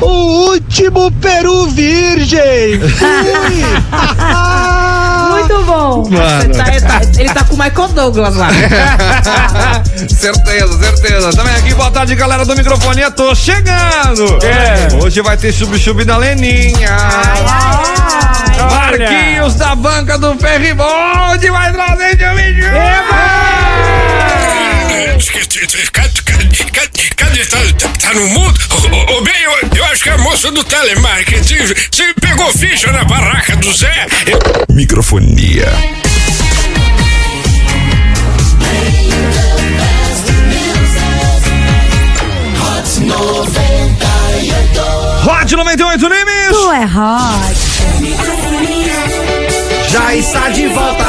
O 0.00 0.50
último 0.50 1.10
peru 1.12 1.68
virgem! 1.68 2.80
Muito 5.30 5.62
bom. 5.64 6.08
Mano. 6.10 6.54
Tá- 6.54 6.68
ele, 6.68 6.80
tá, 6.80 7.00
ele 7.18 7.28
tá 7.30 7.44
com 7.44 7.54
o 7.54 7.58
Michael 7.58 7.88
Douglas 7.88 8.36
lá. 8.36 8.48
certeza, 10.08 10.78
certeza. 10.78 11.30
Também 11.32 11.54
aqui, 11.54 11.74
boa 11.74 11.90
tarde, 11.90 12.14
galera 12.14 12.44
do 12.44 12.56
microfonia. 12.56 13.10
Tô 13.10 13.34
chegando. 13.34 14.38
É. 14.44 14.88
Hoje 15.02 15.20
vai 15.20 15.36
ter 15.36 15.52
chub-chub 15.52 16.04
da 16.04 16.16
Leninha. 16.16 16.96
Marquinhos 18.70 19.54
da 19.54 19.74
banca 19.74 20.18
do 20.18 20.34
Ferribold 20.36 21.50
vai 21.50 21.72
trazer 21.72 22.16
chub-chub. 22.16 22.62
Cadê, 26.72 26.95
cadê? 27.16 27.44
Tá, 27.46 27.58
tá, 27.78 27.88
tá 28.00 28.14
no 28.14 28.28
mundo? 28.28 28.58
Ô, 28.70 29.14
ô, 29.14 29.18
ô, 29.18 29.22
bem, 29.22 29.34
eu, 29.42 29.52
eu 29.76 29.84
acho 29.86 30.02
que 30.02 30.10
a 30.10 30.18
moça 30.18 30.50
do 30.50 30.62
telemarketing 30.64 31.66
se 31.90 32.14
pegou 32.20 32.50
ficha 32.52 32.90
na 32.92 33.04
barraca 33.04 33.56
do 33.56 33.72
Zé. 33.72 34.06
Eu- 34.26 34.74
Microfonia. 34.74 35.66
Hot 45.26 45.54
98 45.56 46.08
Nimes. 46.08 46.48
Tu 46.50 46.72
é 46.72 46.84
hot. 46.84 47.56
Já 49.90 50.14
está 50.14 50.48
de 50.50 50.66
volta. 50.68 51.04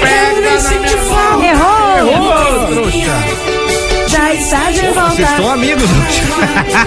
Pega 0.00 0.40
na 0.40 0.70
minha 0.78 0.96
mão. 1.04 1.42
Errou. 1.42 2.90
Já 2.90 3.69
volta. 4.38 5.10
Vocês 5.10 5.28
estão 5.28 5.50
amigos 5.50 5.82
hoje. 5.84 6.22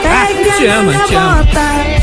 Pega 0.01 0.53
Te 0.57 0.65
ama, 0.67 0.93
te 1.05 1.15
ama. 1.15 1.45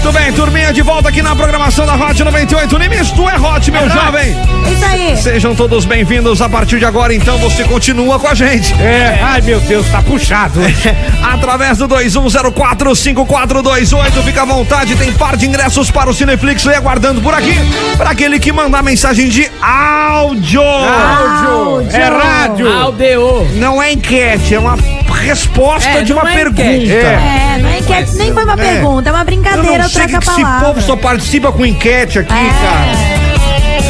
Tudo 0.03 0.13
bem, 0.13 0.33
turminha, 0.33 0.73
de 0.73 0.83
volta 0.83 1.09
aqui 1.09 1.23
na 1.23 1.35
programação 1.37 1.87
da 1.87 1.95
Hot 1.95 2.23
98 2.23 2.79
Nimes. 2.79 3.11
Tu 3.13 3.29
é 3.29 3.39
Hot, 3.39 3.71
meu 3.71 3.89
jovem. 3.89 4.37
Isso 4.71 4.85
aí. 4.85 5.17
Sejam 5.17 5.55
todos 5.55 5.85
bem-vindos. 5.85 6.43
A 6.43 6.49
partir 6.49 6.79
de 6.79 6.85
agora, 6.85 7.15
então, 7.15 7.39
você 7.39 7.65
continua 7.65 8.19
com 8.19 8.29
a 8.29 8.35
gente. 8.35 8.73
É, 8.75 9.19
ai 9.23 9.41
meu 9.41 9.61
Deus, 9.61 9.87
tá 9.89 10.03
puxado. 10.03 10.61
Através 11.23 11.79
do 11.79 11.89
21045428, 11.89 14.23
fica 14.25 14.43
à 14.43 14.45
vontade, 14.45 14.97
tem 14.97 15.13
par 15.13 15.37
de 15.37 15.47
ingressos 15.47 15.91
para 15.91 16.11
o 16.11 16.15
Cineflix 16.15 16.67
aí 16.67 16.77
aguardando 16.77 17.21
por 17.21 17.35
aqui, 17.35 17.55
para 17.97 18.11
aquele 18.11 18.39
que 18.39 18.53
mandar 18.53 18.83
mensagem 18.83 19.29
de 19.29 19.51
áudio. 19.61 20.63
Áudio. 20.63 21.89
É 21.93 22.09
rádio. 22.09 22.73
Aldeo. 22.73 23.49
Não 23.55 23.83
é 23.83 23.93
enquete, 23.93 24.55
é 24.55 24.59
uma 24.59 24.77
resposta 25.21 25.89
É, 25.89 26.03
de 26.03 26.13
uma 26.13 26.29
é 26.31 26.35
pergunta. 26.35 26.63
enquete. 26.63 26.93
É, 26.93 27.59
não 27.61 27.69
é 27.69 27.79
enquete, 27.79 28.17
nem 28.17 28.33
foi 28.33 28.45
uma 28.45 28.55
É. 28.55 28.57
pergunta, 28.57 29.09
é 29.09 29.13
uma 29.13 29.21
Eu 29.21 29.25
brincadeira, 29.25 29.79
não 29.83 29.89
sei 29.89 30.03
troca 30.09 30.17
a 30.17 30.21
que 30.21 30.31
esse 30.31 30.65
povo 30.65 30.81
só 30.83 30.97
participa 30.97 31.53
com 31.53 31.65
enquete 31.65 32.19
aqui, 32.19 32.29
cara. 32.29 33.21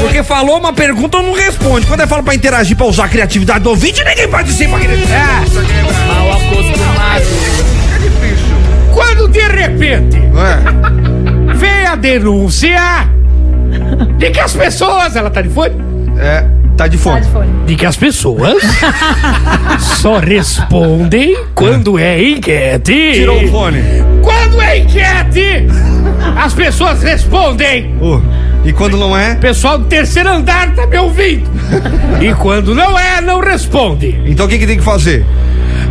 Porque 0.01 0.23
falou 0.23 0.59
uma 0.59 0.73
pergunta, 0.73 1.21
não 1.21 1.33
responde. 1.35 1.87
Quando 1.87 2.01
é 2.01 2.07
fala 2.07 2.23
pra 2.23 2.35
interagir, 2.35 2.77
pra 2.77 2.87
usar 2.87 3.05
a 3.05 3.09
criatividade 3.09 3.61
do 3.61 3.71
ouvinte, 3.71 4.03
ninguém 4.03 4.29
participa. 4.29 4.77
É. 4.79 4.87
Mal 6.07 6.33
acostumado. 6.33 7.25
Quando 8.95 9.29
de 9.29 9.41
repente 9.41 10.19
vem 11.57 11.87
a 11.87 11.95
denúncia 11.97 12.81
de 14.17 14.31
que 14.31 14.41
as 14.41 14.53
pessoas. 14.55 15.15
Ela 15.17 15.29
tá 15.31 15.43
de 15.43 15.51
fone? 15.51 15.75
É, 16.19 16.45
tá 16.81 16.89
de 16.89 16.97
fone. 16.97 17.27
De 17.67 17.77
que 17.77 17.85
as 17.85 17.95
pessoas 17.95 18.63
só 20.01 20.19
respondem 20.19 21.37
quando 21.55 21.99
é 21.99 22.23
enquete. 22.23 23.13
Tirou 23.13 23.45
o 23.45 23.49
fone. 23.49 23.83
Quando 24.23 24.63
é 24.63 24.79
enquete, 24.79 25.67
as 26.39 26.55
pessoas 26.55 27.03
respondem. 27.03 27.95
e 28.65 28.73
quando 28.73 28.97
não 28.97 29.15
é? 29.15 29.35
Pessoal 29.35 29.77
do 29.77 29.85
terceiro 29.85 30.31
andar 30.31 30.75
tá 30.75 30.87
me 30.87 30.97
ouvindo. 30.97 31.51
e 32.19 32.33
quando 32.37 32.75
não 32.75 32.99
é, 32.99 33.21
não 33.21 33.41
responde. 33.41 34.19
Então 34.25 34.47
o 34.47 34.49
que, 34.49 34.59
que 34.59 34.67
tem 34.67 34.79
que 34.79 34.85
fazer? 34.85 35.27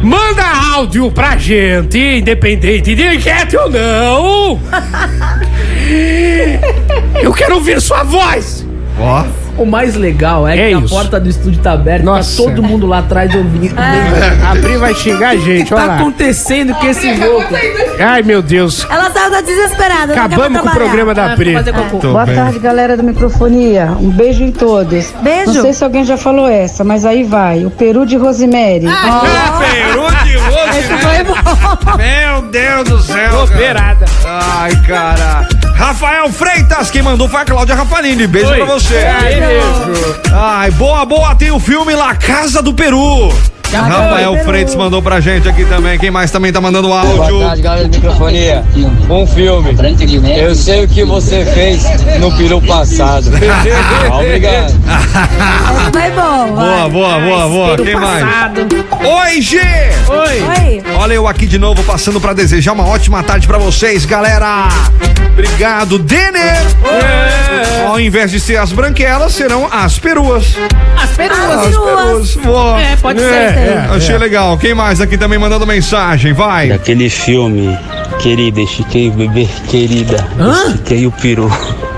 Manda 0.02 0.44
áudio 0.74 1.12
pra 1.12 1.38
gente, 1.38 2.00
independente 2.00 2.96
de 2.96 3.16
enquete 3.16 3.56
ou 3.56 3.70
não. 3.70 4.60
Eu 7.22 7.32
quero 7.32 7.56
ouvir 7.56 7.80
sua 7.80 8.02
voz. 8.02 8.66
Ó. 9.00 9.49
O 9.60 9.66
mais 9.66 9.96
legal 9.96 10.48
é, 10.48 10.54
É 10.58 10.70
que 10.70 10.76
a 10.76 10.80
isso. 10.80 10.90
porta 10.90 11.20
do 11.20 11.30
estúdio 11.30 11.62
tá 11.62 11.74
aberta, 11.74 12.06
Nossa. 12.06 12.38
tá 12.42 12.50
todo 12.50 12.64
mundo 12.64 12.88
lá 12.88 13.00
atrás 13.00 13.34
ouvindo. 13.36 13.76
A 13.78 14.56
Pri 14.56 14.78
vai 14.78 14.94
xingar 14.96 15.32
a 15.32 15.36
O 15.36 15.38
que 15.40 15.46
gente, 15.46 15.70
tá 15.70 15.86
lá. 15.86 15.96
acontecendo 15.98 16.74
com 16.76 16.88
esse 16.88 17.16
jogo? 17.16 17.44
Ai, 18.00 18.24
meu 18.24 18.42
Deus. 18.42 18.88
Ela 18.90 19.10
da 19.30 19.42
desesperada. 19.42 20.14
Acabamos 20.14 20.62
com 20.62 20.68
o 20.68 20.72
programa 20.72 21.14
da 21.14 21.36
Pri. 21.36 21.56
Boa 22.02 22.26
tarde, 22.26 22.60
galera 22.60 22.98
do 22.98 23.04
microfonia. 23.04 23.92
Um 24.00 24.10
beijo 24.10 24.44
em 24.44 24.52
todos. 24.52 25.12
Beijo. 25.22 25.54
Não 25.54 25.62
sei 25.62 25.74
se 25.74 25.84
alguém 25.84 26.04
já 26.04 26.18
falou 26.18 26.48
essa, 26.48 26.84
mas 26.84 27.06
aí 27.06 27.24
vai. 27.24 27.66
O 27.66 27.70
peru 27.72 28.06
de 28.06 28.18
Rosemary. 28.18 28.86
Peru 29.60 30.08
de 30.24 30.38
rosto. 30.38 31.98
Meu 31.98 32.42
Deus 32.50 32.90
do 32.90 33.02
céu. 33.02 33.44
Operada. 33.44 34.06
Ai, 34.26 34.76
cara. 34.88 35.48
Rafael 35.80 36.30
Freitas, 36.30 36.92
quem 36.92 37.02
mandou 37.02 37.30
foi 37.30 37.40
a 37.40 37.46
Cláudia 37.46 37.74
Rafalini. 37.74 38.28
Beijo 38.28 38.52
Oi. 38.52 38.58
pra 38.58 38.66
você. 38.66 38.98
Ai, 40.30 40.70
boa, 40.72 41.06
boa. 41.06 41.34
Tem 41.36 41.52
o 41.52 41.60
filme 41.60 41.96
La 41.96 42.14
Casa 42.16 42.62
do 42.62 42.74
Peru. 42.74 43.30
Rafael 43.72 44.44
Freitas 44.44 44.76
mandou 44.76 45.02
pra 45.02 45.20
gente 45.20 45.48
aqui 45.48 45.64
também. 45.66 45.98
Quem 46.00 46.10
mais 46.10 46.32
também 46.32 46.52
tá 46.52 46.60
mandando 46.60 46.92
áudio? 46.92 47.38
Boa 47.38 47.48
tarde, 47.48 47.62
galera 47.62 47.88
do 47.88 47.96
microfonia. 47.96 48.64
Um 49.10 49.28
filme. 49.28 49.76
Eu 50.38 50.56
sei 50.56 50.84
o 50.86 50.88
que 50.88 51.04
você 51.04 51.46
fez 51.46 51.84
no 52.20 52.36
peru 52.36 52.62
passado. 52.62 53.28
Obrigado. 54.12 54.74
Foi 55.92 56.12
bom. 56.12 56.56
Boa, 56.56 56.90
boa, 56.90 57.20
boa, 57.20 57.48
boa. 57.48 57.78
Quem 57.78 57.96
mais? 57.96 58.26
Oi, 59.04 59.42
G! 59.42 59.60
Oi. 59.60 60.42
Oi. 60.42 60.84
Olha 60.98 61.14
eu 61.14 61.28
aqui 61.28 61.46
de 61.46 61.58
novo 61.60 61.84
passando 61.84 62.20
pra 62.20 62.34
desejar 62.34 62.74
uma 62.74 62.88
ótima 62.88 63.22
tarde 63.24 63.48
pra 63.48 63.58
vocês, 63.58 64.06
galera. 64.06 64.68
Obrigado, 65.32 65.98
Denner. 66.00 66.58
Ao 67.88 68.00
invés 68.00 68.32
de 68.32 68.40
ser 68.40 68.58
as 68.58 68.72
branquelas, 68.72 69.34
serão 69.34 69.68
as 69.72 69.98
peruas. 69.98 70.56
As 71.02 71.12
peruas. 71.12 71.40
As 71.40 71.78
peruas. 71.78 72.36
Boa. 72.36 72.82
É, 72.82 72.96
pode 72.98 73.20
ser. 73.20 73.59
É, 73.60 73.88
Achei 73.96 74.18
legal. 74.18 74.58
Quem 74.58 74.74
mais 74.74 75.02
aqui 75.02 75.18
também 75.18 75.38
mandando 75.40 75.66
mensagem? 75.68 76.34
Vai. 76.34 76.70
Daquele 76.70 77.10
filme, 77.10 77.78
querida, 78.20 78.62
estiquei 78.62 79.10
o 79.10 79.12
bebê, 79.14 79.48
querida, 79.68 80.26
estiquei 80.68 81.06
o 81.06 81.12
peru. 81.12 81.52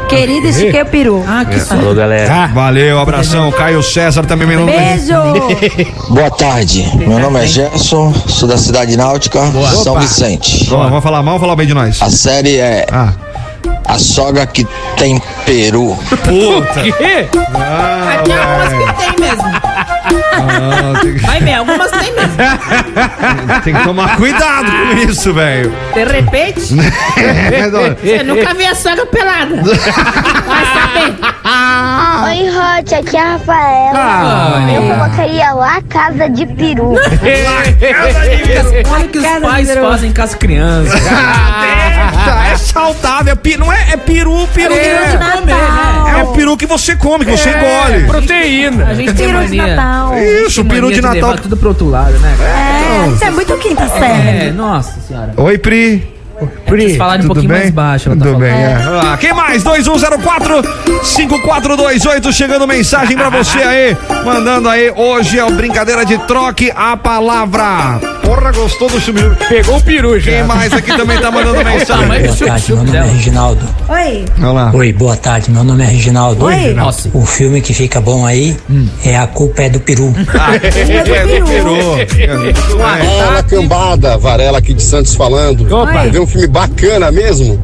Querida, 0.10 0.48
estiquei 0.50 0.82
o 0.82 0.86
peru. 0.86 1.24
Ah, 1.28 1.46
que 1.46 1.60
Falou, 1.60 1.94
galera. 1.96 2.48
Valeu, 2.48 3.00
abração. 3.00 3.52
Caio 3.52 3.82
César 3.84 4.24
também 4.26 4.48
mandando 4.48 4.72
Beijo. 4.72 6.14
Boa 6.14 6.30
tarde, 6.32 6.86
meu 6.98 7.20
nome 7.20 7.44
é 7.44 7.46
Gerson, 7.48 8.14
sou 8.28 8.48
da 8.48 8.58
cidade 8.58 8.98
náutica, 8.98 9.40
São 9.84 9.94
Opa. 9.94 10.02
Vicente. 10.02 10.66
Vamos 10.70 11.04
falar 11.04 11.22
mal 11.24 11.36
ou 11.36 11.40
falar 11.40 11.56
bem 11.56 11.68
de 11.68 11.74
nós? 11.74 12.02
A 12.02 12.10
série 12.10 12.58
é 12.58 12.86
Ah. 12.92 13.14
A 13.86 13.98
Sogra 14.00 14.46
que 14.48 14.66
Tem 14.96 15.22
Peru. 15.46 15.98
Puta. 16.10 16.82
Quê? 16.82 17.28
Ah, 17.56 18.22
Tem 18.24 18.36
algumas 18.38 18.70
velho. 18.70 18.86
que 18.88 18.94
tem 18.94 19.14
mesmo. 19.20 19.44
Ah, 20.34 21.00
tem, 21.02 21.14
que- 21.14 21.26
Vai 21.26 21.40
ver, 21.42 21.54
algumas 21.56 21.92
tem 21.92 22.14
mesmo. 22.14 22.38
tem 23.64 23.74
que 23.76 23.84
tomar 23.84 24.16
cuidado 24.18 24.72
com 24.72 24.98
isso, 25.10 25.34
velho. 25.34 25.74
De 25.94 26.04
repente, 26.06 26.62
É, 27.18 27.70
você 27.70 28.24
nunca 28.24 28.54
viu 28.54 28.68
a 28.70 28.76
sogra 28.76 29.06
pelada. 29.08 29.56
Vai 30.46 30.66
saber. 30.66 31.16
Oi, 32.24 32.50
Rod, 32.50 32.94
aqui 32.94 33.18
é 33.18 33.20
a 33.20 33.32
Rafaela. 33.34 33.92
Ah, 33.96 34.68
eu 34.74 34.82
olha. 34.82 34.96
colocaria 34.96 35.54
lá 35.54 35.82
Casa 35.90 36.30
de 36.30 36.46
Peru. 36.46 36.94
Olha 38.92 39.06
o 39.06 39.10
que 39.10 39.18
os 39.18 39.26
pais 39.26 39.74
fazem 39.74 40.14
com 40.14 40.22
as 40.22 40.36
crianças. 40.36 41.02
Tá, 42.26 42.48
é 42.52 42.58
saudável, 42.58 43.34
é 43.34 43.58
não 43.58 43.72
é, 43.72 43.94
é 43.94 43.98
peru, 43.98 44.48
peru. 44.54 44.74
É 44.74 44.78
peru 44.78 45.06
de 45.08 45.18
Natal. 45.18 46.08
É 46.08 46.24
o 46.24 46.28
peru 46.34 46.56
que 46.56 46.68
você 46.68 46.96
come, 46.96 47.26
que 47.26 47.32
você 47.32 47.50
engole. 47.50 48.06
Proteína. 48.06 48.86
A 48.88 48.94
gente 48.94 49.14
tem 49.14 49.28
Peru 49.28 49.48
de. 49.48 49.56
Natal. 49.58 50.18
Isso, 50.20 50.66
peru 50.66 50.92
de 50.92 51.02
Natal. 51.02 51.36
tudo 51.38 51.58
pro 51.58 51.70
outro 51.70 51.90
lado, 51.90 52.18
né? 52.20 52.36
É, 52.40 53.08
isso 53.08 53.24
é 53.24 53.32
muito 53.32 53.58
quinta 53.58 53.84
É, 53.84 53.88
série. 53.88 54.52
nossa 54.52 55.00
senhora. 55.02 55.34
Oi, 55.36 55.58
Pri. 55.58 56.12
Vocês 56.72 56.98
falarem 56.98 57.26
um 57.26 57.28
pouquinho 57.28 57.50
bem? 57.50 57.58
mais 57.60 57.72
baixo, 57.72 58.10
ela 58.10 58.18
tá 58.18 58.26
Tudo 58.26 58.40
falando. 58.40 58.52
bem, 58.52 58.64
é. 58.64 58.78
Ah, 59.14 59.18
quem 59.20 59.34
mais? 59.34 59.64
2104-5428, 59.64 62.32
chegando 62.32 62.68
mensagem 62.68 63.18
pra 63.18 63.30
você 63.30 63.60
aí. 63.60 63.98
Mandando 64.24 64.70
aí, 64.70 64.92
hoje 64.96 65.38
é 65.40 65.46
o 65.46 65.52
brincadeira 65.52 66.06
de 66.06 66.18
troque 66.20 66.72
a 66.76 66.96
palavra. 66.98 68.00
Porra, 68.24 68.52
gostou 68.52 68.88
do 68.90 69.00
chumiru? 69.02 69.36
Pegou 69.50 69.78
o 69.78 69.84
peru 69.84 70.20
já. 70.20 70.32
Quem 70.32 70.44
mais 70.44 70.72
aqui 70.74 70.96
também 70.96 71.20
tá 71.20 71.30
mandando 71.32 71.64
mensagem? 71.64 72.08
Boa 72.08 72.36
tarde, 72.48 72.74
meu 72.74 72.84
nome 72.84 72.98
é 72.98 73.02
Reginaldo. 73.04 73.62
Oi. 73.90 74.26
Vamos 74.38 74.56
lá. 74.56 74.72
Oi, 74.74 74.94
boa 74.94 75.18
tarde, 75.18 75.52
meu 75.52 75.64
nome 75.64 75.84
é 75.84 75.88
Reginaldo. 75.88 76.46
Oi. 76.46 76.74
Nossa. 76.74 77.10
O 77.14 77.26
filme 77.26 77.62
que 77.62 77.74
fica 77.74 78.00
bom 78.00 78.26
aí 78.26 78.56
é 79.04 79.18
A 79.18 79.28
Culpa 79.28 79.64
é 79.64 79.70
do 79.70 79.80
Peru. 79.80 80.14
Ah, 80.44 80.56
é 80.56 80.60
do 80.60 81.46
peru. 81.46 81.98
Fala 82.78 83.44
cambada, 83.44 84.18
Varela 84.18 84.58
aqui 84.60 84.74
de 84.74 84.82
Santos 84.82 85.14
falando. 85.16 85.66
Opa. 85.74 86.04
Ver 86.08 86.20
um 86.20 86.28
filme 86.28 86.48
bacana 86.62 87.12
mesmo? 87.12 87.60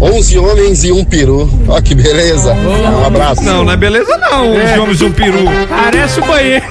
11 0.00 0.38
homens 0.38 0.84
e 0.84 0.92
um 0.92 1.04
peru. 1.04 1.48
Ó 1.66 1.80
que 1.80 1.94
beleza. 1.94 2.52
Um 2.52 3.06
abraço. 3.06 3.42
Não, 3.42 3.64
não 3.64 3.72
é 3.72 3.76
beleza 3.76 4.18
não, 4.18 4.50
os 4.52 4.78
homens 4.78 5.02
um 5.02 5.12
peru. 5.12 5.44
Parece 5.68 6.20
o 6.20 6.26
banheiro. 6.26 6.64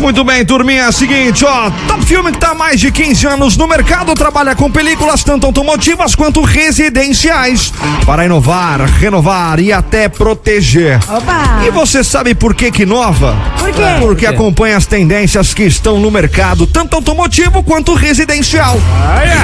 Muito 0.00 0.22
bem, 0.24 0.44
turminha, 0.44 0.82
é 0.82 0.88
o 0.88 0.92
seguinte, 0.92 1.44
ó, 1.44 1.70
Top 1.88 2.04
Filme 2.04 2.30
que 2.30 2.38
tá 2.38 2.50
há 2.50 2.54
mais 2.54 2.78
de 2.78 2.90
15 2.90 3.26
anos 3.26 3.56
no 3.56 3.66
mercado, 3.66 4.14
trabalha 4.14 4.54
com 4.54 4.70
películas 4.70 5.24
tanto 5.24 5.46
automotivas 5.46 6.14
quanto 6.14 6.42
residenciais, 6.42 7.72
para 8.04 8.24
inovar, 8.24 8.82
renovar 8.82 9.58
e 9.58 9.72
até 9.72 10.08
proteger. 10.08 10.98
Opa. 11.08 11.62
E 11.66 11.70
você 11.70 12.04
sabe 12.04 12.34
por 12.34 12.54
que 12.54 12.70
que 12.70 12.82
inova? 12.82 13.36
Por 13.58 13.72
quê? 13.72 13.82
Porque 13.98 14.26
acompanha 14.26 14.76
as 14.76 14.86
tendências 14.86 15.54
que 15.54 15.64
estão 15.64 15.98
no 15.98 16.10
mercado, 16.10 16.66
tanto 16.66 16.96
automotivo 16.96 17.62
quanto 17.62 17.94
residencial. 17.94 18.78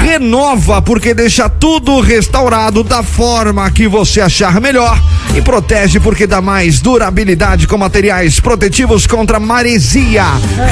Renova 0.03 0.83
porque 0.83 1.15
deixa 1.15 1.49
tudo 1.49 2.01
restaurado 2.01 2.85
da 2.85 3.03
forma 3.03 3.71
que 3.71 3.89
você 3.89 4.21
achar 4.21 4.61
melhor 4.61 5.01
e 5.35 5.41
protege 5.41 5.99
porque 5.99 6.27
dá 6.27 6.41
mais 6.41 6.81
durabilidade 6.81 7.67
com 7.67 7.79
materiais 7.79 8.39
protetivos 8.39 9.07
contra 9.07 9.41
maresia, 9.41 9.92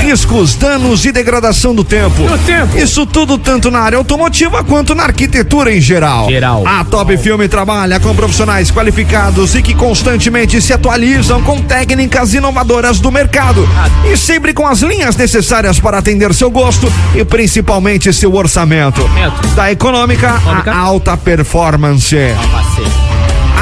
riscos, 0.01 0.55
danos 0.55 1.05
e 1.05 1.13
degradação 1.13 1.75
do 1.75 1.85
tempo. 1.85 2.23
Do 2.23 2.39
tempo. 2.39 2.77
Isso 2.77 3.05
tudo 3.05 3.37
tanto 3.37 3.71
na 3.71 3.81
área 3.81 3.99
automotiva 3.99 4.65
quanto 4.65 4.95
na 4.95 5.05
arquitetura 5.05 5.75
em 5.75 5.81
geral. 5.81 6.29
Geral. 6.29 6.67
A 6.67 6.85
Top 6.85 7.17
Filme 7.19 7.49
trabalha 7.49 8.01
com 8.01 8.15
profissionais 8.15 8.71
qualificados 8.71 9.55
e 9.55 9.63
que 9.63 9.75
constantemente 9.75 10.61
se 10.63 10.73
atualizam 10.73 11.43
com 11.43 11.61
técnicas 11.61 12.35
inovadoras 12.35 13.01
do 13.01 13.11
mercado 13.11 13.69
e 14.11 14.17
sempre 14.17 14.55
com 14.55 14.67
as 14.67 14.81
linhas 14.81 15.17
necessárias 15.17 15.79
para 15.79 15.99
atender 15.99 16.33
seu 16.35 16.51
gosto 16.51 16.91
e 17.15 17.25
principalmente 17.25 18.13
seu 18.13 18.35
orçamento. 18.35 19.03
Da 19.55 19.71
econômica 19.71 20.35
à 20.67 20.79
alta 20.79 21.17
performance. 21.17 22.17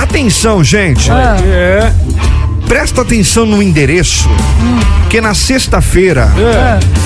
Atenção, 0.01 0.63
gente. 0.63 1.11
É. 1.11 1.93
Presta 2.69 3.01
atenção 3.01 3.47
no 3.47 3.63
endereço, 3.63 4.29
que 5.09 5.21
na 5.23 5.33
sexta-feira 5.35 6.31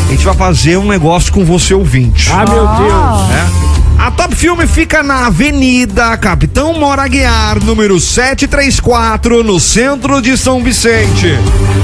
a 0.08 0.10
gente 0.10 0.24
vai 0.24 0.34
fazer 0.34 0.76
um 0.76 0.86
negócio 0.88 1.32
com 1.32 1.44
você 1.44 1.72
ouvinte. 1.72 2.28
Ah, 2.32 2.44
meu 2.44 2.66
Deus. 2.66 3.28
né? 3.28 3.50
A 3.99 4.11
Top 4.11 4.34
Filme 4.34 4.66
fica 4.66 5.03
na 5.03 5.26
Avenida 5.26 6.16
Capitão 6.16 6.74
Mora 6.74 7.07
Guiar, 7.07 7.62
número 7.62 8.01
734, 8.01 9.45
no 9.45 9.61
centro 9.61 10.20
de 10.20 10.36
São 10.36 10.62
Vicente. 10.62 11.38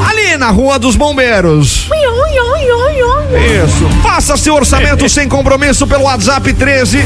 Ali 0.08 0.36
na 0.36 0.50
Rua 0.50 0.78
dos 0.78 0.96
Bombeiros. 0.96 1.88
Isso. 3.64 3.88
Faça 4.02 4.36
seu 4.36 4.54
orçamento 4.54 5.06
sem 5.10 5.28
compromisso 5.28 5.86
pelo 5.86 6.04
WhatsApp 6.04 6.52
13 6.52 6.98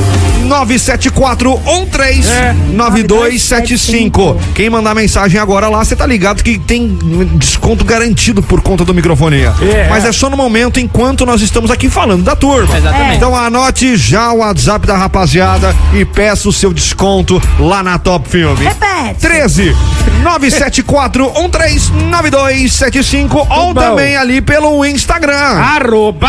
974 0.44 1.60
13 1.90 2.28
9275. 2.72 4.40
Quem 4.54 4.70
mandar 4.70 4.94
mensagem 4.94 5.40
agora 5.40 5.68
lá, 5.68 5.84
você 5.84 5.96
tá 5.96 6.06
ligado 6.06 6.42
que 6.42 6.58
tem 6.58 6.96
desconto 7.36 7.84
garantido 7.84 8.42
por 8.42 8.60
conta 8.60 8.84
do 8.84 8.94
microfonia. 8.94 9.52
É. 9.60 9.88
Mas 9.88 10.04
é 10.04 10.12
só 10.12 10.30
no 10.30 10.36
momento 10.36 10.78
enquanto 10.78 11.26
nós 11.26 11.42
estamos 11.42 11.70
aqui 11.70 11.90
falando 11.90 12.22
da 12.22 12.36
turma. 12.36 12.76
Exatamente. 12.76 13.16
Então 13.16 13.34
anote 13.34 13.96
já 13.96 14.32
o 14.32 14.38
WhatsApp 14.38 14.86
da 14.86 14.91
rapaziada 14.96 15.74
e 15.92 16.04
peça 16.04 16.48
o 16.48 16.52
seu 16.52 16.72
desconto 16.72 17.40
lá 17.58 17.82
na 17.82 17.98
Top 17.98 18.28
Filme. 18.28 18.64
Repete. 18.64 19.20
13 19.20 19.76
974 20.22 21.32
13 21.50 21.92
9275 21.92 23.38
ou 23.38 23.74
bom. 23.74 23.80
também 23.80 24.16
ali 24.16 24.40
pelo 24.40 24.84
Instagram. 24.84 25.32
Arroba! 25.34 26.28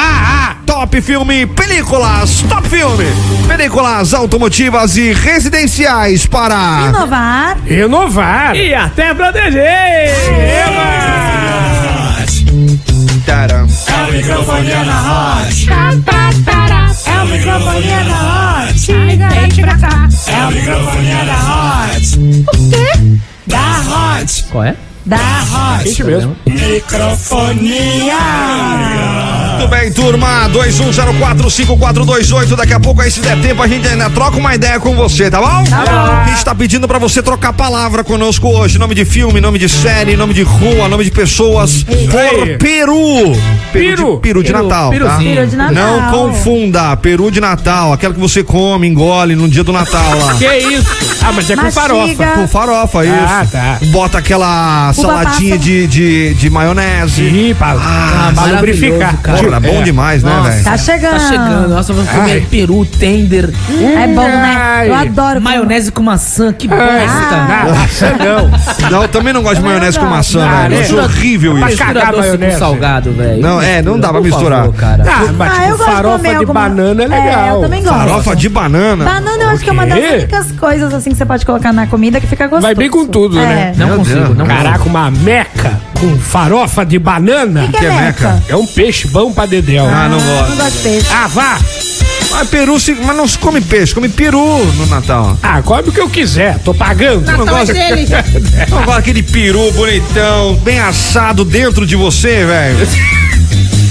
Top 0.65 1.01
Filme 1.01 1.45
Películas. 1.45 2.43
Top 2.49 2.67
Filme. 2.67 3.05
Películas 3.47 4.13
automotivas 4.13 4.97
e 4.97 5.13
residenciais 5.13 6.25
para. 6.25 6.87
Inovar. 6.89 7.57
Renovar! 7.65 8.55
E 8.55 8.73
até 8.73 9.13
proteger! 9.13 10.13
Taram. 13.25 13.67
É 13.87 14.09
o 14.09 14.11
microfonia 14.11 14.83
na 14.83 16.52
Hot. 17.23 17.31
É 17.31 17.35
o 17.35 17.37
microfone 17.37 17.87
na 17.87 18.65
Hot. 18.67 18.91
Vem 18.91 19.17
pra 19.61 19.77
cá. 19.77 20.09
É 20.27 20.45
o 20.45 20.51
microfonia 20.51 21.25
da 21.25 21.37
Hot. 21.95 22.19
O 22.19 22.69
quê? 22.69 23.19
Da 23.47 24.19
Hot. 24.19 24.43
Qual 24.51 24.63
é? 24.65 24.75
Da 25.05 25.17
Hot. 25.17 25.89
Isso 25.89 26.05
mesmo. 26.05 26.35
Microfonia. 26.45 28.13
Muito 29.57 29.67
bem, 29.67 29.91
turma. 29.91 30.49
21045428. 30.49 32.55
Daqui 32.55 32.73
a 32.73 32.79
pouco 32.79 33.01
aí, 33.01 33.11
se 33.11 33.19
der 33.19 33.39
tempo, 33.41 33.61
a 33.61 33.67
gente 33.67 33.85
ainda 33.87 34.09
troca 34.09 34.37
uma 34.37 34.55
ideia 34.55 34.79
com 34.79 34.95
você, 34.95 35.29
tá 35.29 35.39
bom? 35.39 35.63
Tá 35.65 35.83
bom. 35.85 36.21
A 36.23 36.27
gente 36.29 36.43
tá 36.45 36.55
pedindo 36.55 36.87
pra 36.87 36.97
você 36.99 37.21
trocar 37.21 37.53
palavra 37.53 38.03
conosco 38.03 38.47
hoje. 38.47 38.79
Nome 38.79 38.95
de 38.95 39.05
filme, 39.05 39.41
nome 39.41 39.59
de 39.59 39.67
série, 39.67 40.15
nome 40.15 40.33
de 40.33 40.43
rua, 40.43 40.87
nome 40.87 41.03
de 41.03 41.11
pessoas. 41.11 41.83
Por. 41.83 42.57
Peru. 42.57 43.33
Peru. 43.71 44.15
de, 44.15 44.21
peru 44.21 44.43
de 44.43 44.51
Peru, 44.51 44.63
Natal. 44.63 44.91
Tá? 44.91 45.17
Peru 45.17 45.47
de 45.47 45.55
Natal. 45.55 45.73
Não 45.73 46.11
confunda. 46.11 46.95
Peru 46.97 47.31
de 47.31 47.41
Natal. 47.41 47.93
Aquela 47.93 48.13
que 48.13 48.19
você 48.19 48.43
come, 48.43 48.87
engole 48.87 49.35
no 49.35 49.47
dia 49.49 49.63
do 49.63 49.73
Natal 49.73 50.17
lá. 50.19 50.35
Que 50.35 50.57
isso? 50.57 50.87
Ah, 51.21 51.31
mas 51.31 51.49
é 51.49 51.55
com 51.55 51.61
Mastiga. 51.63 51.87
farofa. 51.87 52.27
Com 52.27 52.47
farofa, 52.47 53.05
isso. 53.05 53.15
Ah, 53.15 53.45
tá. 53.49 53.77
Bota 53.87 54.17
aquela 54.17 54.92
Uva 54.97 55.07
saladinha 55.23 55.57
de, 55.57 55.87
de, 55.87 56.33
de 56.33 56.49
maionese. 56.49 57.21
Ih, 57.23 57.53
pra, 57.53 57.75
Ah, 57.79 58.31
pra 58.33 58.45
lubrificar. 58.45 59.17
cara. 59.21 59.37
Porra, 59.43 59.59
bom 59.59 59.79
É. 59.79 59.81
demais, 59.83 60.23
né, 60.23 60.31
velho? 60.43 60.63
Tá 60.63 60.77
chegando. 60.77 61.11
Tá 61.13 61.19
chegando. 61.29 61.69
Nossa, 61.69 61.93
vamos 61.93 62.09
comer 62.09 62.31
Ai. 62.33 62.47
peru, 62.49 62.85
tender, 62.85 63.49
É 63.49 64.07
bom, 64.07 64.21
né? 64.27 64.83
Eu 64.87 64.95
adoro. 64.95 65.41
maionese 65.41 65.91
com 65.91 66.01
maçã. 66.03 66.51
Que 66.53 66.67
bosta. 66.67 66.83
não, 66.85 67.75
maçã 67.75 68.11
não. 68.19 68.89
Não, 68.91 69.01
eu 69.03 69.07
também 69.07 69.33
não 69.33 69.41
gosto 69.41 69.57
de 69.57 69.63
maionese 69.63 69.99
com 69.99 70.05
maçã, 70.05 70.43
Ah, 70.45 70.61
velho. 70.63 70.73
Eu 70.75 70.79
né? 70.79 70.85
acho 70.85 70.97
horrível 70.97 71.55
Pra 71.57 71.71
isso. 71.71 71.83
doce 71.93 72.17
maionese. 72.19 72.53
com 72.53 72.59
salgado, 72.59 73.11
velho. 73.13 73.41
Não, 73.41 73.61
é, 73.61 73.81
não 73.81 73.99
dá 73.99 74.09
pra 74.09 74.21
misturar. 74.21 74.59
favor, 74.63 74.75
cara. 74.75 75.03
Ah, 75.07 75.31
mas 75.37 75.51
Ah, 75.51 75.55
tipo, 75.55 75.63
eu 75.65 75.77
gosto 75.77 75.89
de 75.89 75.95
farofa 75.95 76.17
comer 76.17 76.29
de 76.29 76.35
alguma- 76.35 76.59
banana 76.61 77.03
é 77.03 77.07
legal. 77.07 77.27
É, 77.27 77.51
eu 77.51 77.61
também 77.61 77.83
gosto. 77.83 77.97
Farofa 77.97 78.35
de 78.35 78.49
banana. 78.49 79.05
Banana 79.05 79.43
eu 79.43 79.49
acho 79.49 79.63
que 79.63 79.69
é 79.69 79.73
uma 79.73 79.85
das 79.85 79.97
únicas 79.99 80.51
coisas 80.53 80.93
assim 80.93 81.11
que 81.11 81.17
você 81.17 81.25
pode 81.25 81.45
colocar 81.45 81.73
na 81.73 81.87
comida 81.87 82.19
que 82.19 82.27
fica 82.27 82.45
gostoso. 82.45 82.61
Vai 82.63 82.75
bem 82.75 82.89
com 82.89 83.05
tudo, 83.05 83.39
É. 83.39 83.45
né? 83.45 83.73
Não 83.77 83.97
consigo, 83.97 84.33
não 84.33 84.45
Caraca, 84.45 84.82
uma 84.89 85.09
meca 85.11 85.79
com 85.99 86.17
farofa 86.19 86.85
de 86.85 86.97
banana. 86.99 87.65
O 87.65 87.71
que, 87.71 87.77
que 87.79 87.85
é 87.85 87.89
é 87.89 88.01
meca? 88.01 88.43
É 88.47 88.55
um 88.55 88.65
peixe 88.65 89.07
bom 89.07 89.31
pra 89.33 89.45
dedéu. 89.45 89.85
Ah, 89.87 90.07
não 90.09 90.19
Não 90.19 90.25
gosto. 90.37 90.55
gosto 90.57 90.71
de 90.77 90.83
peixe. 90.83 91.07
Ah, 91.11 91.27
vá! 91.27 91.59
Mas 92.31 92.49
peru, 92.49 92.79
se, 92.79 92.93
mas 92.95 93.15
não 93.15 93.27
se 93.27 93.37
come 93.37 93.61
peixe, 93.61 93.93
come 93.93 94.09
peru 94.09 94.65
no 94.65 94.87
Natal. 94.87 95.37
Ah, 95.43 95.61
come 95.61 95.89
o 95.89 95.91
que 95.91 95.99
eu 96.01 96.09
quiser, 96.09 96.57
tô 96.59 96.73
pagando. 96.73 97.29
Eu 97.29 97.37
não 97.37 97.45
gosto, 97.45 97.71
eu 97.71 97.97
não 98.69 98.77
gosto 98.83 98.95
daquele 98.97 99.21
peru 99.21 99.71
bonitão, 99.73 100.55
bem 100.63 100.79
assado 100.79 101.45
dentro 101.45 101.85
de 101.85 101.95
você, 101.95 102.43
velho. 102.43 102.87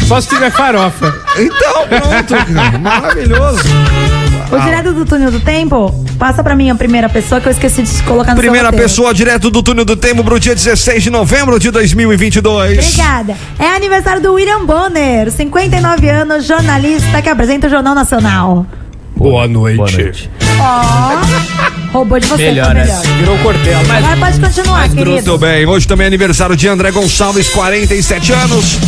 Só 0.09 0.21
se 0.21 0.29
tiver 0.29 0.51
farofa. 0.51 1.15
Então, 1.39 1.87
pronto, 1.89 2.53
cara. 2.53 2.79
Maravilhoso. 2.79 3.63
O 4.53 4.61
direto 4.61 4.93
do 4.93 5.05
túnel 5.05 5.31
do 5.31 5.41
tempo, 5.41 5.91
passa 6.19 6.43
pra 6.43 6.55
mim 6.55 6.69
a 6.71 6.75
primeira 6.75 7.09
pessoa 7.09 7.41
que 7.41 7.49
eu 7.49 7.53
esqueci 7.53 7.83
de 7.83 8.03
colocar 8.03 8.33
no 8.33 8.37
seu 8.37 8.43
Primeira 8.43 8.69
roteiro. 8.69 8.85
pessoa 8.85 9.15
direto 9.15 9.51
do 9.51 9.63
túnel 9.63 9.85
do 9.85 9.97
tempo 9.97 10.23
pro 10.23 10.39
dia 10.39 10.55
16 10.55 11.03
de 11.03 11.11
novembro 11.11 11.59
de 11.59 11.71
2022. 11.71 12.79
Obrigada. 12.79 13.37
É 13.59 13.75
aniversário 13.75 14.21
do 14.21 14.35
William 14.35 14.65
Bonner, 14.67 15.31
59 15.31 16.09
anos, 16.09 16.45
jornalista 16.47 17.23
que 17.23 17.29
apresenta 17.29 17.67
o 17.67 17.71
Jornal 17.71 17.95
Nacional. 17.95 18.67
Boa 19.23 19.47
noite. 19.47 19.77
Boa 19.77 19.91
noite. 19.91 20.31
Ó, 20.59 21.93
roubou 21.97 22.19
de 22.19 22.27
você, 22.27 22.43
Melhor, 22.43 22.67
foi 22.67 22.75
né? 22.75 22.85
melhor. 22.85 23.03
Virou 23.19 23.39
cortela. 23.39 23.85
Vai, 23.85 24.17
pode 24.17 24.41
continuar, 24.41 24.89
querido. 24.89 25.11
Muito 25.11 25.39
bem, 25.39 25.67
hoje 25.67 25.87
também 25.87 26.05
é 26.05 26.09
aniversário 26.09 26.57
de 26.57 26.67
André 26.67 26.91
Gonçalves, 26.91 27.49
47 27.49 28.33
anos. 28.33 28.79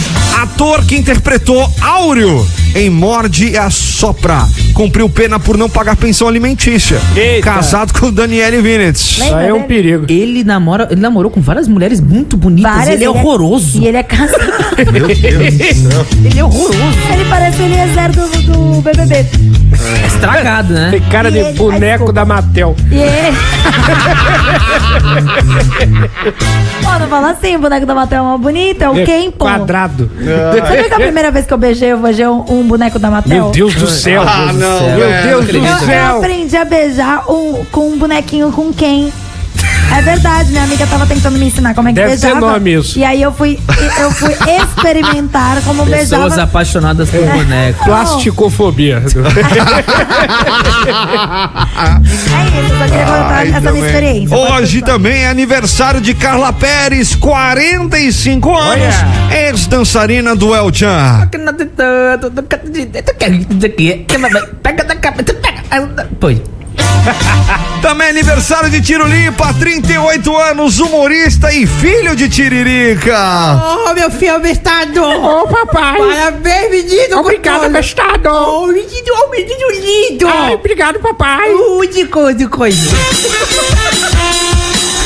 Ator 0.43 0.85
que 0.85 0.97
interpretou 0.97 1.71
Áureo 1.81 2.45
em 2.75 2.91
Morde 2.91 3.51
e 3.51 3.57
Assopra. 3.57 4.49
Cumpriu 4.75 5.09
pena 5.09 5.39
por 5.39 5.57
não 5.57 5.71
pagar 5.71 5.95
pensão 5.97 6.27
alimentícia. 6.27 7.01
Eita. 7.15 7.45
Casado 7.45 7.93
com 7.99 8.13
Daniele 8.13 8.61
Vinitz. 8.61 9.13
Isso 9.13 9.35
aí 9.35 9.49
é 9.49 9.55
um 9.55 9.63
perigo. 9.63 10.07
Ele 10.09 10.43
namora, 10.43 10.89
ele 10.91 11.01
namorou 11.01 11.31
com 11.31 11.41
várias 11.41 11.69
mulheres 11.69 12.01
muito 12.01 12.37
bonitas. 12.37 12.71
Várias, 12.73 12.95
ele 12.97 13.05
é 13.05 13.11
horroroso. 13.11 13.81
E 13.81 13.87
ele 13.87 13.97
é 13.97 14.03
casado. 14.03 14.43
Meu 14.93 15.07
Deus 15.07 15.17
do 15.17 15.91
céu. 15.91 16.07
Ele 16.25 16.39
é 16.39 16.45
horroroso. 16.45 16.79
ele 17.13 17.25
parece 17.31 17.63
o 17.63 17.65
Eliezer 17.65 18.13
do, 18.13 18.29
do 18.43 18.83
BBB. 18.83 19.27
Estragado, 20.07 20.73
né? 20.73 20.89
Tem 20.91 21.01
cara 21.03 21.29
E 21.29 21.33
de 21.33 21.39
ele- 21.39 21.59
boneco 21.59 22.13
da 22.13 22.25
Matel. 22.25 22.75
E 22.91 22.97
ele... 22.97 23.37
Não 27.01 27.09
fala 27.09 27.31
assim, 27.33 27.57
o 27.57 27.59
boneco 27.59 27.85
da 27.87 27.95
Mattel 27.95 28.19
é 28.19 28.23
uma 28.23 28.39
bonita, 28.39 28.85
é 28.87 28.89
o 28.89 28.99
É 28.99 29.05
quem, 29.05 29.31
pô? 29.31 29.45
Quadrado. 29.45 30.11
Você 30.17 30.77
viu 30.77 30.85
que 30.89 30.95
a 30.95 31.01
primeira 31.01 31.31
vez 31.31 31.45
que 31.47 31.53
eu 31.53 31.59
beijei, 31.59 31.93
eu 31.93 31.99
beijei 31.99 32.27
um, 32.27 32.45
um 32.49 32.63
boneco 32.67 32.99
da 32.99 33.11
Mattel? 33.11 33.45
Meu 33.45 33.51
Deus 33.51 33.75
do 33.75 33.87
céu. 33.87 34.23
Ah, 34.23 34.51
não, 34.53 34.79
céu. 34.79 34.97
Meu. 34.97 35.23
Deus 35.23 35.47
do 35.47 35.57
Eu, 35.59 35.65
eu 35.65 35.79
céu. 35.81 36.17
aprendi 36.19 36.57
a 36.57 36.65
beijar 36.65 37.31
um, 37.31 37.65
com 37.71 37.89
um 37.89 37.99
bonequinho 37.99 38.51
com 38.53 38.73
quem? 38.73 39.13
É 39.97 40.03
verdade, 40.03 40.51
minha 40.51 40.65
amiga 40.65 40.87
tava 40.87 41.07
tentando 41.07 41.39
me 41.39 41.47
ensinar 41.47 41.73
como 41.75 41.89
é 41.89 41.93
que 41.93 41.97
Deve 41.97 42.17
ter 42.17 42.21
beijava. 42.27 42.53
nome 42.53 42.75
isso. 42.75 42.99
E 42.99 43.05
aí 43.05 43.23
eu 43.23 43.33
fui, 43.33 43.59
eu 44.01 44.11
fui 44.11 44.33
experimentar 44.61 45.63
como 45.63 45.87
Pessoas 45.87 46.21
beijava. 46.21 46.43
apaixonadas 46.43 47.09
por 47.11 47.21
boneco. 47.25 47.85
Plasticofobia. 47.85 49.03
É 52.05 52.61
isso, 52.61 52.73
eu 52.73 52.79
só 52.79 52.85
queria 52.85 53.05
contar 53.05 53.35
Ai, 53.35 53.49
essa 53.51 53.73
minha 53.73 53.87
experiência. 53.87 54.37
Hoje 54.37 54.83
também 54.83 55.23
é 55.25 55.29
aniversário 55.29 56.01
de 56.01 56.15
Carla 56.15 56.53
Pérez, 56.53 57.15
45 57.15 58.57
anos. 58.57 58.95
Ex-dançarina 59.33 60.35
do 60.37 60.55
El 60.55 60.73
Chan. 60.73 61.29
Pois. 66.21 66.41
Também 67.83 68.07
é 68.07 68.11
aniversário 68.11 68.71
de 68.71 68.81
Tirolipa, 68.81 69.53
38 69.55 70.37
anos, 70.37 70.81
humorista 70.81 71.53
e 71.53 71.67
filho 71.67 72.17
de 72.17 72.29
Tiririca. 72.29 73.17
Oh, 73.87 73.95
meu 73.95 74.11
filho 74.11 74.41
bestado! 74.41 75.03
Ô, 75.03 75.47
papai. 75.47 75.99
Parabéns, 75.99 76.71
menino! 76.71 77.19
Obrigado, 77.19 77.71
bestado. 77.71 78.29
Oh, 78.31 78.67
menino, 78.69 79.13
oh, 79.13 79.31
menino 79.31 79.71
lindo! 79.71 80.29
Ai, 80.29 80.55
obrigado, 80.55 80.99
papai. 81.01 81.53
Uh, 81.53 81.87
de 81.87 82.07
coisa, 82.07 82.39
de 82.39 82.49
coisa. 82.49 82.97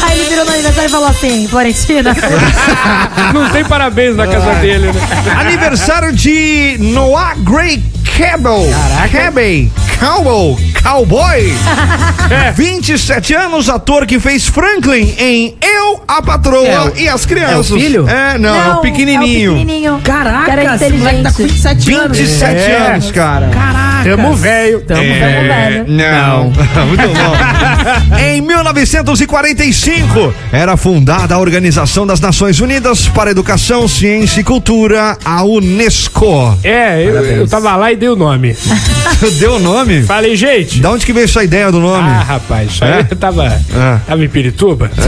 Aí 0.02 0.20
ele 0.20 0.28
virou 0.28 0.44
no 0.44 0.52
aniversário 0.52 0.88
e 0.88 0.90
falou 0.90 1.08
assim, 1.08 1.48
Florentina. 1.48 2.14
Não 3.34 3.50
tem 3.50 3.64
parabéns 3.64 4.14
na 4.16 4.26
casa 4.26 4.54
dele, 4.60 4.92
né? 4.92 5.00
Aniversário 5.38 6.12
de 6.12 6.76
Noah 6.78 7.34
Gray 7.38 7.82
Cabell. 8.18 8.66
Cabell. 9.12 9.70
Cowboy. 10.00 10.56
Cowboy. 10.82 11.52
27 12.56 13.34
anos, 13.34 13.68
ator 13.68 14.06
que 14.06 14.18
fez 14.20 14.46
Franklin 14.46 15.14
em 15.18 15.56
Eu 15.62 16.02
a 16.06 16.20
patroa 16.20 16.92
É, 16.96 17.02
e 17.02 17.08
as 17.08 17.24
crianças. 17.24 17.70
é 17.70 17.74
o 17.74 17.78
filho? 17.80 18.08
É, 18.08 18.36
não, 18.38 18.54
é 18.54 18.74
o 18.74 18.80
pequenininho. 18.80 19.50
É 19.50 19.54
o 19.54 19.58
pequenininho. 19.58 20.00
Caraca, 20.02 20.52
era 20.52 20.74
esse 20.76 20.90
moleque 20.90 21.22
tá 21.22 21.32
com 21.32 21.42
inteligente. 21.42 21.62
27 21.84 21.94
anos. 21.94 22.18
27 22.18 22.60
É. 22.60 22.76
anos, 22.92 23.10
cara. 23.12 23.48
Caraca. 23.48 23.88
Tamo 24.16 24.34
velho. 24.34 24.80
Tamo 24.82 25.02
É, 25.02 25.42
velho. 25.70 25.84
Não. 25.88 26.44
Muito 26.86 27.08
bom. 27.08 28.18
em 28.18 28.40
1945, 28.40 30.34
era 30.52 30.76
fundada 30.76 31.34
a 31.34 31.38
Organização 31.38 32.06
das 32.06 32.20
Nações 32.20 32.60
Unidas 32.60 33.08
para 33.08 33.30
Educação, 33.30 33.88
Ciência 33.88 34.40
e 34.40 34.44
Cultura, 34.44 35.16
a 35.24 35.42
Unesco. 35.44 36.56
É, 36.62 37.02
eu, 37.02 37.14
eu 37.24 37.48
tava 37.48 37.74
lá 37.74 37.90
e 37.92 37.96
dei 38.08 38.12
o 38.12 38.16
nome. 38.16 38.56
Deu 39.38 39.54
o 39.56 39.58
nome? 39.58 40.02
Falei, 40.02 40.36
gente. 40.36 40.80
Da 40.80 40.90
onde 40.92 41.04
que 41.04 41.12
veio 41.12 41.24
essa 41.24 41.42
ideia 41.44 41.70
do 41.70 41.80
nome? 41.80 42.08
Ah, 42.08 42.22
rapaz, 42.22 42.70
isso 42.72 42.84
É? 42.84 42.98
aí 42.98 43.04
tava, 43.04 43.60
Ah. 43.74 44.00
tava 44.06 44.24
em 44.24 44.28
Pirituba. 44.28 44.90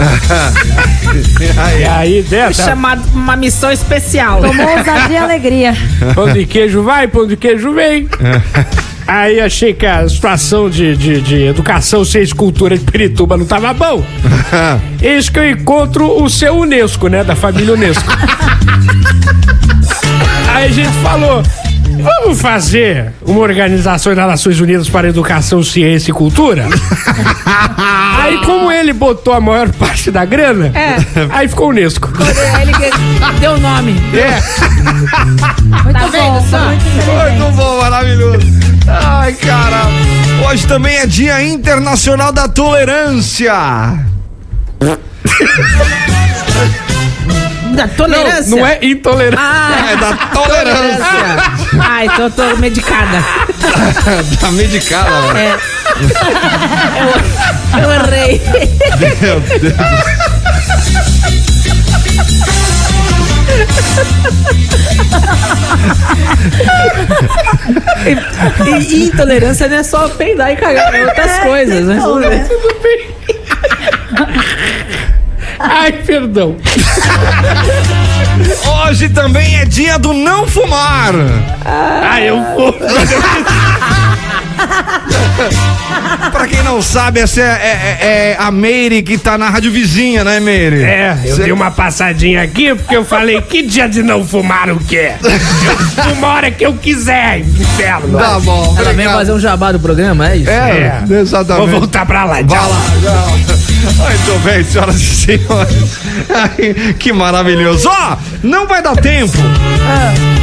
Aí. 1.56 1.80
E 1.80 1.84
aí, 1.84 2.22
Foi 2.22 2.30
dessa. 2.30 2.64
chamado 2.64 3.02
pra 3.02 3.18
uma 3.20 3.36
missão 3.36 3.70
especial. 3.72 4.40
Tomou 4.42 4.68
ousadia 4.78 5.14
e 5.14 5.16
alegria. 5.16 5.76
Pão 6.14 6.32
de 6.32 6.46
queijo 6.46 6.82
vai, 6.82 7.08
pão 7.08 7.26
de 7.26 7.36
queijo 7.36 7.72
vem. 7.72 8.08
Aí 9.08 9.40
achei 9.40 9.72
que 9.74 9.84
a 9.86 10.08
situação 10.08 10.70
de, 10.70 10.96
de, 10.96 11.20
de 11.20 11.42
educação, 11.46 12.04
ciência 12.04 12.32
e 12.32 12.36
cultura 12.36 12.78
de 12.78 12.84
Pirituba 12.84 13.36
não 13.36 13.44
tava 13.44 13.72
bom. 13.74 14.04
Eis 15.02 15.28
que 15.28 15.38
eu 15.38 15.50
encontro 15.50 16.22
o 16.22 16.28
seu 16.30 16.56
Unesco, 16.58 17.08
né? 17.08 17.24
Da 17.24 17.34
família 17.34 17.74
Unesco. 17.74 18.04
Aí 20.54 20.66
a 20.66 20.72
gente 20.72 20.92
falou. 21.02 21.42
Vamos 22.02 22.40
fazer 22.40 23.12
uma 23.22 23.40
organização 23.40 24.14
das 24.14 24.26
Nações 24.26 24.60
Unidas 24.60 24.88
para 24.88 25.08
Educação, 25.08 25.62
Ciência 25.62 26.10
e 26.10 26.14
Cultura? 26.14 26.66
aí, 28.22 28.38
como 28.44 28.70
ele 28.70 28.92
botou 28.92 29.34
a 29.34 29.40
maior 29.40 29.68
parte 29.72 30.10
da 30.10 30.24
grana, 30.24 30.66
É. 30.74 30.96
aí 31.30 31.48
ficou 31.48 31.70
Unesco. 31.70 32.10
Aí 32.54 32.62
ele 32.62 32.72
deu 33.40 33.52
o 33.52 33.58
nome. 33.60 33.94
É. 34.14 34.40
Muito 35.84 35.92
Tá 35.92 36.00
bom, 36.06 36.10
vendo 36.10 36.50
só? 36.50 36.58
muito. 36.60 36.84
Muito 36.84 37.56
bom, 37.56 37.80
maravilhoso. 37.80 38.46
Ai, 38.86 39.32
cara. 39.34 39.82
Hoje 40.48 40.66
também 40.66 40.96
é 40.96 41.06
Dia 41.06 41.42
Internacional 41.42 42.32
da 42.32 42.48
Tolerância. 42.48 43.52
Da 47.70 47.88
tolerância. 47.88 48.50
Não, 48.50 48.58
não 48.58 48.66
é 48.66 48.78
intolerância. 48.82 49.38
Ah, 49.40 49.90
É 49.92 49.96
da 49.96 50.16
tolerância. 50.26 51.04
Ai, 51.80 52.08
tô, 52.16 52.30
tô 52.30 52.56
medicada. 52.56 53.18
tá 54.40 54.50
medicada, 54.52 55.32
velho. 55.32 55.38
É. 55.38 55.58
Eu, 57.76 57.82
eu 57.82 57.90
errei. 57.92 58.40
Meu 59.20 59.40
Deus. 59.40 59.74
E, 68.66 68.94
e 68.94 69.06
intolerância 69.08 69.68
não 69.68 69.76
é 69.76 69.82
só 69.82 70.08
peidar 70.08 70.50
e 70.52 70.56
cagar, 70.56 70.94
é 70.94 71.04
outras 71.04 71.38
coisas, 71.40 71.86
né? 71.86 71.96
Então, 71.96 72.18
né? 72.18 72.48
Ai, 75.62 75.92
perdão. 75.92 76.56
Hoje 78.86 79.10
também 79.10 79.58
é 79.58 79.66
dia 79.66 79.98
do 79.98 80.14
não 80.14 80.46
fumar. 80.46 81.12
Ah, 81.64 82.20
eu 82.20 82.42
vou. 82.54 82.74
Pra 86.32 86.46
quem 86.46 86.62
não 86.62 86.80
sabe, 86.80 87.20
essa 87.20 87.40
é, 87.40 87.44
é- 87.44 88.06
é 88.06 88.36
a 88.38 88.50
Meire 88.50 89.02
que 89.02 89.18
tá 89.18 89.36
na 89.36 89.48
rádio 89.50 89.70
vizinha, 89.72 90.22
né, 90.24 90.38
Meire? 90.40 90.82
É, 90.82 91.18
eu 91.24 91.36
Cê- 91.36 91.42
dei 91.44 91.52
uma 91.52 91.70
passadinha 91.70 92.42
aqui 92.42 92.74
porque 92.74 92.96
eu 92.96 93.04
falei 93.04 93.40
que 93.42 93.62
dia 93.62 93.88
de 93.88 94.02
não 94.02 94.24
fumar 94.26 94.70
o 94.70 94.78
quê? 94.80 95.12
Eu 96.00 96.04
fumo 96.04 96.26
a 96.26 96.34
hora 96.34 96.50
que 96.50 96.64
eu 96.64 96.72
quiser, 96.74 97.40
inferno. 97.40 98.18
Tá 98.18 98.38
bom. 98.40 98.74
Ela 98.76 98.84
vem 98.84 98.92
obrigado. 98.92 99.14
fazer 99.14 99.32
um 99.32 99.38
jabá 99.40 99.70
do 99.72 99.78
programa, 99.80 100.30
é 100.30 100.36
isso? 100.38 100.50
É, 100.50 101.02
exatamente. 101.20 101.68
Vou 101.70 101.80
voltar 101.80 102.06
pra 102.06 102.24
lá, 102.24 102.34
Vai 102.34 102.44
tchau. 102.44 102.70
lá, 102.70 102.80
tchau. 103.02 103.38
Muito 103.96 104.44
bem, 104.44 104.64
senhoras 104.64 104.96
e 104.96 105.00
senhores. 105.04 106.00
Ai, 106.30 106.94
que 106.98 107.12
maravilhoso. 107.12 107.88
Ó, 107.88 108.16
não 108.42 108.66
vai 108.66 108.82
dar 108.82 108.96
tempo. 108.96 109.36
É, 109.38 110.39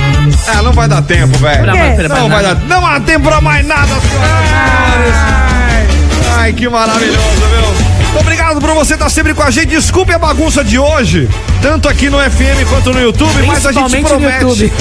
não 0.63 0.73
vai 0.73 0.87
dar 0.87 1.01
tempo, 1.01 1.37
velho. 1.37 1.65
Não 2.09 2.29
vai 2.29 2.43
dar. 2.43 2.55
Não 2.55 2.85
há 2.85 2.99
tempo 2.99 3.27
pra 3.27 3.41
mais 3.41 3.65
nada, 3.65 3.87
senhoras 3.87 4.45
e 4.45 5.13
senhores. 5.13 6.37
Ai, 6.37 6.53
que 6.53 6.69
maravilhoso, 6.69 7.17
viu? 7.19 7.86
Obrigado 8.19 8.59
por 8.59 8.73
você 8.73 8.93
estar 8.95 9.09
sempre 9.09 9.33
com 9.33 9.43
a 9.43 9.51
gente. 9.51 9.67
Desculpe 9.67 10.13
a 10.13 10.19
bagunça 10.19 10.63
de 10.63 10.77
hoje, 10.79 11.29
tanto 11.61 11.87
aqui 11.87 12.09
no 12.09 12.17
FM 12.19 12.67
quanto 12.69 12.91
no 12.93 12.99
YouTube, 13.01 13.43
mas 13.45 13.65
a 13.65 13.71
gente 13.71 13.97
promete. 14.01 14.71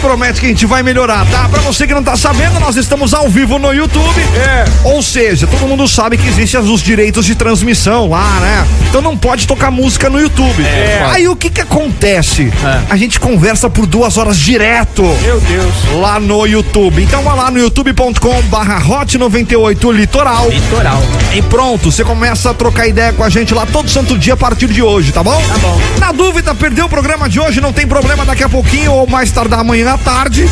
Promete 0.00 0.40
que 0.40 0.46
a 0.46 0.48
gente 0.50 0.66
vai 0.66 0.82
melhorar, 0.82 1.26
tá? 1.26 1.48
Pra 1.48 1.60
você 1.62 1.86
que 1.86 1.94
não 1.94 2.02
tá 2.04 2.16
sabendo, 2.16 2.60
nós 2.60 2.76
estamos 2.76 3.14
ao 3.14 3.28
vivo 3.28 3.58
no 3.58 3.72
YouTube. 3.72 4.20
É. 4.36 4.64
Ou 4.84 5.02
seja, 5.02 5.46
todo 5.46 5.66
mundo 5.66 5.88
sabe 5.88 6.18
que 6.18 6.28
existem 6.28 6.60
os 6.60 6.82
direitos 6.82 7.24
de 7.24 7.34
transmissão 7.34 8.08
lá, 8.08 8.38
né? 8.40 8.66
Então 8.88 9.00
não 9.00 9.16
pode 9.16 9.46
tocar 9.46 9.70
música 9.70 10.10
no 10.10 10.20
YouTube. 10.20 10.62
Aí 11.10 11.26
o 11.26 11.34
que 11.34 11.48
que 11.48 11.62
acontece? 11.62 12.52
A 12.90 12.96
gente 12.96 13.18
conversa 13.18 13.70
por 13.70 13.86
duas 13.86 14.18
horas 14.18 14.36
direto 14.38 15.02
Meu 15.22 15.40
Deus. 15.40 15.74
lá 16.00 16.20
no 16.20 16.46
YouTube. 16.46 17.02
Então 17.02 17.22
vai 17.22 17.34
lá 17.34 17.50
no 17.50 17.58
youtube.com 17.58 18.42
barra 18.42 18.76
hot 18.86 19.16
98 19.16 19.92
litoral 19.92 20.48
Litoral. 20.50 21.02
e 21.34 21.40
pronto, 21.42 21.90
você 21.90 22.04
começa 22.04 22.50
a 22.50 22.54
trocar 22.54 22.75
ideia 22.84 23.12
com 23.12 23.22
a 23.22 23.28
gente 23.28 23.54
lá 23.54 23.64
todo 23.64 23.88
santo 23.88 24.18
dia 24.18 24.34
a 24.34 24.36
partir 24.36 24.66
de 24.66 24.82
hoje, 24.82 25.12
tá 25.12 25.22
bom? 25.22 25.40
Tá 25.48 25.58
bom. 25.58 25.80
Na 25.98 26.10
dúvida, 26.12 26.54
perdeu 26.54 26.86
o 26.86 26.88
programa 26.88 27.28
de 27.28 27.38
hoje, 27.38 27.60
não 27.60 27.72
tem 27.72 27.86
problema, 27.86 28.24
daqui 28.24 28.42
a 28.42 28.48
pouquinho 28.48 28.92
ou 28.92 29.06
mais 29.06 29.30
tardar 29.30 29.60
amanhã 29.60 29.92
à 29.94 29.98
tarde, 29.98 30.48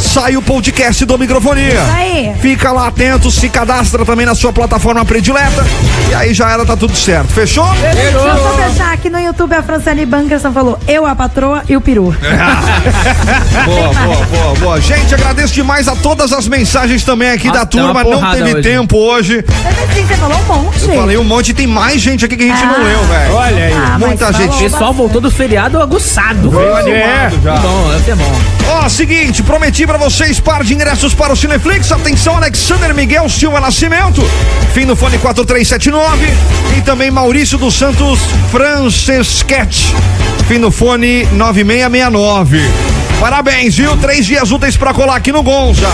sai 0.00 0.36
o 0.36 0.42
podcast 0.42 1.04
do 1.04 1.18
Microfonia. 1.18 1.74
Isso 1.74 1.92
aí. 1.94 2.32
Fica 2.40 2.72
lá 2.72 2.86
atento, 2.88 3.30
se 3.30 3.48
cadastra 3.48 4.04
também 4.04 4.24
na 4.24 4.34
sua 4.34 4.52
plataforma 4.52 5.04
predileta 5.04 5.64
e 6.10 6.14
aí 6.14 6.32
já 6.32 6.50
era, 6.50 6.64
tá 6.64 6.76
tudo 6.76 6.96
certo. 6.96 7.28
Fechou? 7.32 7.66
Eu 7.66 8.38
só 8.38 8.52
deixar 8.56 8.92
aqui 8.92 9.10
no 9.10 9.18
YouTube 9.18 9.54
a 9.54 9.62
Franciane 9.62 10.06
Bankerson 10.06 10.52
falou: 10.52 10.78
eu, 10.86 11.04
a 11.04 11.14
patroa 11.14 11.62
e 11.68 11.76
o 11.76 11.80
peru. 11.80 12.14
Boa, 13.64 13.92
boa, 13.92 14.26
boa, 14.26 14.54
boa. 14.60 14.80
Gente, 14.80 15.14
agradeço 15.14 15.52
demais 15.54 15.88
a 15.88 15.96
todas 15.96 16.32
as 16.32 16.46
mensagens 16.46 17.02
também 17.04 17.30
aqui 17.30 17.48
Nossa, 17.48 17.60
da 17.60 17.66
turma. 17.66 18.04
Não 18.04 18.30
teve 18.32 18.54
hoje. 18.54 18.62
tempo 18.62 18.96
hoje. 18.96 19.44
Mas 19.64 19.90
assim, 19.90 20.06
você 20.06 20.14
falou 20.14 20.38
um 20.38 20.44
monte. 20.44 20.82
Eu 20.82 20.94
falei 20.94 21.16
um 21.18 21.24
monte, 21.24 21.35
tem 21.54 21.66
mais 21.66 22.00
gente 22.00 22.24
aqui 22.24 22.36
que 22.36 22.44
a 22.44 22.46
gente 22.48 22.64
não 22.64 22.82
leu, 22.82 23.04
velho. 23.04 23.34
Olha 23.34 23.64
aí. 23.64 23.72
Ah, 23.72 23.98
Muita 23.98 24.32
gente. 24.32 24.54
O 24.54 24.58
pessoal 24.58 24.92
voltou 24.92 25.20
do 25.20 25.30
feriado 25.30 25.80
aguçado. 25.80 26.50
Veio 26.50 26.76
animado 26.76 27.40
já. 27.42 27.56
Bom, 27.56 28.00
ser 28.04 28.14
bom. 28.16 28.40
Ó, 28.68 28.88
seguinte, 28.88 29.42
prometi 29.42 29.86
pra 29.86 29.96
vocês 29.98 30.40
par 30.40 30.62
de 30.64 30.74
ingressos 30.74 31.14
para 31.14 31.32
o 31.32 31.36
Cineflix. 31.36 31.90
Atenção, 31.92 32.36
Alexander 32.36 32.94
Miguel 32.94 33.28
Silva 33.28 33.60
Nascimento, 33.60 34.22
fim 34.72 34.86
do 34.86 34.96
fone 34.96 35.18
4379. 35.18 36.26
E 36.76 36.80
também 36.82 37.10
Maurício 37.10 37.58
dos 37.58 37.74
Santos 37.74 38.18
Francesquete, 38.50 39.94
fim 40.48 40.58
do 40.60 40.70
fone 40.70 41.24
9669. 41.32 42.62
Parabéns, 43.20 43.76
viu? 43.76 43.96
Três 43.96 44.26
dias 44.26 44.50
úteis 44.50 44.76
pra 44.76 44.92
colar 44.92 45.16
aqui 45.16 45.32
no 45.32 45.42
Gonza. 45.42 45.88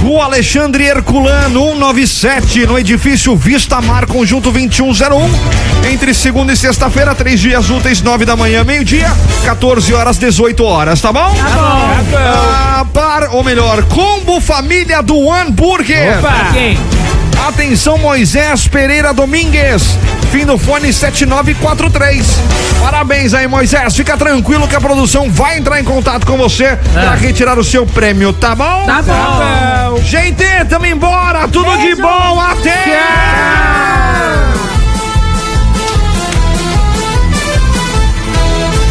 Rua 0.00 0.24
Alexandre 0.24 0.84
Herculano 0.84 1.60
197, 1.74 2.66
no 2.66 2.78
edifício 2.78 3.36
Vista 3.36 3.82
Mar, 3.82 4.06
conjunto 4.06 4.50
2101. 4.50 5.30
Entre 5.92 6.14
segunda 6.14 6.52
e 6.52 6.56
sexta-feira, 6.56 7.14
três 7.14 7.38
dias 7.38 7.68
úteis, 7.68 8.00
9 8.00 8.24
da 8.24 8.34
manhã, 8.34 8.64
meio-dia, 8.64 9.12
14 9.44 9.92
horas, 9.92 10.16
18 10.16 10.64
horas, 10.64 11.00
tá 11.02 11.12
bom? 11.12 11.34
Tá 11.34 12.02
bom. 12.02 12.16
Ah, 12.16 12.86
par, 12.94 13.28
ou 13.34 13.44
melhor, 13.44 13.82
combo 13.84 14.40
família 14.40 15.02
do 15.02 15.18
One 15.18 15.50
Burger. 15.50 16.18
Pra 16.20 16.50
quem? 16.52 16.78
Atenção, 17.48 17.98
Moisés 17.98 18.68
Pereira 18.68 19.12
Domingues. 19.12 19.96
Fim 20.30 20.44
do 20.44 20.56
fone 20.58 20.92
7943. 20.92 22.26
Parabéns 22.80 23.34
aí, 23.34 23.46
Moisés. 23.48 23.96
Fica 23.96 24.16
tranquilo 24.16 24.68
que 24.68 24.76
a 24.76 24.80
produção 24.80 25.30
vai 25.30 25.58
entrar 25.58 25.80
em 25.80 25.84
contato 25.84 26.26
com 26.26 26.36
você 26.36 26.78
pra 26.92 27.14
retirar 27.14 27.58
o 27.58 27.64
seu 27.64 27.84
prêmio, 27.86 28.32
tá 28.32 28.54
bom? 28.54 28.86
Tá 28.86 29.02
bom. 29.02 29.96
Gente, 30.02 30.44
tamo 30.68 30.86
embora. 30.86 31.48
Tudo 31.48 31.70
de 31.78 31.94
Beijo. 31.94 32.02
bom. 32.02 32.40
Até! 32.40 32.80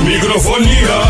Microfonia, 0.04 1.02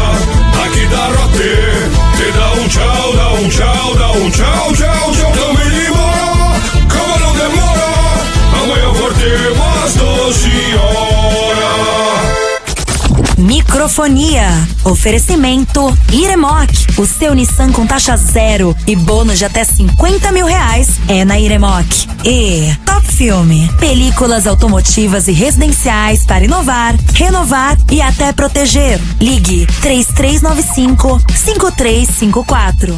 aqui 0.66 0.86
da 0.88 1.06
Rote. 1.08 2.00
Te 2.18 2.32
dá 2.32 2.52
um 2.52 2.68
tchau, 2.68 3.16
dá 3.16 3.30
um 3.34 3.48
tchau, 3.48 3.96
dá 3.96 4.12
um 4.12 4.30
tchau, 4.30 4.74
tchau, 4.74 4.99
Microfonia. 13.80 14.68
Oferecimento 14.84 15.98
Iremoc. 16.12 16.70
O 16.98 17.06
seu 17.06 17.34
Nissan 17.34 17.72
com 17.72 17.88
taxa 17.88 18.18
zero 18.18 18.76
e 18.86 18.94
bônus 18.94 19.38
de 19.38 19.46
até 19.46 19.64
50 19.64 20.34
mil 20.34 20.46
reais 20.46 21.00
é 21.08 21.24
na 21.24 21.40
Iremoc. 21.40 21.88
E 22.26 22.76
Top 22.86 23.08
Filme. 23.08 23.72
Películas 23.80 24.46
automotivas 24.48 25.30
e 25.30 25.32
residenciais 25.32 26.26
para 26.26 26.44
inovar, 26.44 26.94
renovar 27.14 27.78
e 27.90 28.02
até 28.02 28.34
proteger. 28.34 29.00
Ligue 29.22 29.66
3395 29.82 31.22
5354. 31.34 32.98